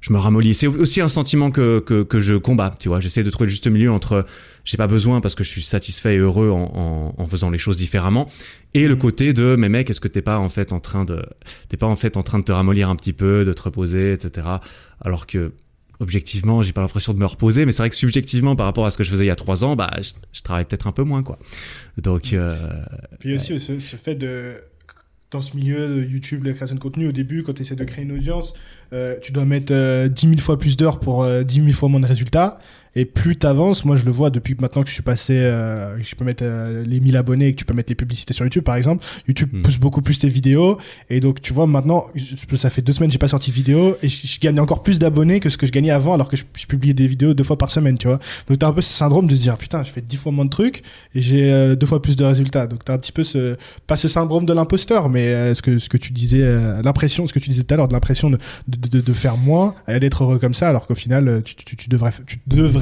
[0.00, 0.54] je me ramollis.
[0.54, 3.00] C'est aussi un sentiment que, que, que je combats, tu vois.
[3.00, 4.24] J'essaie de trouver le juste milieu entre
[4.64, 6.72] j'ai pas besoin parce que je suis satisfait et heureux en,
[7.18, 8.26] en, en faisant les choses différemment
[8.72, 8.98] et le Mhm.
[9.00, 11.22] côté de mais mec, est-ce que t'es pas en fait en train de
[11.68, 14.14] t'es pas en fait en train de te ramollir un petit peu, de te reposer,
[14.14, 14.46] etc.
[15.02, 15.52] Alors que
[16.00, 18.90] objectivement, j'ai pas l'impression de me reposer, mais c'est vrai que subjectivement, par rapport à
[18.90, 20.92] ce que je faisais il y a trois ans, bah, je, je travaille peut-être un
[20.92, 21.38] peu moins, quoi.
[21.98, 22.54] Donc, euh,
[23.18, 24.56] Puis aussi ce, ce fait de
[25.30, 27.84] dans ce milieu de YouTube, la création de contenu, au début, quand tu essaies de
[27.84, 28.52] créer une audience,
[28.92, 31.88] euh, tu dois mettre euh, 10 000 fois plus d'heures pour euh, 10 000 fois
[31.88, 32.58] moins de résultats.
[32.96, 36.14] Et plus t'avances, moi je le vois depuis maintenant que je suis passé, euh, je
[36.16, 38.64] peux mettre euh, les 1000 abonnés et que tu peux mettre les publicités sur YouTube
[38.64, 39.62] par exemple, YouTube Hmm.
[39.62, 40.76] pousse beaucoup plus tes vidéos.
[41.08, 43.56] Et donc tu vois maintenant, je- ça fait deux semaines que j'ai pas sorti de
[43.56, 46.28] vidéo et je, je gagne encore plus d'abonnés que ce que je gagnais avant alors
[46.28, 48.18] que je, je publiais des vidéos deux fois par semaine, tu vois.
[48.48, 50.44] Donc t'as un peu ce syndrome de se dire putain, je fais dix fois moins
[50.44, 50.82] de trucs
[51.14, 52.66] et j'ai euh, deux fois plus de résultats.
[52.66, 55.78] Donc t'as un petit peu ce, pas ce syndrome de l'imposteur, mais euh, ce que
[55.78, 56.42] ce que tu disais,
[56.84, 59.36] l'impression, ce que tu disais tout à l'heure, de l'impression de, de, de, de faire
[59.36, 62.79] moins et d'être heureux comme ça, alors qu'au final, tu, tu, tu devrais tu devrais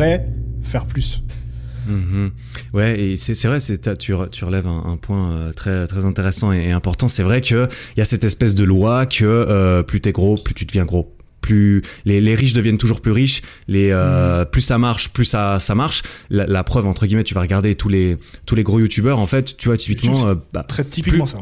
[0.63, 1.23] faire plus.
[1.87, 2.33] Mhm.
[2.75, 6.65] Ouais, et c'est vrai, tu, tu relèves un, un point euh, très très intéressant et,
[6.69, 7.09] et important.
[7.09, 10.35] C'est vrai que il y a cette espèce de loi que euh, plus t'es gros,
[10.37, 11.15] plus tu deviens gros.
[11.41, 15.59] Plus les, les riches deviennent toujours plus riches, les euh, plus ça marche, plus ça
[15.61, 16.03] ça marche.
[16.29, 19.27] La, la preuve entre guillemets, tu vas regarder tous les tous les gros youtubeurs en
[19.27, 21.39] fait, tu vois typiquement euh, bah, Très typiquement Plus- ça.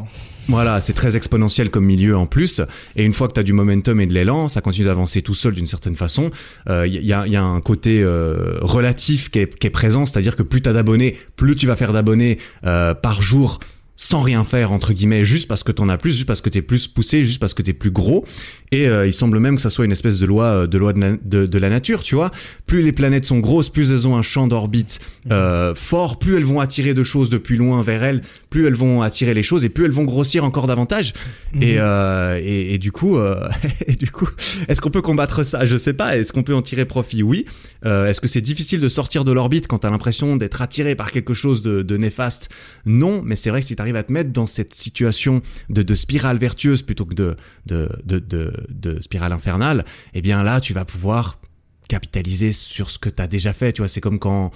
[0.49, 2.61] Voilà, c'est très exponentiel comme milieu en plus.
[2.95, 5.53] Et une fois que tu du momentum et de l'élan, ça continue d'avancer tout seul
[5.53, 6.31] d'une certaine façon.
[6.67, 10.35] Il y, a, y a un côté euh, relatif qui est, qui est présent, c'est-à-dire
[10.35, 13.59] que plus tu as d'abonnés, plus tu vas faire d'abonnés euh, par jour
[13.99, 16.61] sans rien faire entre guillemets juste parce que t'en as plus juste parce que t'es
[16.61, 18.23] plus poussé juste parce que t'es plus gros.
[18.71, 20.93] Et euh, il semble même que ça soit une espèce de loi euh, de loi
[20.93, 22.31] de, la- de, de la nature tu vois.
[22.67, 24.99] Plus les planètes sont grosses plus elles ont un champ d'orbite
[25.31, 29.01] euh, fort plus elles vont attirer de choses depuis loin vers elles plus elles vont
[29.01, 31.13] attirer les choses et plus elles vont grossir encore davantage.
[31.61, 33.17] Et, euh, et et du coup
[33.87, 34.29] et du coup
[34.67, 35.65] est-ce qu'on peut combattre ça?
[35.65, 36.17] Je sais pas.
[36.17, 37.23] Est-ce qu'on peut en tirer profit?
[37.23, 37.45] Oui.
[37.83, 41.33] Est-ce que c'est difficile de sortir de l'orbite quand t'as l'impression d'être attiré par quelque
[41.33, 42.49] chose de, de néfaste?
[42.85, 43.21] Non.
[43.25, 47.05] Mais c'est vrai que si à te mettre dans cette situation de, spirale vertueuse plutôt
[47.05, 51.39] que de, spirale infernale eh bien là tu vas pouvoir
[51.87, 53.87] capitaliser sur ce que t'as déjà fait tu vois.
[53.87, 54.51] C'est comme quand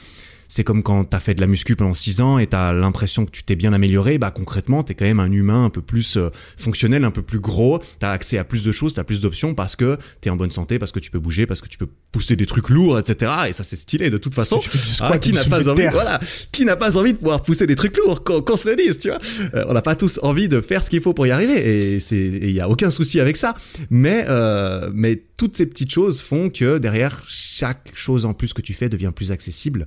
[0.52, 3.32] c'est comme quand t'as fait de la muscu pendant 6 ans et t'as l'impression que
[3.32, 6.30] tu t'es bien amélioré, bah concrètement t'es quand même un humain un peu plus euh,
[6.58, 9.78] fonctionnel, un peu plus gros, t'as accès à plus de choses, t'as plus d'options parce
[9.78, 12.36] que t'es en bonne santé, parce que tu peux bouger, parce que tu peux pousser
[12.36, 13.32] des trucs lourds, etc.
[13.47, 14.60] Et ça c'est stylé de toute façon.
[14.99, 16.20] Ah, qui n'a pas envie, voilà,
[16.52, 18.99] qui n'a pas envie de pouvoir pousser des trucs lourds, qu'on qu'on se le dise,
[18.99, 19.20] tu vois.
[19.56, 21.99] Euh, on n'a pas tous envie de faire ce qu'il faut pour y arriver et
[22.02, 23.56] c'est, il y a aucun souci avec ça.
[23.89, 28.62] Mais, euh, mais toutes ces petites choses font que derrière chaque chose en plus que
[28.62, 29.86] tu fais devient plus accessible.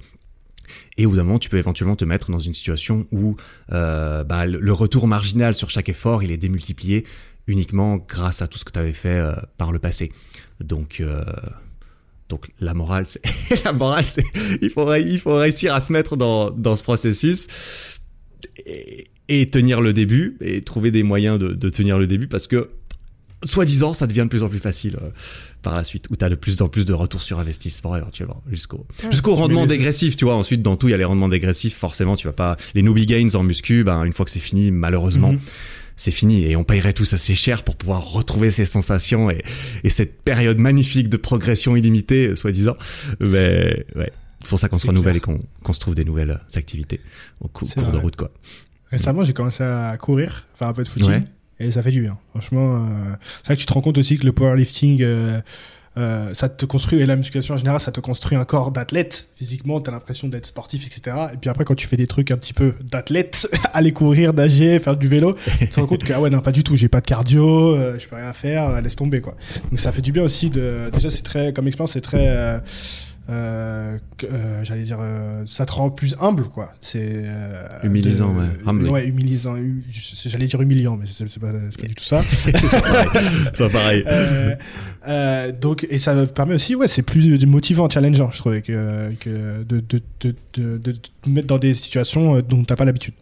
[0.96, 3.36] Et au bout d'un moment, tu peux éventuellement te mettre dans une situation où
[3.72, 7.04] euh, bah, le retour marginal sur chaque effort, il est démultiplié
[7.46, 10.12] uniquement grâce à tout ce que tu avais fait euh, par le passé.
[10.60, 11.24] Donc, euh,
[12.28, 13.22] donc la morale, c'est
[13.64, 14.24] la morale, c'est
[14.62, 17.48] il faut réussir à se mettre dans dans ce processus
[19.28, 22.70] et, tenir le début et trouver des moyens de, de tenir le début parce que
[23.44, 24.98] soi-disant, ça devient de plus en plus facile
[25.64, 28.42] par la suite, où tu as de plus en plus de retours sur investissement éventuellement,
[28.48, 30.36] jusqu'au jusqu'au rendement dégressif, tu vois.
[30.36, 32.56] Ensuite, dans tout, il y a les rendements dégressifs, forcément, tu vas pas...
[32.74, 35.40] Les newbie gains en muscu, ben, une fois que c'est fini, malheureusement, Mhm.
[35.96, 36.44] c'est fini.
[36.44, 39.42] Et on paierait tous assez cher pour pouvoir retrouver ces sensations et,
[39.82, 42.76] et cette période magnifique de progression illimitée, soi-disant.
[43.20, 45.36] Mais ouais, c'est pour ça qu'on se renouvelle clair.
[45.36, 47.00] et qu'on se trouve des nouvelles activités
[47.40, 48.30] au cou- cours de route, quoi.
[48.90, 51.20] Récemment, j'ai commencé à courir, faire un peu de footing, Ouais.
[51.60, 52.18] Et ça fait du bien.
[52.30, 55.40] Franchement, euh, c'est vrai que tu te rends compte aussi que le powerlifting, euh,
[55.96, 59.28] euh, ça te construit, et la musculation en général, ça te construit un corps d'athlète.
[59.36, 61.16] Physiquement, t'as l'impression d'être sportif, etc.
[61.32, 64.78] Et puis après, quand tu fais des trucs un petit peu d'athlète, aller courir, nager,
[64.80, 66.88] faire du vélo, tu te rends compte que, ah ouais, non, pas du tout, j'ai
[66.88, 69.36] pas de cardio, euh, je peux rien faire, laisse tomber, quoi.
[69.70, 72.60] Donc ça fait du bien aussi de, déjà, c'est très, comme expérience, c'est très,
[73.30, 76.72] euh, euh, j'allais dire, euh, ça te rend plus humble, quoi.
[76.80, 77.24] C'est
[77.82, 78.46] Humilisant, ouais.
[78.66, 78.92] Humbling.
[78.92, 79.56] Ouais, humilisant.
[79.56, 79.82] hu-
[80.26, 82.20] J'allais dire humiliant, mais c'est c'est pas, c'est pas du tout ça.
[83.58, 84.04] Pas pareil.
[85.60, 89.80] Donc, et ça permet aussi, ouais, c'est plus motivant, challengeant, je trouvais, que, que de,
[89.80, 93.14] de, de, de, de te mettre dans des situations dont t'as pas l'habitude.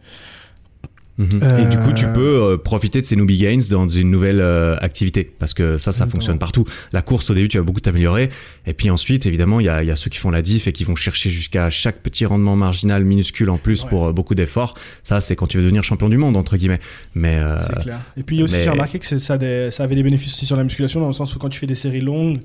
[1.19, 1.41] Mhm.
[1.43, 4.41] Euh, Et du coup, tu peux euh, profiter de ces newbie gains dans une nouvelle
[4.41, 6.65] euh, activité, parce que ça, ça fonctionne partout.
[6.93, 8.31] La course, au début, tu vas beaucoup t'améliorer,
[8.67, 10.73] et puis ensuite, évidemment, il y a, y a ceux qui font la diff et
[10.73, 13.89] qui vont chercher jusqu'à chaque petit rendement marginal minuscule en plus Ouais.
[13.91, 14.75] pour euh, beaucoup d'efforts.
[15.03, 16.81] Ça, c'est quand tu veux devenir champion du monde, entre guillemets.
[17.15, 18.01] Mais euh, C'est clair.
[18.17, 20.57] Et puis aussi, mais- j'ai remarqué que ça, des- ça avait des bénéfices aussi sur
[20.57, 22.39] la musculation, dans le sens où quand tu fais des séries longues,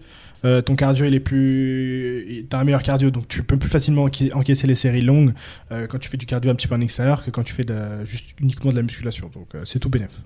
[0.46, 2.46] euh, ton cardio il est plus.
[2.50, 5.34] T'as un meilleur cardio, donc tu peux plus facilement enca- encaisser les séries longues
[5.72, 7.66] euh, quand tu fais du cardio un petit peu en extérieur que quand tu fais
[8.06, 9.30] juste uniquement de la musculation.
[9.34, 10.22] Donc euh, c'est tout bénéf.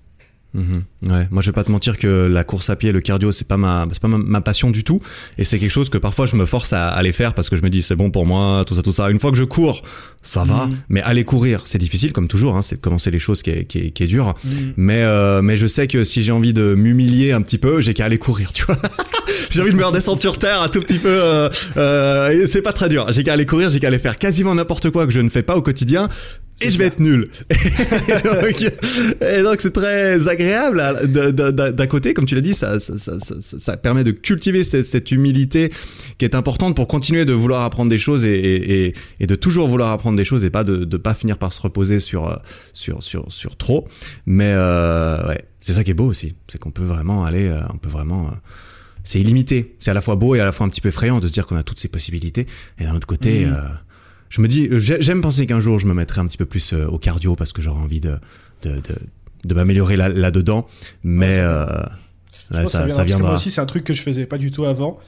[0.53, 0.83] Mhm.
[1.07, 3.47] Ouais, moi je vais pas te mentir que la course à pied, le cardio, c'est
[3.47, 4.99] pas ma, c'est pas ma, ma passion du tout,
[5.37, 7.61] et c'est quelque chose que parfois je me force à aller faire parce que je
[7.61, 9.09] me dis c'est bon pour moi, tout ça, tout ça.
[9.09, 9.81] Une fois que je cours,
[10.21, 10.77] ça va, Mhm.
[10.89, 13.65] mais aller courir, c'est difficile comme toujours, hein, c'est de commencer les choses qui est,
[13.65, 14.33] qui est, qui est dur.
[14.43, 14.49] Mm.
[14.77, 17.93] Mais euh, mais je sais que si j'ai envie de m'humilier un petit peu, j'ai
[17.93, 18.77] qu'à aller courir, tu vois.
[19.51, 21.07] j'ai envie de me redescendre sur terre un tout petit peu.
[21.09, 23.07] Euh, euh, c'est pas très dur.
[23.11, 25.43] J'ai qu'à aller courir, j'ai qu'à aller faire quasiment n'importe quoi que je ne fais
[25.43, 26.09] pas au quotidien.
[26.61, 27.29] Et je vais être nul.
[29.21, 33.35] et donc, c'est très agréable d'un côté, comme tu l'as dit, ça, ça, ça, ça,
[33.59, 35.71] ça permet de cultiver cette, cette humilité
[36.17, 39.35] qui est importante pour continuer de vouloir apprendre des choses et, et, et- et de
[39.35, 42.27] toujours vouloir apprendre des choses et pas de, de pas finir par se reposer sur
[42.29, 42.35] euh,
[42.73, 43.87] sur sur sur trop.
[44.25, 47.61] Mais euh, ouais, c'est ça qui est beau aussi, c'est qu'on peut vraiment aller, euh,
[47.73, 48.31] on peut vraiment euh,
[49.03, 49.75] c'est illimité.
[49.79, 51.33] C'est à la fois beau et à la fois un petit peu effrayant de se
[51.33, 52.45] dire qu'on a toutes ces possibilités.
[52.79, 53.57] Et d'un autre côté, Mhm.
[54.31, 56.73] Je me dis, j'ai- j'aime penser qu'un jour je me mettrai un petit peu plus
[56.73, 58.17] euh, au cardio parce que j'aurai envie de
[58.63, 58.81] de, de,
[59.45, 60.65] de m'améliorer là, là-dedans.
[61.03, 61.85] Mais Ouais, ça- euh,
[62.51, 64.37] là, ça, viendra, ça parce que moi aussi, c'est un truc que je faisais pas
[64.39, 64.99] du tout avant.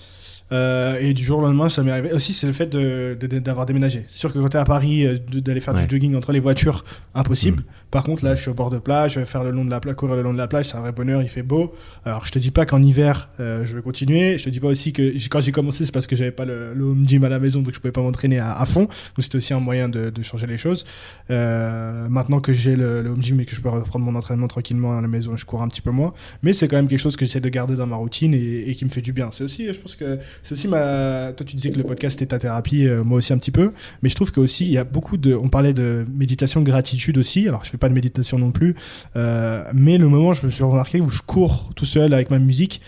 [0.54, 2.14] Euh, et du jour au lendemain, ça m'est arrivé.
[2.14, 4.06] Aussi, c'est le fait de- de- d'avoir déménagé.
[4.08, 5.86] C'est sûr que quand t'es à Paris, euh, d'aller faire Ouais.
[5.86, 6.86] du jogging entre les voitures,
[7.16, 7.62] impossible.
[7.62, 7.66] Mm.
[7.92, 9.72] Par contre, là, je suis au bord de plage, je vais faire le long de
[9.72, 11.74] la plage, courir le long de la plage, c'est un vrai bonheur, il fait beau.
[12.06, 14.38] Alors, je te dis pas qu'en hiver, euh, je vais continuer.
[14.38, 16.74] Je te dis pas aussi que quand j'ai commencé, c'est parce que j'avais pas le,
[16.74, 18.82] le home gym à la maison, donc je pouvais pas m'entraîner à, à fond.
[18.84, 18.90] Donc,
[19.20, 20.86] c'était aussi un moyen de, de changer les choses.
[21.32, 24.48] Euh, maintenant que j'ai le, le home gym et que je peux reprendre mon entraînement
[24.48, 26.14] tranquillement à la maison, je cours un petit peu moins.
[26.44, 28.76] Mais c'est quand même quelque chose que j'essaie de garder dans ma routine et, et
[28.76, 29.30] qui me fait du bien.
[29.32, 31.32] C'est aussi, je pense que c'est aussi ma.
[31.36, 33.72] Toi, tu disais que le podcast était ta thérapie, euh, moi aussi un petit peu.
[34.02, 35.34] Mais je trouve que aussi, il y a beaucoup de.
[35.34, 37.48] On parlait de méditation, de gratitude aussi.
[37.48, 38.76] Alors, je fais pas de méditation non plus.
[39.16, 42.40] Euh, mais le moment, je me suis remarqué où je cours tout seul avec ma
[42.40, 42.82] musique.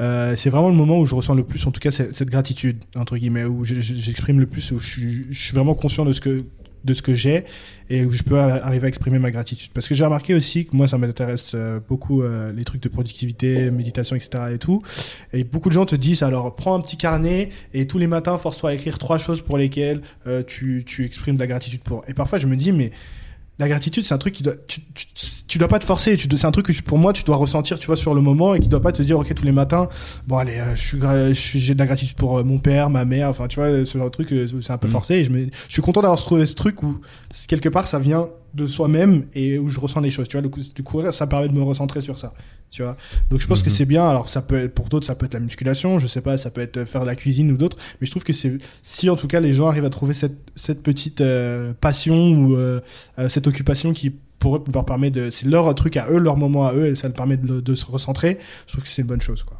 [0.00, 2.78] Euh, c'est vraiment le moment où je ressens le plus, en tout cas, cette, gratitude,
[2.96, 6.20] entre guillemets, où je- je- j'exprime le plus, où je suis vraiment conscient de ce
[6.20, 6.44] que
[6.84, 7.44] de ce que j'ai
[7.90, 9.70] et où je peux arriver à exprimer ma gratitude.
[9.74, 12.88] Parce que j'ai remarqué aussi que moi, ça m'intéresse euh, beaucoup euh, les trucs de
[12.88, 14.44] productivité, méditation, etc.
[14.54, 14.82] et tout.
[15.32, 18.38] Et beaucoup de gens te disent, alors prends un petit carnet et tous les matins,
[18.38, 22.02] force-toi à écrire trois choses pour lesquelles euh, tu, tu exprimes de la gratitude pour.
[22.08, 22.92] Et parfois, je me dis, mais
[23.62, 25.06] la gratitude, c'est un truc qui doit, tu, tu,
[25.46, 26.16] tu dois pas te forcer.
[26.16, 28.20] Tu, c'est un truc que tu- pour moi, tu dois ressentir, tu vois, sur le
[28.20, 29.88] moment et qui doit pas te dire, ok, tous les matins,
[30.26, 32.58] bon allez, euh, je suis, gra- je suis- j'ai de la gratitude pour euh, mon
[32.58, 34.92] père, ma mère, enfin, tu vois, ce genre de truc, euh, c'est un peu Mhm.
[34.92, 35.14] forcé.
[35.14, 37.00] Et je, me, je suis content d'avoir trouvé ce truc où
[37.46, 40.28] quelque part ça vient de soi-même et où je ressens les choses.
[40.28, 42.34] Tu vois, le coup de courir, ça permet de me recentrer sur ça.
[42.70, 42.96] Tu vois.
[43.30, 43.74] Donc je pense que Mhm.
[43.74, 44.08] c'est bien.
[44.08, 46.50] Alors ça peut être pour d'autres, ça peut être la musculation, je sais pas, ça
[46.50, 47.76] peut être faire de la cuisine ou d'autres.
[48.00, 50.38] Mais je trouve que c'est si en tout cas les gens arrivent à trouver cette
[50.54, 52.80] cette petite euh, passion ou euh,
[53.18, 56.36] euh, cette occupation qui pour eux leur permet de c'est leur truc à eux, leur
[56.36, 58.38] moment à eux et ça leur permet de, de se recentrer.
[58.66, 59.58] Je trouve que c'est une bonne chose quoi.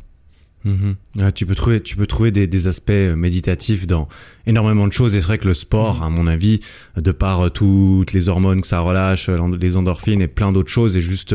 [0.64, 0.94] Mhm.
[1.18, 4.08] Ouais, tu peux trouver, tu peux trouver des, des aspects euh, méditatifs dans
[4.46, 5.16] énormément de choses.
[5.16, 6.60] Et c'est vrai que le sport, à mon avis,
[6.96, 10.70] de par euh, toutes les hormones que ça relâche, euh, les endorphines et plein d'autres
[10.70, 11.34] choses, et juste,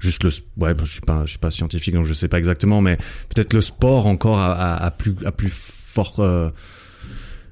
[0.00, 2.38] juste le, ouais, bah, je suis pas, je suis pas scientifique, donc je sais pas
[2.38, 2.96] exactement, mais
[3.32, 6.16] peut-être le sport encore a, a- a plus, a plus fort.
[6.18, 6.50] euh,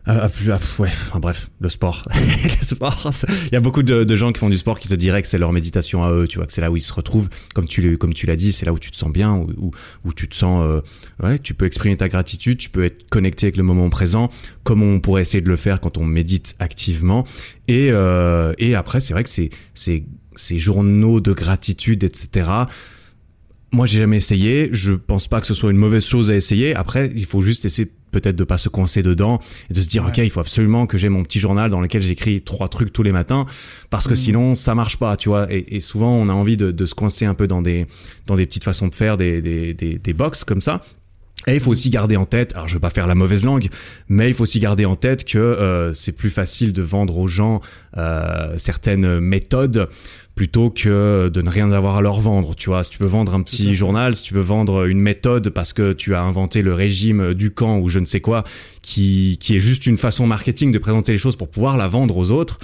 [0.06, 2.06] à plus, à- ouais, enfin, bref, le sport.
[2.14, 3.10] le sport,
[3.46, 5.38] il y a beaucoup de, gens qui font du sport qui te diraient que c'est
[5.38, 7.96] leur méditation à eux, tu vois, que c'est là où ils se retrouvent, comme tu,
[7.96, 10.62] comme tu l'as dit, c'est là où tu te sens bien, où, tu te sens,
[10.62, 10.80] euh,
[11.22, 14.28] ouais, tu peux exprimer ta gratitude, tu peux être connecté avec le moment présent,
[14.62, 17.24] comme on pourrait essayer de le faire quand on médite activement.
[17.68, 22.50] Et, euh, après, c'est vrai que ces journaux de gratitude, etc.
[23.72, 24.68] Moi, j'ai jamais essayé.
[24.70, 26.76] Je pense pas que ce soit une mauvaise chose à essayer.
[26.76, 29.38] Après, il faut juste essayer peut-être de pas se coincer dedans
[29.70, 30.10] et de se dire Ouais.
[30.10, 33.02] ok il faut absolument que j'ai mon petit journal dans lequel j'écris trois trucs tous
[33.02, 33.44] les matins
[33.90, 34.18] parce que Mhm.
[34.24, 36.94] sinon ça marche pas tu vois et, et souvent on a envie de, de se
[36.94, 37.86] coincer un peu dans des
[38.26, 40.80] dans des petites façons de faire des des des, des box comme ça
[41.46, 43.68] et il faut aussi garder en tête, alors je veux pas faire la mauvaise langue,
[44.08, 47.26] mais il faut aussi garder en tête que euh, c'est plus facile de vendre aux
[47.26, 47.60] gens
[47.96, 49.88] euh, certaines méthodes
[50.34, 52.54] plutôt que de ne rien avoir à leur vendre.
[52.56, 55.50] Tu vois, si tu peux vendre un petit journal, si tu peux vendre une méthode
[55.50, 58.42] parce que tu as inventé le régime du camp ou je ne sais quoi,
[58.82, 62.16] qui, qui est juste une façon marketing de présenter les choses pour pouvoir la vendre
[62.16, 62.58] aux autres,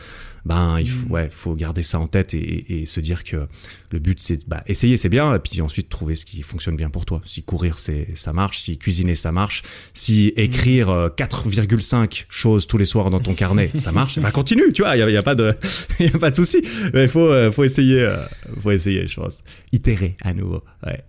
[0.45, 1.13] ben il faut, Mm.
[1.13, 3.47] ouais, faut garder ça en tête et, et- et se dire que
[3.91, 6.91] le but c'est bah, essayer c'est bien et puis ensuite trouver ce qui fonctionne bien
[6.91, 7.21] pour toi.
[7.25, 9.63] Si courir c'est ça marche, si cuisiner ça marche,
[9.95, 14.73] si écrire euh, 4,5 choses tous les soirs dans ton carnet ça marche, bah continue,
[14.73, 15.55] tu vois, il y a, y a pas de
[16.01, 16.63] y a pas de souci.
[16.95, 18.17] Mais il faut euh, faut essayer euh,
[18.61, 19.43] faut essayer je pense.
[19.73, 20.63] Itérer à nouveau.
[20.87, 21.05] Ouais.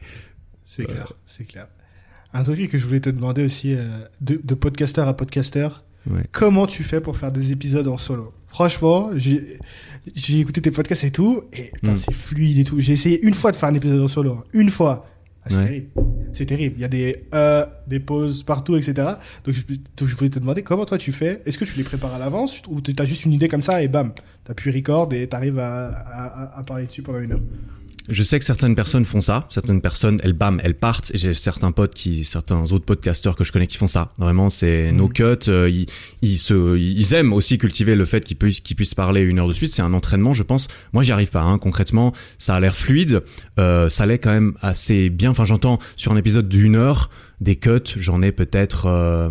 [0.65, 1.67] C'est clair, c'est clair.
[2.33, 3.87] Un truc que je voulais te demander aussi, euh,
[4.21, 6.23] de, de podcasteur à podcasteur, Ouais.
[6.31, 8.33] comment tu fais pour faire des épisodes en solo?
[8.51, 9.57] Franchement, j'ai
[10.15, 11.97] j'ai écouté tes podcasts et tout, et putain, Mm.
[11.97, 12.79] c'est fluide et tout.
[12.79, 14.43] J'ai essayé une fois de faire un épisode en solo, hein.
[14.53, 15.05] une fois.
[15.43, 15.63] Ah, c'est Ouais.
[15.63, 15.87] terrible.
[16.33, 16.75] C'est terrible.
[16.77, 18.93] Il y a des euh, des pauses partout, etc.
[19.43, 19.61] Donc je,
[19.97, 21.41] donc je voulais te demander comment toi tu fais?
[21.45, 23.87] Est-ce que tu les prépares à l'avance ou t'as juste une idée comme ça et
[23.87, 27.39] bam, t'appuies record et t'arrives à, à, à- à parler dessus pendant une heure?
[28.11, 31.11] Je sais que certaines personnes font ça, certaines personnes, elles bam, elles partent.
[31.15, 34.11] J'ai certains potes qui, certains autres podcasteurs que je connais qui font ça.
[34.19, 34.97] Vraiment, c'est Mhm.
[34.97, 35.23] no cut.
[35.47, 35.85] euh, ils,
[36.21, 39.47] ils se, ils aiment aussi cultiver le fait qu'ils puissent, qu'ils puissent parler une heure
[39.47, 39.71] de suite.
[39.71, 40.67] C'est un entraînement, je pense.
[40.93, 41.41] Moi, j'y arrive pas.
[41.41, 41.57] Hein.
[41.57, 43.23] Concrètement, ça a l'air fluide.
[43.59, 45.31] Euh, ça l'est quand même assez bien.
[45.31, 47.09] Enfin, j'entends sur un épisode d'une heure
[47.39, 47.79] des cuts.
[47.95, 48.87] J'en ai peut-être.
[48.87, 49.29] euh,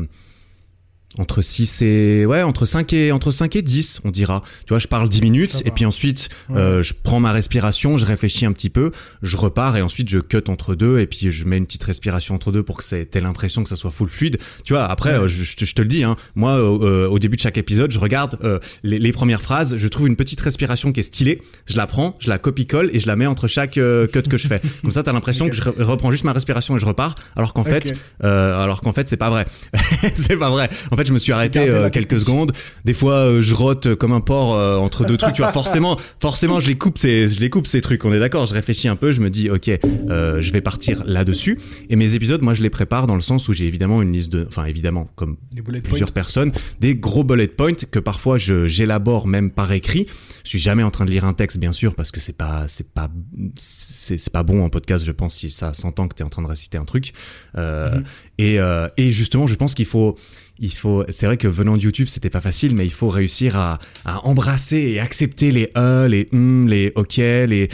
[1.18, 4.42] entre 6 et ouais entre 5 et entre 5 et 10 on dira.
[4.64, 6.58] Tu vois je parle 10 minutes et puis ensuite Ouais.
[6.60, 8.92] euh, je prends ma respiration je réfléchis un petit peu
[9.22, 12.36] je repars et ensuite je cut entre deux et puis je mets une petite respiration
[12.36, 14.38] entre deux pour que ça ait l'impression que ça soit full fluide.
[14.64, 15.24] Tu vois après Ouais.
[15.24, 16.14] euh, je, je te- je te le dis hein.
[16.36, 19.76] Moi euh, euh, au début de chaque épisode je regarde euh, les, les premières phrases
[19.76, 22.88] je trouve une petite respiration qui est stylée je la prends je la copie colle
[22.92, 24.60] et je la mets entre chaque cut que je fais.
[24.82, 27.52] Comme ça t'as l'impression que je re- reprends juste ma respiration et je repars alors
[27.52, 29.46] qu'en fait euh, alors qu'en fait c'est pas vrai.
[30.14, 30.68] C'est pas vrai.
[30.90, 32.52] En fait je me suis arrêté euh, quelques secondes.
[32.84, 35.34] Des fois, euh, je rote comme un porc euh, entre deux trucs.
[35.34, 38.04] Tu vois, forcément, forcément, je les coupe ces, je les coupe ces trucs.
[38.04, 38.46] On est d'accord.
[38.46, 39.12] Je réfléchis un peu.
[39.12, 41.58] Je me dis, ok, euh, je vais partir là-dessus.
[41.88, 44.32] Et mes épisodes, moi, je les prépare dans le sens où j'ai évidemment une liste
[44.32, 45.80] de, enfin, évidemment, comme points.
[45.82, 50.06] plusieurs personnes, des gros bullet points que parfois je j'élabore même par écrit.
[50.44, 52.64] Je suis jamais en train de lire un texte, bien sûr, parce que c'est pas
[52.66, 53.10] c'est pas
[53.56, 55.04] c'est pas bon en podcast.
[55.04, 57.12] Je pense si ça s'entend que tu es en train de réciter un truc.
[57.56, 58.04] Euh, Mhm.
[58.38, 60.16] Et euh, et justement, je pense qu'il faut
[60.60, 63.56] il faut c'est vrai que venant de YouTube c'était pas facile mais il faut réussir
[63.56, 67.68] à, à embrasser et accepter les euh les hum les ok les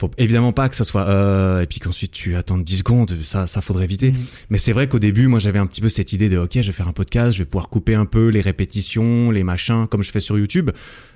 [0.00, 3.48] faut évidemment pas que ça soit euh et puis qu'ensuite tu attends 10 secondes ça
[3.48, 4.18] ça faudrait éviter Mhm.
[4.50, 6.60] mais c'est vrai qu'au début, moi, j'avais un petit peu cette idée de, ok, je
[6.68, 10.02] vais faire un podcast, je vais pouvoir couper un peu les répétitions, les machins, comme
[10.04, 10.70] je fais sur YouTube.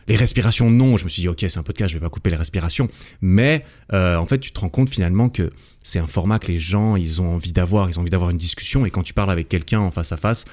[0.08, 0.96] Les respirations, non.
[0.96, 2.88] Je me suis dit, ok, c'est un podcast, je vais pas couper les respirations.
[3.20, 5.50] Mais euh, en fait, tu te rends compte finalement que
[5.84, 8.36] c'est un format que les gens, ils ont envie d'avoir, ils ont envie d'avoir une
[8.36, 8.84] discussion.
[8.84, 10.44] Et quand tu parles avec quelqu'un en face à face,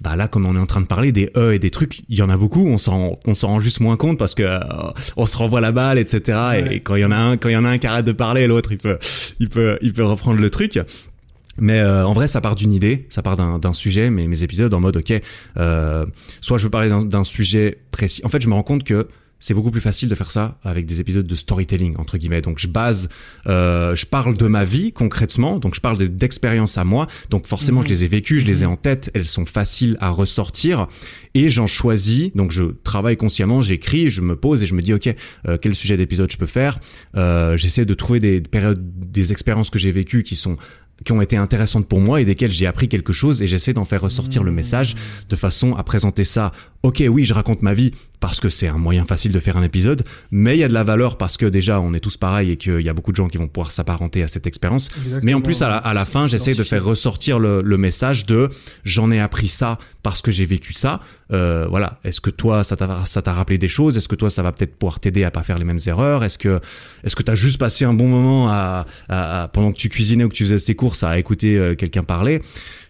[0.00, 2.16] bah là, comme on est en train de parler des e et des trucs, il
[2.16, 2.66] y en a beaucoup.
[2.66, 4.58] On s'en, on s'en rend juste moins compte parce que euh,
[5.16, 6.38] on se renvoie la balle, etc.
[6.50, 6.76] Ouais.
[6.76, 8.04] Et quand il y en a un, quand il y en a un qui arrête
[8.04, 8.98] de parler, l'autre, il peut,
[9.38, 10.78] il peut, il peut reprendre le truc.
[11.58, 14.10] Mais euh, en vrai, ça part d'une idée, ça part d'un sujet.
[14.10, 15.12] Mais mes épisodes en mode, ok,
[15.56, 16.06] euh,
[16.40, 18.22] soit je veux parler d'un sujet précis.
[18.24, 19.08] En fait, je me rends compte que
[19.44, 22.40] c'est beaucoup plus facile de faire ça avec des épisodes de storytelling entre guillemets.
[22.40, 23.10] Donc je base,
[23.46, 27.08] euh, je parle de ma vie concrètement, donc je parle de- d'expériences à moi.
[27.28, 30.08] Donc forcément, je les ai vécues, je les ai en tête, elles sont faciles à
[30.08, 30.86] ressortir
[31.34, 32.32] et j'en choisis.
[32.34, 35.14] Donc je travaille consciemment, j'écris, je me pose et je me dis ok,
[35.46, 36.80] euh, quel sujet d'épisode je peux faire?
[37.14, 38.80] Euh, J'essaie de trouver des périodes,
[39.10, 40.56] des expériences que j'ai vécues qui sont
[41.04, 43.84] qui ont été intéressantes pour moi et desquelles j'ai appris quelque chose et j'essaie d'en
[43.84, 44.94] faire ressortir le message
[45.28, 46.52] de façon à présenter ça.
[46.82, 47.90] Ok, oui, je raconte ma vie
[48.20, 50.74] parce que c'est un moyen facile de faire un épisode, mais il y a de
[50.74, 53.16] la valeur parce que déjà on est tous pareils et qu'il y a beaucoup de
[53.16, 54.90] gens qui vont pouvoir s'apparenter à cette expérience.
[55.22, 58.26] Mais en plus, à la, à la fin, j'essaie de faire ressortir le, le message
[58.26, 58.50] de
[58.84, 61.00] j'en ai appris ça parce que j'ai vécu ça.
[61.32, 61.98] Euh, voilà.
[62.04, 63.96] Est-ce que toi, ça t'a rappelé des choses?
[63.96, 66.22] Est-ce que toi, ça va peut-être pouvoir t'aider à pas faire les mêmes erreurs?
[66.24, 66.60] Est-ce que
[67.02, 70.28] est-ce que t'as juste passé un bon moment à, à- pendant que tu cuisinais ou
[70.28, 72.40] que tu faisais tes courses à écouter euh, quelqu'un parler?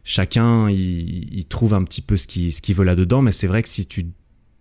[0.03, 3.47] Chacun, il, il trouve un petit peu ce qu'il ce qu'il veut là-dedans, mais c'est
[3.47, 4.07] vrai que si tu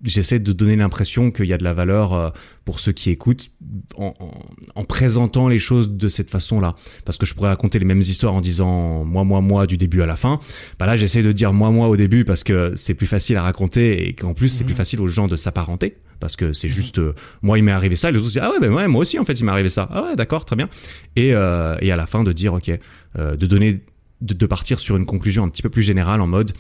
[0.04, 2.30] J'essaie de donner l'impression qu'il y a de la valeur euh,
[2.66, 3.50] pour ceux qui écoutent
[3.98, 4.32] en, en-
[4.76, 6.76] en présentant les choses de cette façon-là.
[7.06, 10.02] Parce que je pourrais raconter les mêmes histoires en disant moi, moi, moi du début
[10.02, 10.40] à la fin.
[10.78, 13.44] Bah là, j'essaie de dire moi, moi au début parce que c'est plus facile à
[13.44, 15.98] raconter et qu'en plus, c'est plus facile aux gens de s'apparenter.
[16.20, 18.50] Parce que c'est juste, euh, moi, il m'est arrivé ça, et les autres disent, ah
[18.52, 19.90] ouais, ben ouais, moi aussi, en fait, il m'est arrivé ça.
[19.92, 20.70] Ah ouais, d'accord, très bien.
[21.18, 22.72] Et, euh, et à la fin, de dire, ok,
[23.20, 23.82] euh, de donner,
[24.22, 26.54] de, de partir sur une conclusion un petit peu plus générale en mode,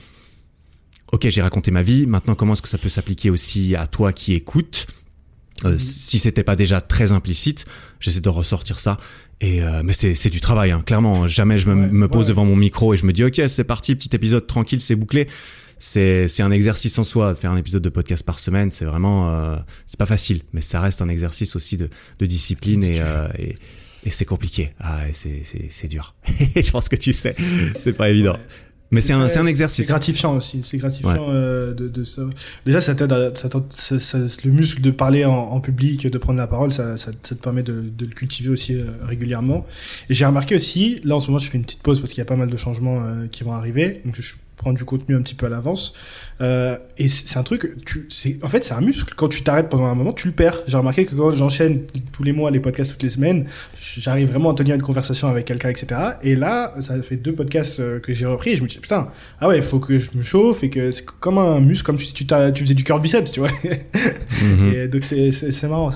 [1.14, 4.11] ok, j'ai raconté ma vie, maintenant, comment est-ce que ça peut s'appliquer aussi à toi
[4.11, 4.88] qui écoutes?
[5.64, 7.65] Euh, si c'était pas déjà très implicite,
[7.99, 8.98] j'essaie de ressortir ça.
[9.40, 10.81] Et euh, mais c'est c'est du travail, hein.
[10.85, 11.27] clairement.
[11.27, 12.30] Jamais je me, Ouais, me pose ouais.
[12.30, 15.27] devant mon micro et je me dis ok, c'est parti, petit épisode tranquille, c'est bouclé.
[15.77, 18.72] C'est c'est un exercice en soi de faire un épisode de podcast par semaine.
[18.72, 22.84] C'est vraiment euh, c'est pas facile, mais ça reste un exercice aussi de, de discipline
[22.84, 23.02] et
[23.38, 23.56] et,
[24.06, 24.72] et c'est compliqué.
[24.80, 26.15] Ah, et c'est c'est c'est dur.
[26.56, 27.35] je pense que tu sais,
[27.80, 28.34] c'est pas évident.
[28.34, 28.40] Ouais.
[28.93, 29.85] Mais c'est un Ouais, c'est un exercice.
[29.85, 30.61] C'est gratifiant aussi.
[30.63, 32.21] C'est gratifiant euh, de, de ça.
[32.65, 36.07] Déjà, ça t'aide, à- ça, t'aide- ça- ça- le muscle de parler en, en public,
[36.07, 38.83] de prendre la parole, ça, ça, ça te permet de, de le cultiver aussi euh,
[39.01, 39.65] régulièrement.
[40.09, 42.19] Et j'ai remarqué aussi, là en ce moment, je fais une petite pause parce qu'il
[42.19, 45.15] y a pas mal de changements euh, qui vont arriver, donc je prends du contenu
[45.15, 45.93] un petit peu à l'avance.
[46.41, 49.13] Euh, et c'est un truc, tu, c'est, en fait, c'est un muscle.
[49.15, 50.59] Quand tu t'arrêtes pendant un moment, tu le perds.
[50.67, 51.81] J'ai remarqué que quand j'enchaîne
[52.11, 53.47] tous les mois les podcasts toutes les semaines,
[53.80, 55.99] j'arrive vraiment à tenir une conversation avec quelqu'un, etc.
[56.21, 58.51] Et là, ça fait deux podcasts euh, que j'ai repris.
[58.51, 59.09] Et je me dis putain,
[59.39, 61.99] ah ouais, il faut que je me chauffe et que c'est comme un muscle, comme
[61.99, 63.49] si tu, faisais du curl biceps, tu vois.
[64.43, 64.73] Mhm.
[64.73, 65.91] Et donc c'est, c'est, c'est marrant,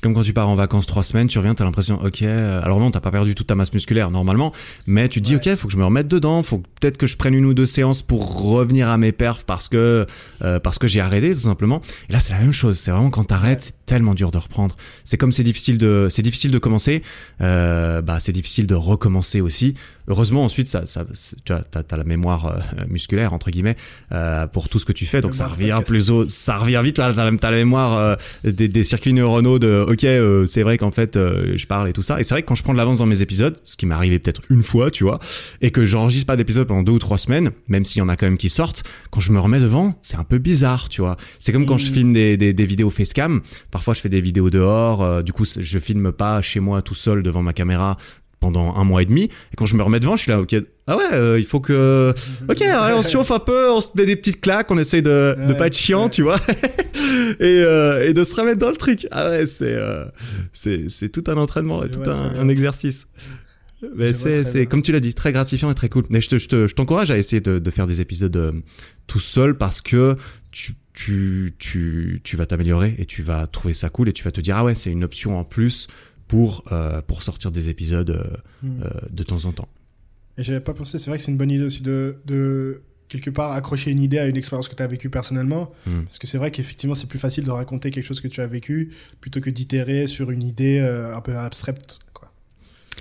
[0.00, 0.02] c'est.
[0.02, 2.80] Comme quand tu pars en vacances trois semaines, tu reviens, t'as l'impression, ok, euh, alors
[2.80, 4.52] non, t'as pas perdu toute ta masse musculaire normalement,
[4.86, 5.50] mais tu te dis, Ouais.
[5.52, 7.66] ok, faut que je me remette dedans, faut peut-être que je prenne une ou deux
[7.66, 10.06] séances pour revenir à mes perfs parce que
[10.42, 11.80] euh, parce que j'ai arrêté tout simplement.
[12.08, 12.78] Et là, c'est la même chose.
[12.78, 13.58] C'est vraiment quand t'arrêtes, Ouais.
[13.60, 14.76] c'est tellement dur de reprendre.
[15.04, 17.02] C'est comme c'est difficile de c'est difficile de commencer,
[17.40, 19.74] euh, bah c'est difficile de recommencer aussi.
[20.08, 21.04] Heureusement, ensuite, ça, ça,
[21.44, 23.76] tu vois, t'as, t'as la mémoire euh, musculaire entre guillemets
[24.12, 26.96] euh, pour tout ce que tu fais, donc ça revient plus au, ça revient vite.
[26.96, 30.78] T'as, t'as, t'as la mémoire euh, des, des circuits neuronaux de, ok, euh, c'est vrai
[30.78, 32.18] qu'en fait, euh, je parle et tout ça.
[32.20, 33.94] Et c'est vrai que quand je prends de l'avance dans mes épisodes, ce qui m'est
[33.94, 35.20] arrivé peut-être une fois, tu vois,
[35.60, 38.16] et que j'enregistre pas d'épisode pendant deux ou trois semaines, même s'il y en a
[38.16, 41.16] quand même qui sortent, quand je me remets devant, c'est un peu bizarre, tu vois.
[41.38, 41.92] C'est comme quand je Mhm.
[41.94, 43.40] filme des, des, des vidéos facecam.
[43.70, 45.02] Parfois, je fais des vidéos dehors.
[45.02, 47.96] euh, du coup, je filme pas chez moi tout seul devant ma caméra
[48.40, 49.24] pendant un mois et demi.
[49.24, 50.56] Et quand je me remets devant, je suis là, ok,
[50.86, 52.12] ah ouais, euh, il faut que,
[52.48, 55.02] ok, allez, on se chauffe un peu, on se met des petites claques, on essaye
[55.02, 56.10] de, de Ouais, pas être chiant, ouais.
[56.10, 56.38] tu vois,
[57.38, 59.06] et, euh, et de se remettre dans le truc.
[59.10, 60.06] Ah ouais, c'est, euh,
[60.52, 63.06] c'est, tout un entraînement et tout Ouais, un, exercice.
[63.96, 66.04] Mais c'est, comme tu l'as dit, très gratifiant et très cool.
[66.10, 68.52] Mais je te, je te, je t'encourage à essayer de, de faire des épisodes euh,
[69.06, 70.16] tout seul parce que
[70.50, 74.32] tu, tu, tu, tu vas t'améliorer et tu vas trouver ça cool et tu vas
[74.32, 75.88] te dire ah ouais c'est une option en plus
[76.30, 78.82] pour euh, pour sortir des épisodes euh, Hmm.
[78.84, 79.68] euh, de temps en temps.
[80.38, 83.30] Et j'avais pas pensé, c'est vrai que c'est une bonne idée aussi de, de quelque
[83.30, 85.72] part accrocher une idée à une expérience que tu as vécue personnellement.
[85.86, 86.02] Mm.
[86.02, 88.46] Parce que c'est vrai qu'effectivement, c'est plus facile de raconter quelque chose que tu as
[88.46, 88.90] vécu
[89.20, 91.98] plutôt que d'itérer sur une idée euh, un peu abstraite.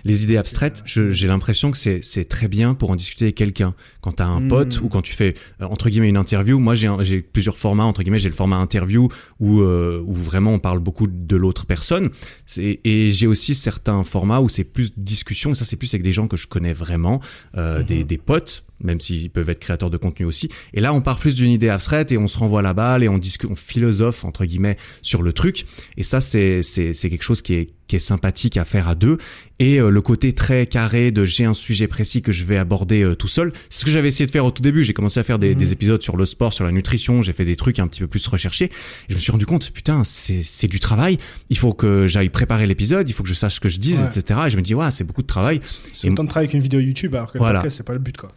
[0.06, 3.74] Les idées abstraites, j'ai l'impression que c'est très bien pour en discuter avec quelqu'un.
[4.02, 4.48] Quand t'as un Mm.
[4.48, 6.98] pote ou quand tu fais euh, entre guillemets une interview, moi j'ai un-
[7.34, 8.20] plusieurs formats entre guillemets.
[8.20, 9.10] J'ai le format interview
[9.40, 12.10] où euh, où vraiment on parle beaucoup de l'autre personne.
[12.58, 15.52] Et j'ai aussi certains formats où c'est plus discussion.
[15.52, 17.22] Et ça c'est plus avec des gens que je connais vraiment,
[17.58, 17.86] euh, Mhm.
[17.86, 20.50] des, des potes, même s'ils peuvent être créateurs de contenu aussi.
[20.74, 23.10] Et là on part plus d'une idée abstraite et on se renvoie la balle et
[23.10, 25.66] on discute, on philosophe entre guillemets sur le truc.
[25.98, 28.94] Et ça c'est c'est c'est quelque chose qui est qui est sympathique à faire à
[28.94, 29.18] deux
[29.58, 33.02] et euh, le côté très carré de j'ai un sujet précis que je vais aborder
[33.02, 33.52] euh, tout seul.
[33.72, 34.84] C'est ce que j'avais essayé de faire au tout début.
[34.84, 37.24] J'ai commencé à faire des, des épisodes sur le sport, sur la nutrition.
[37.24, 38.66] J'ai fait des trucs un petit peu plus recherchés.
[38.66, 38.70] Et
[39.10, 41.18] je me suis rendu compte, putain, c'est c'est du travail.
[41.50, 43.10] Il faut que j'aille préparer l'épisode.
[43.10, 44.06] Il faut que je sache ce que je dise, Ouais.
[44.20, 44.40] etc.
[44.46, 45.60] Et je me dis, ouais, c'est beaucoup de travail.
[45.66, 47.60] C'est- C'est Et- autant de travail qu'une vidéo YouTube, alors que le Voilà.
[47.62, 48.16] podcast, c'est pas le but.
[48.18, 48.30] Quoi.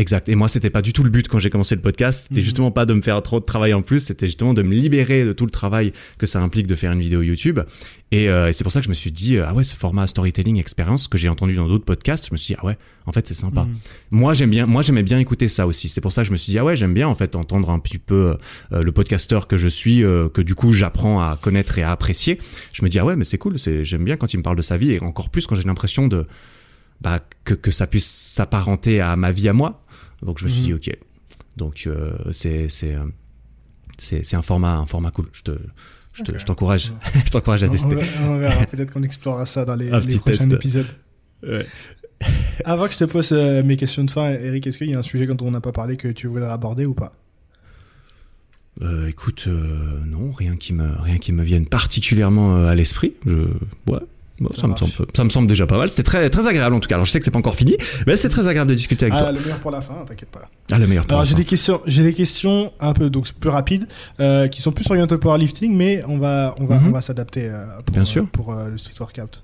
[0.00, 0.30] Exact.
[0.30, 2.22] Et moi, c'était pas du tout le but quand j'ai commencé le podcast.
[2.28, 2.44] C'était Mhm.
[2.44, 4.00] justement pas de me faire trop de travail en plus.
[4.00, 7.00] C'était justement de me libérer de tout le travail que ça implique de faire une
[7.00, 7.60] vidéo YouTube.
[8.10, 9.76] Et, euh, et c'est pour ça que je me suis dit, euh, ah ouais, ce
[9.76, 12.78] format storytelling expérience que j'ai entendu dans d'autres podcasts, je me suis dit, ah ouais,
[13.04, 13.64] en fait, c'est sympa.
[13.64, 13.74] Mhm.
[14.10, 15.90] Moi, j'aime bien, moi, j'aimais bien écouter ça aussi.
[15.90, 17.68] C'est pour ça que je me suis dit, ah ouais, j'aime bien, en fait, entendre
[17.68, 18.36] un petit peu
[18.72, 21.90] euh, le podcasteur que je suis, euh, que du coup, j'apprends à connaître et à
[21.92, 22.38] apprécier.
[22.72, 24.56] Je me dis, ah ouais, mais c'est cool, c'est, j'aime bien quand il me parle
[24.56, 26.26] de sa vie et encore plus quand j'ai l'impression de,
[27.00, 29.82] bah, que, que ça puisse s'apparenter à ma vie à moi.
[30.22, 30.66] Donc, je me suis Mhm.
[30.66, 30.98] dit, ok.
[31.56, 33.04] Donc, euh, c'est, c'est, euh,
[33.98, 35.26] c'est, un format, un format cool.
[35.32, 35.52] Je te,
[36.14, 36.92] je t'encourage,
[37.24, 37.94] je t'encourage à tester.
[37.96, 38.66] verra- on verra.
[38.66, 40.52] Peut-être qu'on explorera ça dans les, prochains test.
[40.52, 40.86] épisodes.
[41.42, 41.66] Ouais.
[42.66, 44.98] Avant que je te pose euh, mes questions de fin, Eric, est-ce qu'il y a
[44.98, 47.14] un sujet dont on n'a pas parlé que tu voudrais aborder ou pas?
[48.82, 53.14] Euh, écoute, euh, non, rien qui me, rien qui me vienne particulièrement à l'esprit.
[53.26, 53.48] Je,
[53.90, 54.00] ouais.
[54.40, 55.90] Bon, Ça ça, me semble, ça me semble déjà pas mal.
[55.90, 56.94] C'était très, très agréable en tout cas.
[56.94, 57.76] Alors je sais que c'est pas encore fini,
[58.06, 59.32] mais c'était très agréable de discuter avec Ah, toi.
[59.32, 60.48] le meilleur pour la fin, t'inquiète pas.
[60.72, 61.04] Ah, le meilleur.
[61.04, 63.86] pour Alors j'ai des questions, j'ai des questions un peu donc plus rapides,
[64.18, 66.88] euh, qui sont plus orientées au powerlifting, mais on va, on va, Mhm.
[66.88, 68.22] on va s'adapter euh, pour, Bien sûr.
[68.22, 69.42] euh, pour euh, le street workout.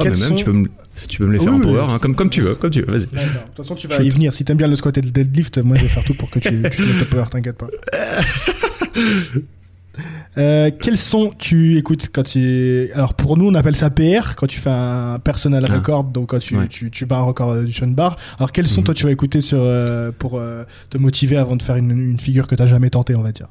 [0.00, 0.66] Mais même, sont- tu peux me,
[1.08, 1.88] tu peux me les faire Oui, en power, oui.
[1.92, 2.90] hein, comme, comme tu veux, comme tu veux.
[2.92, 3.06] Vas-y.
[3.06, 4.34] De toute façon, tu vas Je y venir.
[4.34, 6.40] Si t'aimes bien le squat et le deadlift, moi je vais faire tout pour que
[6.40, 7.68] tu, tu te mettes power, t'inquiète pas.
[10.38, 14.46] Euh, quels sont tu écoutes quand tu alors pour nous on appelle ça PR quand
[14.46, 15.74] tu fais un personal Ah.
[15.74, 16.66] record donc quand tu, Ouais.
[16.68, 18.84] tu, tu bats un record euh, du une bar alors quels sont Mhm.
[18.86, 22.18] toi tu vas écouter sur euh, pour euh, te motiver avant de faire une, une
[22.18, 23.48] figure que t'as jamais tenté on va dire?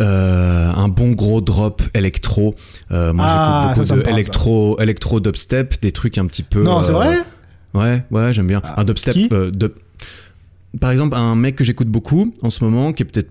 [0.00, 2.54] Euh, un bon gros drop électro.
[2.90, 4.10] Euh, moi, Ah, j'écoute beaucoup de ça.
[4.10, 6.62] électro, électro dubstep, des trucs un petit peu.
[6.62, 7.18] non c'est vrai?
[7.74, 8.62] Ouais, ouais, j'aime bien.
[8.64, 9.14] Ah, un dubstep.
[9.52, 9.74] dub-
[10.80, 13.30] Par exemple, un mec que j'écoute beaucoup en ce moment, qui est peut-être,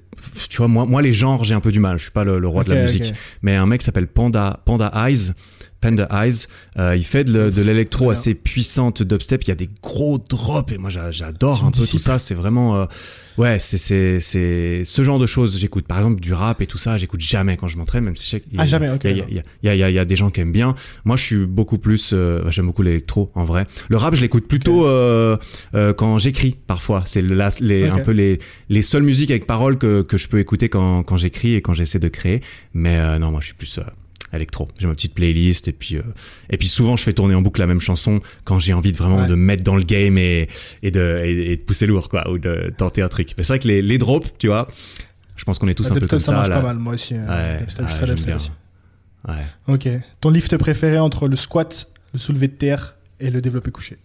[0.50, 1.98] tu vois, moi, moi les genres, j'ai un peu du mal.
[1.98, 4.92] Je suis pas le, le roi de la musique, mais un mec s'appelle Panda, Panda
[4.96, 5.34] Eyes.
[5.80, 6.48] Panda Eyes,
[6.80, 9.44] euh, il fait de, le- de l'électro assez puissante dubstep.
[9.44, 12.18] Il y a des gros drops et moi j'a- j'adore un peu tout ça.
[12.20, 12.86] C'est vraiment, euh,
[13.38, 15.60] ouais, c'est c'est c'est ce genre de choses.
[15.60, 16.98] J'écoute par exemple du rap et tout ça.
[16.98, 19.02] J'écoute jamais quand je m'entraîne, même si je sais qu'il y a- Ah, jamais, ok,
[19.06, 20.06] il y a- il y a- il y a, il y a- il y a
[20.06, 20.74] des gens qui aiment bien.
[21.06, 23.68] Moi, je suis beaucoup plus, euh, j'aime beaucoup l'électro en vrai.
[23.90, 24.88] Le rap, je l'écoute plutôt
[25.98, 27.04] quand j'écris parfois.
[27.06, 28.40] C'est les, un peu les,
[28.70, 31.74] les seules musiques avec paroles que, que je peux écouter quand, quand j'écris et quand
[31.74, 32.42] j'essaie de créer.
[32.74, 33.80] Mais non, moi, je suis plus
[34.34, 34.68] électro.
[34.78, 36.02] J'ai ma petite playlist et puis euh,
[36.50, 38.98] et puis souvent, je fais tourner en boucle la même chanson quand j'ai envie de
[38.98, 39.28] vraiment Ouais.
[39.28, 40.48] de me mettre dans le game et
[40.84, 43.34] et de et, et de pousser lourd quoi ou de tenter un truc.
[43.38, 44.68] Mais c'est vrai que les, les drops, tu vois.
[45.36, 46.32] Je pense qu'on est tous La un peu comme ça ça.
[46.34, 46.56] marche là.
[46.62, 47.20] pas mal moi aussi euh,
[47.60, 48.36] Ouais, je ah, très bien.
[48.36, 48.52] aussi.
[49.28, 49.36] Ouais.
[49.68, 49.90] ok
[50.22, 53.98] ton lift préféré entre le squat le soulevé de terre et le développé couché?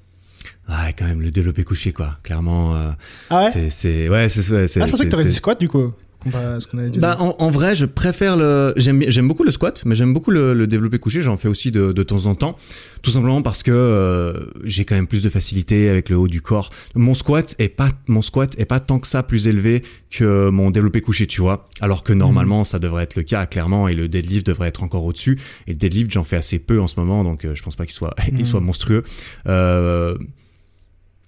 [0.69, 2.19] Ouais, quand même, le développé couché, quoi.
[2.23, 2.91] Clairement, euh,
[3.31, 3.51] ah ouais?
[3.71, 5.93] c'est, ouais, c'est, ouais, c'est, ah je pensais que t'aurais dit squat du coup
[6.23, 9.45] comparé à ce qu'on avait dit Bah, en, en vrai, je préfère le, j'aime, beaucoup
[9.45, 11.21] le squat, mais j'aime beaucoup le, le développé couché.
[11.21, 12.57] J'en fais aussi de, de temps en temps.
[13.03, 16.41] Tout simplement parce que, euh, j'ai quand même plus de facilité avec le haut du
[16.41, 16.71] corps.
[16.95, 20.71] Mon squat est pas, mon squat est pas tant que ça plus élevé que mon
[20.71, 21.67] développé couché, tu vois.
[21.81, 25.05] Alors que normalement, ça devrait être le cas, clairement, et le deadlift devrait être encore
[25.05, 25.39] au-dessus.
[25.67, 27.85] Et le deadlift, j'en fais assez peu en ce moment, donc euh, je pense pas
[27.85, 28.37] qu'il soit, Mhm.
[28.41, 29.03] il soit monstrueux.
[29.49, 30.17] Euh,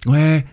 [0.06, 0.44] Ouais,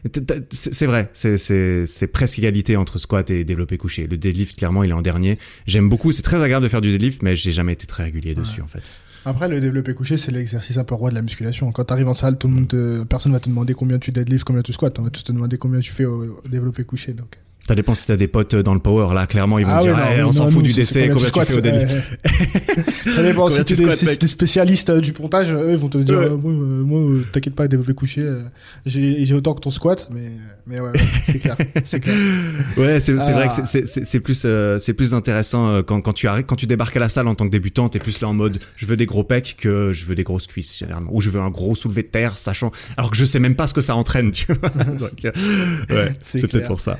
[0.49, 4.07] c'est vrai, c'est- presque égalité entre squat et développé couché.
[4.07, 5.37] Le deadlift, clairement, il est en dernier.
[5.67, 8.33] J'aime beaucoup, c'est très agréable de faire du deadlift, mais j'ai jamais été très régulier
[8.35, 8.83] dessus, en fait.
[9.23, 11.71] Après, le développé couché, c'est l'exercice un peu roi de la musculation.
[11.71, 13.03] Quand t'arrives en salle, tout le monde te...
[13.03, 14.89] personne va te demander combien tu deadlift, combien tu squats.
[14.97, 17.13] On va tous te demander combien tu fais au, au développé couché.
[17.13, 17.37] Donc.
[17.67, 19.13] Ça dépend si t'as des potes dans le power.
[19.13, 21.29] Là, clairement, ils vont Ah dire, ouais, non, Eh, on s'en fout du décès, combien
[21.29, 23.49] tu fais au euh, Ça dépend.
[23.49, 26.25] Si t'es des, des spécialistes euh, du pontage, eux, ils vont te dire, Ouais.
[26.25, 28.43] euh, moi, euh, moi, euh, t'inquiète pas, développé couché, euh,
[28.85, 30.31] j'ai j'ai autant que ton squat, mais,
[30.67, 31.55] mais ouais, ouais, c'est clair,
[31.85, 32.15] c'est clair.
[32.77, 33.33] Ouais, c'est c'est Ah.
[33.33, 34.45] vrai que c'est- c'est- plus
[34.79, 37.45] c'est plus intéressant quand quand tu arrives quand tu débarques à la salle en tant
[37.45, 40.15] que débutant, t'es plus là en mode je veux des gros pecs que je veux
[40.15, 43.17] des grosses cuisses généralement ou je veux un gros soulevé de terre, sachant alors que
[43.17, 44.71] je sais même pas ce que ça entraîne, tu vois.
[45.89, 46.97] Ouais, C'est peut-être pour ça.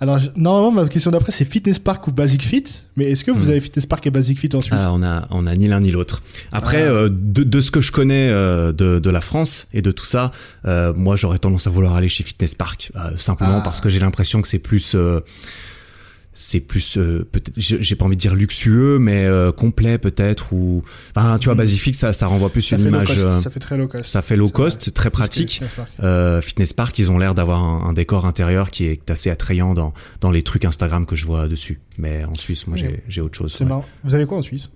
[0.00, 2.62] Alors, normalement, ma question d'après, c'est Fitness Park ou Basic Fit,
[2.96, 3.50] mais est-ce que vous Hmm.
[3.50, 4.82] avez Fitness Park et Basic Fit en Suisse?
[4.84, 6.22] Ah, on a on a ni l'un ni l'autre.
[6.52, 6.92] Après Ah.
[6.92, 10.04] euh, de, de ce que je connais euh, de de la France et de tout
[10.04, 10.30] ça,
[10.66, 13.62] euh, moi j'aurais tendance à vouloir aller chez Fitness Park euh, simplement Ah.
[13.64, 15.20] parce que j'ai l'impression que c'est plus euh,
[16.40, 20.84] c'est plus euh, peut-être j'ai pas envie de dire luxueux mais euh, complet peut-être ou
[21.14, 21.58] enfin tu vois Mm.
[21.58, 24.04] Basifique ça ça renvoie plus ça une image cost, euh, ça fait très low cost.
[24.04, 25.88] ça fait low cost très pratique Fitness Park.
[26.04, 29.74] euh, Fitness Park ils ont l'air d'avoir un, un décor intérieur qui est assez attrayant
[29.74, 32.84] dans dans les trucs Instagram que je vois dessus mais en Suisse moi Ok.
[32.84, 33.84] j'ai j'ai autre chose C'est marrant.
[34.04, 34.70] Vous avez quoi en Suisse?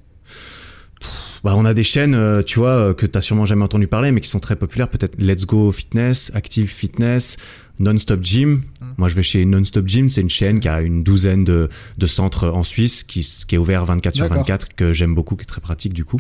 [1.44, 4.20] Bah, on a des chaînes, euh, tu vois, que t'as sûrement jamais entendu parler, mais
[4.20, 4.88] qui sont très populaires.
[4.88, 7.36] Peut-être Let's Go Fitness, Active Fitness,
[7.82, 8.50] Non-Stop Gym.
[8.80, 8.84] Mm.
[8.96, 10.08] Moi, je vais chez Non-Stop Gym.
[10.08, 11.68] C'est une chaîne qui a une douzaine de,
[11.98, 14.38] de centres en Suisse, qui, qui est ouvert 24 sur D'accord.
[14.38, 16.18] 24, que j'aime beaucoup, qui est très pratique du coup.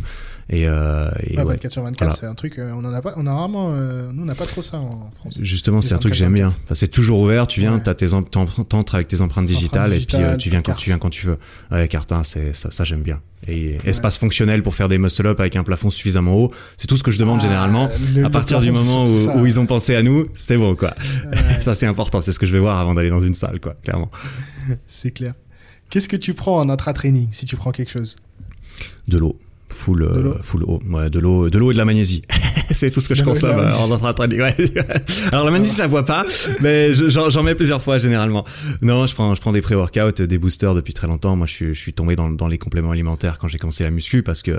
[0.50, 1.54] Et, euh, et Ouais, ouais.
[1.54, 2.16] 24 sur 24, Voilà.
[2.20, 4.34] c'est un truc, euh, on en a pas, on a rarement, euh, nous on n'a
[4.34, 5.38] pas trop ça en France.
[5.40, 6.48] Justement, c'est un truc que 24, j'aime bien.
[6.48, 6.60] 24.
[6.64, 7.46] Enfin, c'est toujours ouvert.
[7.46, 7.82] Tu viens, Ouais.
[7.82, 10.98] t'as tes t'entres avec tes empreintes digitales, et puis euh, tu viens quand tu viens
[10.98, 11.38] quand tu veux.
[11.70, 13.20] Ouais, Cartin, c'est ça, ça j'aime bien.
[13.48, 16.52] Et espace fonctionnel pour faire des muscle up avec un plafond suffisamment haut.
[16.76, 17.88] C'est tout ce que je demande Ah, généralement.
[18.14, 20.94] le- à partir du moment où ils ont pensé à nous, c'est bon quoi.
[21.60, 23.74] Ça c'est important, c'est ce que je vais voir avant d'aller dans une salle quoi,
[23.82, 24.10] clairement.
[24.86, 25.34] c'est clair.
[25.90, 28.16] Qu'est-ce que tu prends en intra-training si tu prends quelque chose?
[29.08, 29.38] De l'eau.
[29.72, 30.34] Full, euh, De l'eau.
[30.42, 30.80] full eau.
[30.90, 32.22] Ouais, de l'eau, de l'eau et de la magnésie.
[32.70, 34.44] c'est tout ce que je De de consomme euh, en entraînement.
[34.44, 34.54] Ouais.
[35.32, 36.24] Alors la magnésie, je la vois pas,
[36.60, 38.44] mais je- j'en j'en mets plusieurs fois généralement.
[38.82, 41.34] Non, je prends, je prends des pré-workouts, des boosters depuis très longtemps.
[41.36, 43.90] Moi, je suis, je suis tombé dans, dans les compléments alimentaires quand j'ai commencé la
[43.90, 44.50] muscu parce que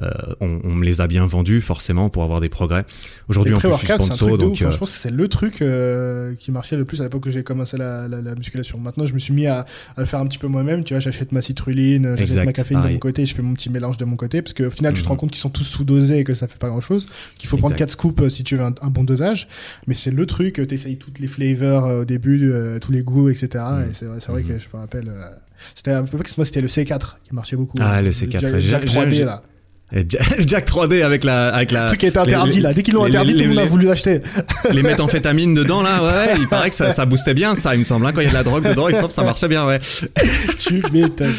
[0.00, 2.84] euh, on, on me les a bien vendus forcément pour avoir des progrès.
[3.28, 4.62] Aujourd'hui, en plus, je suis sponsor, de donc ouf.
[4.62, 4.66] hein.
[4.66, 7.30] euh, Je pense que c'est le truc euh, qui marchait le plus à l'époque que
[7.30, 8.78] j'ai commencé la, la, la musculation.
[8.78, 9.60] Maintenant, je me suis mis à,
[9.96, 10.84] à le faire un petit peu moi-même.
[10.84, 13.54] Tu vois, j'achète ma citrulline, j'achète Exact, ma caféine de mon côté, je fais mon
[13.54, 15.10] petit mélange de mon côté, parce qu'au final, tu te Mhm.
[15.10, 17.06] rends compte qu'ils sont tous sous-dosés et que ça fait pas grand-chose,
[17.38, 17.86] qu'il faut prendre Exact.
[17.86, 19.48] 4 scoops euh, si tu veux un, un bon dosage.
[19.86, 23.28] Mais c'est le truc, euh, t'essayes toutes les flavors euh, au début, tous les goûts,
[23.28, 23.48] etc.
[23.54, 23.90] Mhm.
[23.90, 24.48] Et c'est vrai, vrai Mhm.
[24.48, 25.12] que je me rappelle.
[25.74, 27.76] c'était un peu moi, c'était le C4 qui marchait beaucoup.
[27.80, 28.60] Ah, Euh, le C4, Jack, ouais.
[28.60, 29.42] Jack J'ai- 3D j'ai- là.
[30.46, 32.72] Jack 3D avec la, avec la, Le truc qui les- interdit les- là.
[32.74, 34.20] Dès qu'ils l'ont interdit, les- tout le monde a voulu l'acheter.
[34.72, 37.84] les méthamphétamines dedans là, ouais, il paraît que ça, ça boostait bien ça, il me
[37.84, 38.06] semble.
[38.06, 39.48] hein, quand il y a de la drogue dedans, il me semble que ça marchait
[39.48, 39.78] bien, ouais.
[40.58, 41.32] tu m'étonnes.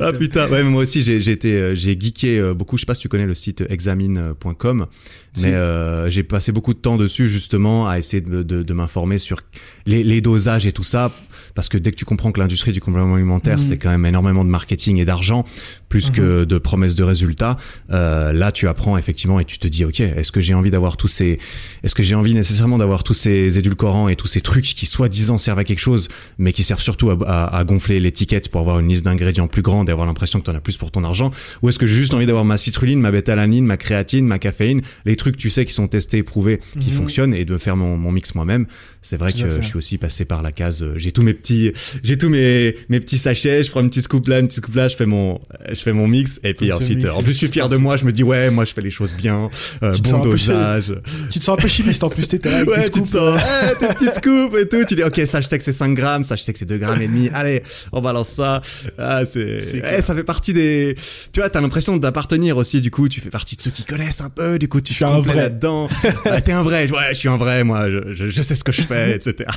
[0.00, 2.76] Ah putain, ouais, mais moi aussi j'ai j'ai été euh, j'ai geeké euh, beaucoup.
[2.76, 4.86] Je sais pas si tu connais le site examine.com,
[5.34, 5.42] Si.
[5.44, 9.18] mais euh, j'ai passé beaucoup de temps dessus justement à essayer de, de, de m'informer
[9.18, 9.40] sur
[9.86, 11.10] les, les dosages et tout ça,
[11.54, 13.62] parce que dès que tu comprends que l'industrie du complément alimentaire Mhm.
[13.62, 15.44] c'est quand même énormément de marketing et d'argent
[15.88, 17.56] plus que de promesses de résultats,
[17.90, 20.96] euh, là tu apprends effectivement et tu te dis ok, est-ce que j'ai envie d'avoir
[20.96, 21.38] tous ces,
[21.84, 25.38] est-ce que j'ai envie nécessairement d'avoir tous ces édulcorants et tous ces trucs qui soi-disant
[25.38, 26.08] servent à quelque chose,
[26.38, 29.62] mais qui servent surtout à, à- à gonfler l'étiquette pour avoir une liste d'ingrédients plus
[29.62, 31.30] grande et avoir l'impression que tu en as plus pour ton argent?
[31.62, 34.80] Ou est-ce que j'ai juste envie d'avoir ma citrulline, ma bêta-alanine, ma créatine, ma caféine,
[35.04, 36.96] les trucs tu sais qui sont testés, prouvés, qui Mhm.
[36.96, 38.66] fonctionnent et de faire mon, mon mix moi-même?
[39.00, 40.82] C'est vrai que je suis aussi passé par la case.
[40.82, 41.72] euh, J'ai tous mes petits,
[42.02, 43.62] j'ai tous mes mes petits sachets.
[43.64, 44.88] Je prends une petite scoop là, une petite scoop là.
[44.88, 47.48] Je fais mon je fais mon mix et puis ensuite, euh, en plus je suis
[47.48, 47.96] fier de moi.
[47.96, 49.50] Je me dis ouais, moi je fais les choses bien,
[49.82, 50.92] euh, bon peu dosage.
[51.30, 53.38] Tu te sens un peu chimiste en plus, t'es là avec Ouais, tu te sens,
[53.70, 54.84] eh, tes petites scoops et tout.
[54.88, 56.64] Tu dis, ok, ça, je sais que c'est 5 grammes, ça, je sais que c'est
[56.64, 57.28] 2 grammes et demi.
[57.34, 57.62] Allez,
[57.92, 58.60] on balance ça.
[58.98, 60.94] Ah, c'est, C'est eh, ça fait partie des,
[61.32, 64.20] tu vois, t'as l'impression d'appartenir aussi, du coup, tu fais partie de ceux qui connaissent
[64.20, 65.34] un peu, du coup, tu Je suis un vrai.
[65.36, 65.88] là-dedans.
[66.24, 66.90] Ouais, t'es un vrai.
[66.90, 69.48] Ouais, je suis un vrai, moi, je, je, je sais ce que je fais, etc.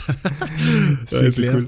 [1.08, 1.68] C'est Ouais, cool.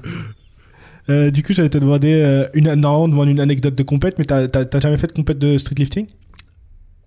[1.08, 4.18] Euh, du coup, j'allais te demander euh, une, non, on demande une anecdote de compète,
[4.18, 6.06] mais t'as, t'as, t'as jamais fait de compète de street lifting?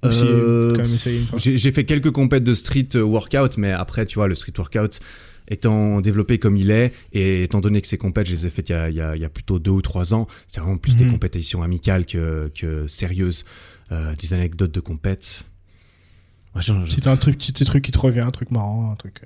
[0.05, 1.37] Ou si, Euh, quand même essayé une fois?
[1.39, 4.99] J'ai j'ai fait quelques compètes de street workout, mais après, tu vois, le street workout
[5.47, 8.69] étant développé comme il est, et étant donné que ces compètes, je les ai faites
[8.69, 10.59] il y a, il y a, il y a plutôt deux ou trois ans, c'est
[10.59, 11.11] vraiment plus des Mhm.
[11.11, 13.45] compétitions amicales que, que sérieuses.
[13.91, 15.43] Euh, des anecdotes de compètes.
[16.55, 18.95] Moi, j'en- Si t'as un truc, petit truc qui te revient, un truc marrant, un
[18.95, 19.21] truc.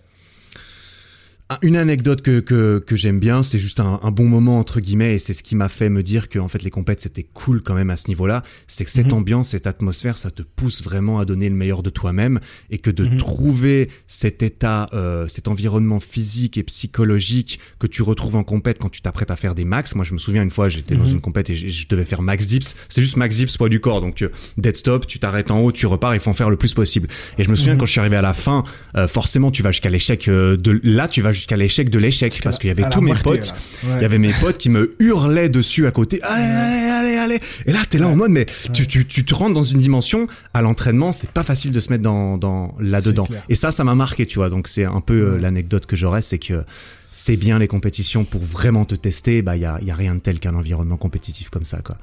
[1.49, 4.81] Ah, Une anecdote que, que, que j'aime bien, c'était juste un, un bon moment entre
[4.81, 7.23] guillemets, et c'est ce qui m'a fait me dire que en fait les compètes c'était
[7.23, 8.43] cool quand même à ce niveau-là.
[8.67, 9.13] C'est que cette Mhm.
[9.19, 12.91] ambiance, cette atmosphère, ça te pousse vraiment à donner le meilleur de toi-même, et que
[12.91, 13.15] de Mhm.
[13.15, 18.89] trouver cet état, euh, cet environnement physique et psychologique que tu retrouves en compète quand
[18.89, 19.95] tu t'apprêtes à faire des max.
[19.95, 21.13] Moi, je me souviens une fois, j'étais dans Mhm.
[21.13, 22.75] une compète et je, devais faire max dips.
[22.89, 25.71] C'était juste max dips poids du corps, donc euh, dead stop, tu t'arrêtes en haut,
[25.71, 27.07] tu repars, il faut en faire le plus possible.
[27.37, 28.63] Et je me souviens quand je suis arrivé à la fin,
[28.97, 32.39] euh, forcément tu vas jusqu'à l'échec euh, de là, tu vas jusqu'à l'échec de l'échec
[32.43, 33.53] parce qu'il y avait tous mes moitié, potes.
[33.83, 33.95] Ouais.
[33.95, 36.21] il y avait mes potes qui me hurlaient dessus à côté.
[36.23, 37.39] Allez, allez, allez, allez.
[37.65, 40.27] Et là, t'es là en mode, mais tu, tu, tu te rentres dans une dimension
[40.53, 43.27] à l'entraînement, c'est pas facile de se mettre dans, dans là-dedans.
[43.49, 44.49] Et ça, ça m'a marqué, tu vois.
[44.49, 46.63] Donc c'est un peu euh, l'anecdote que j'aurais, c'est que
[47.11, 49.41] c'est bien les compétitions pour vraiment te tester.
[49.41, 51.97] Bah, il y a, y a rien de tel qu'un environnement compétitif comme ça, quoi.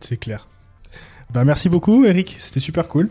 [0.00, 0.46] C'est clair.
[1.32, 2.36] Bah, merci beaucoup, Eric.
[2.38, 3.08] C'était super cool.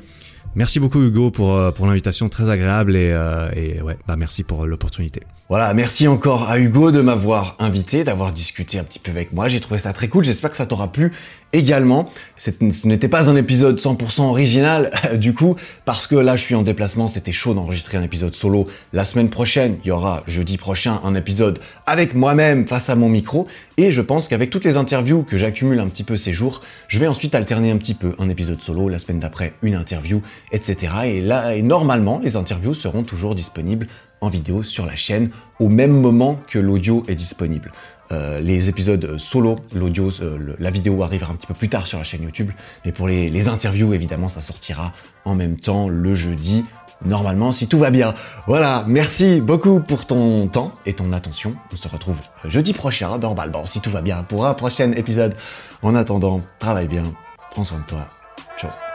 [0.55, 4.43] Merci beaucoup Hugo pour, euh, pour l'invitation très agréable et, euh, et ouais, bah merci
[4.43, 5.21] pour l'opportunité.
[5.49, 9.47] Voilà, merci encore à Hugo de m'avoir invité, d'avoir discuté un petit peu avec moi.
[9.47, 10.23] J'ai trouvé ça très cool.
[10.23, 11.11] J'espère que ça t'aura plu
[11.55, 12.09] également.
[12.35, 12.51] Ce
[12.85, 15.55] n'était pas un épisode 100% original, du coup,
[15.85, 17.07] parce que là, je suis en déplacement.
[17.07, 18.67] C'était chaud d'enregistrer un épisode solo.
[18.93, 23.09] La semaine prochaine, il y aura jeudi prochain un épisode avec moi-même face à mon
[23.09, 23.47] micro.
[23.77, 26.99] Et je pense qu'avec toutes les interviews que j'accumule un petit peu ces jours, je
[26.99, 30.21] vais ensuite alterner un petit peu un épisode solo, la semaine d'après une interview,
[30.51, 30.93] etc.
[31.05, 33.87] Et là, et normalement, les interviews seront toujours disponibles
[34.21, 35.29] en vidéo sur la chaîne
[35.59, 37.71] au même moment que l'audio est disponible.
[38.11, 41.97] Euh, les épisodes solo, l'audio, euh, la vidéo arrivera un petit peu plus tard sur
[41.97, 42.51] la chaîne YouTube,
[42.83, 44.93] mais pour les, les interviews, évidemment, ça sortira
[45.25, 46.65] en même temps le jeudi,
[47.03, 48.13] normalement, si tout va bien.
[48.47, 51.55] Voilà, merci beaucoup pour ton temps et ton attention.
[51.73, 55.35] On se retrouve jeudi prochain, normalement, si tout va bien, pour un prochain épisode.
[55.81, 57.03] En attendant, travaille bien,
[57.51, 58.07] prends soin de toi.
[58.57, 58.94] Ciao.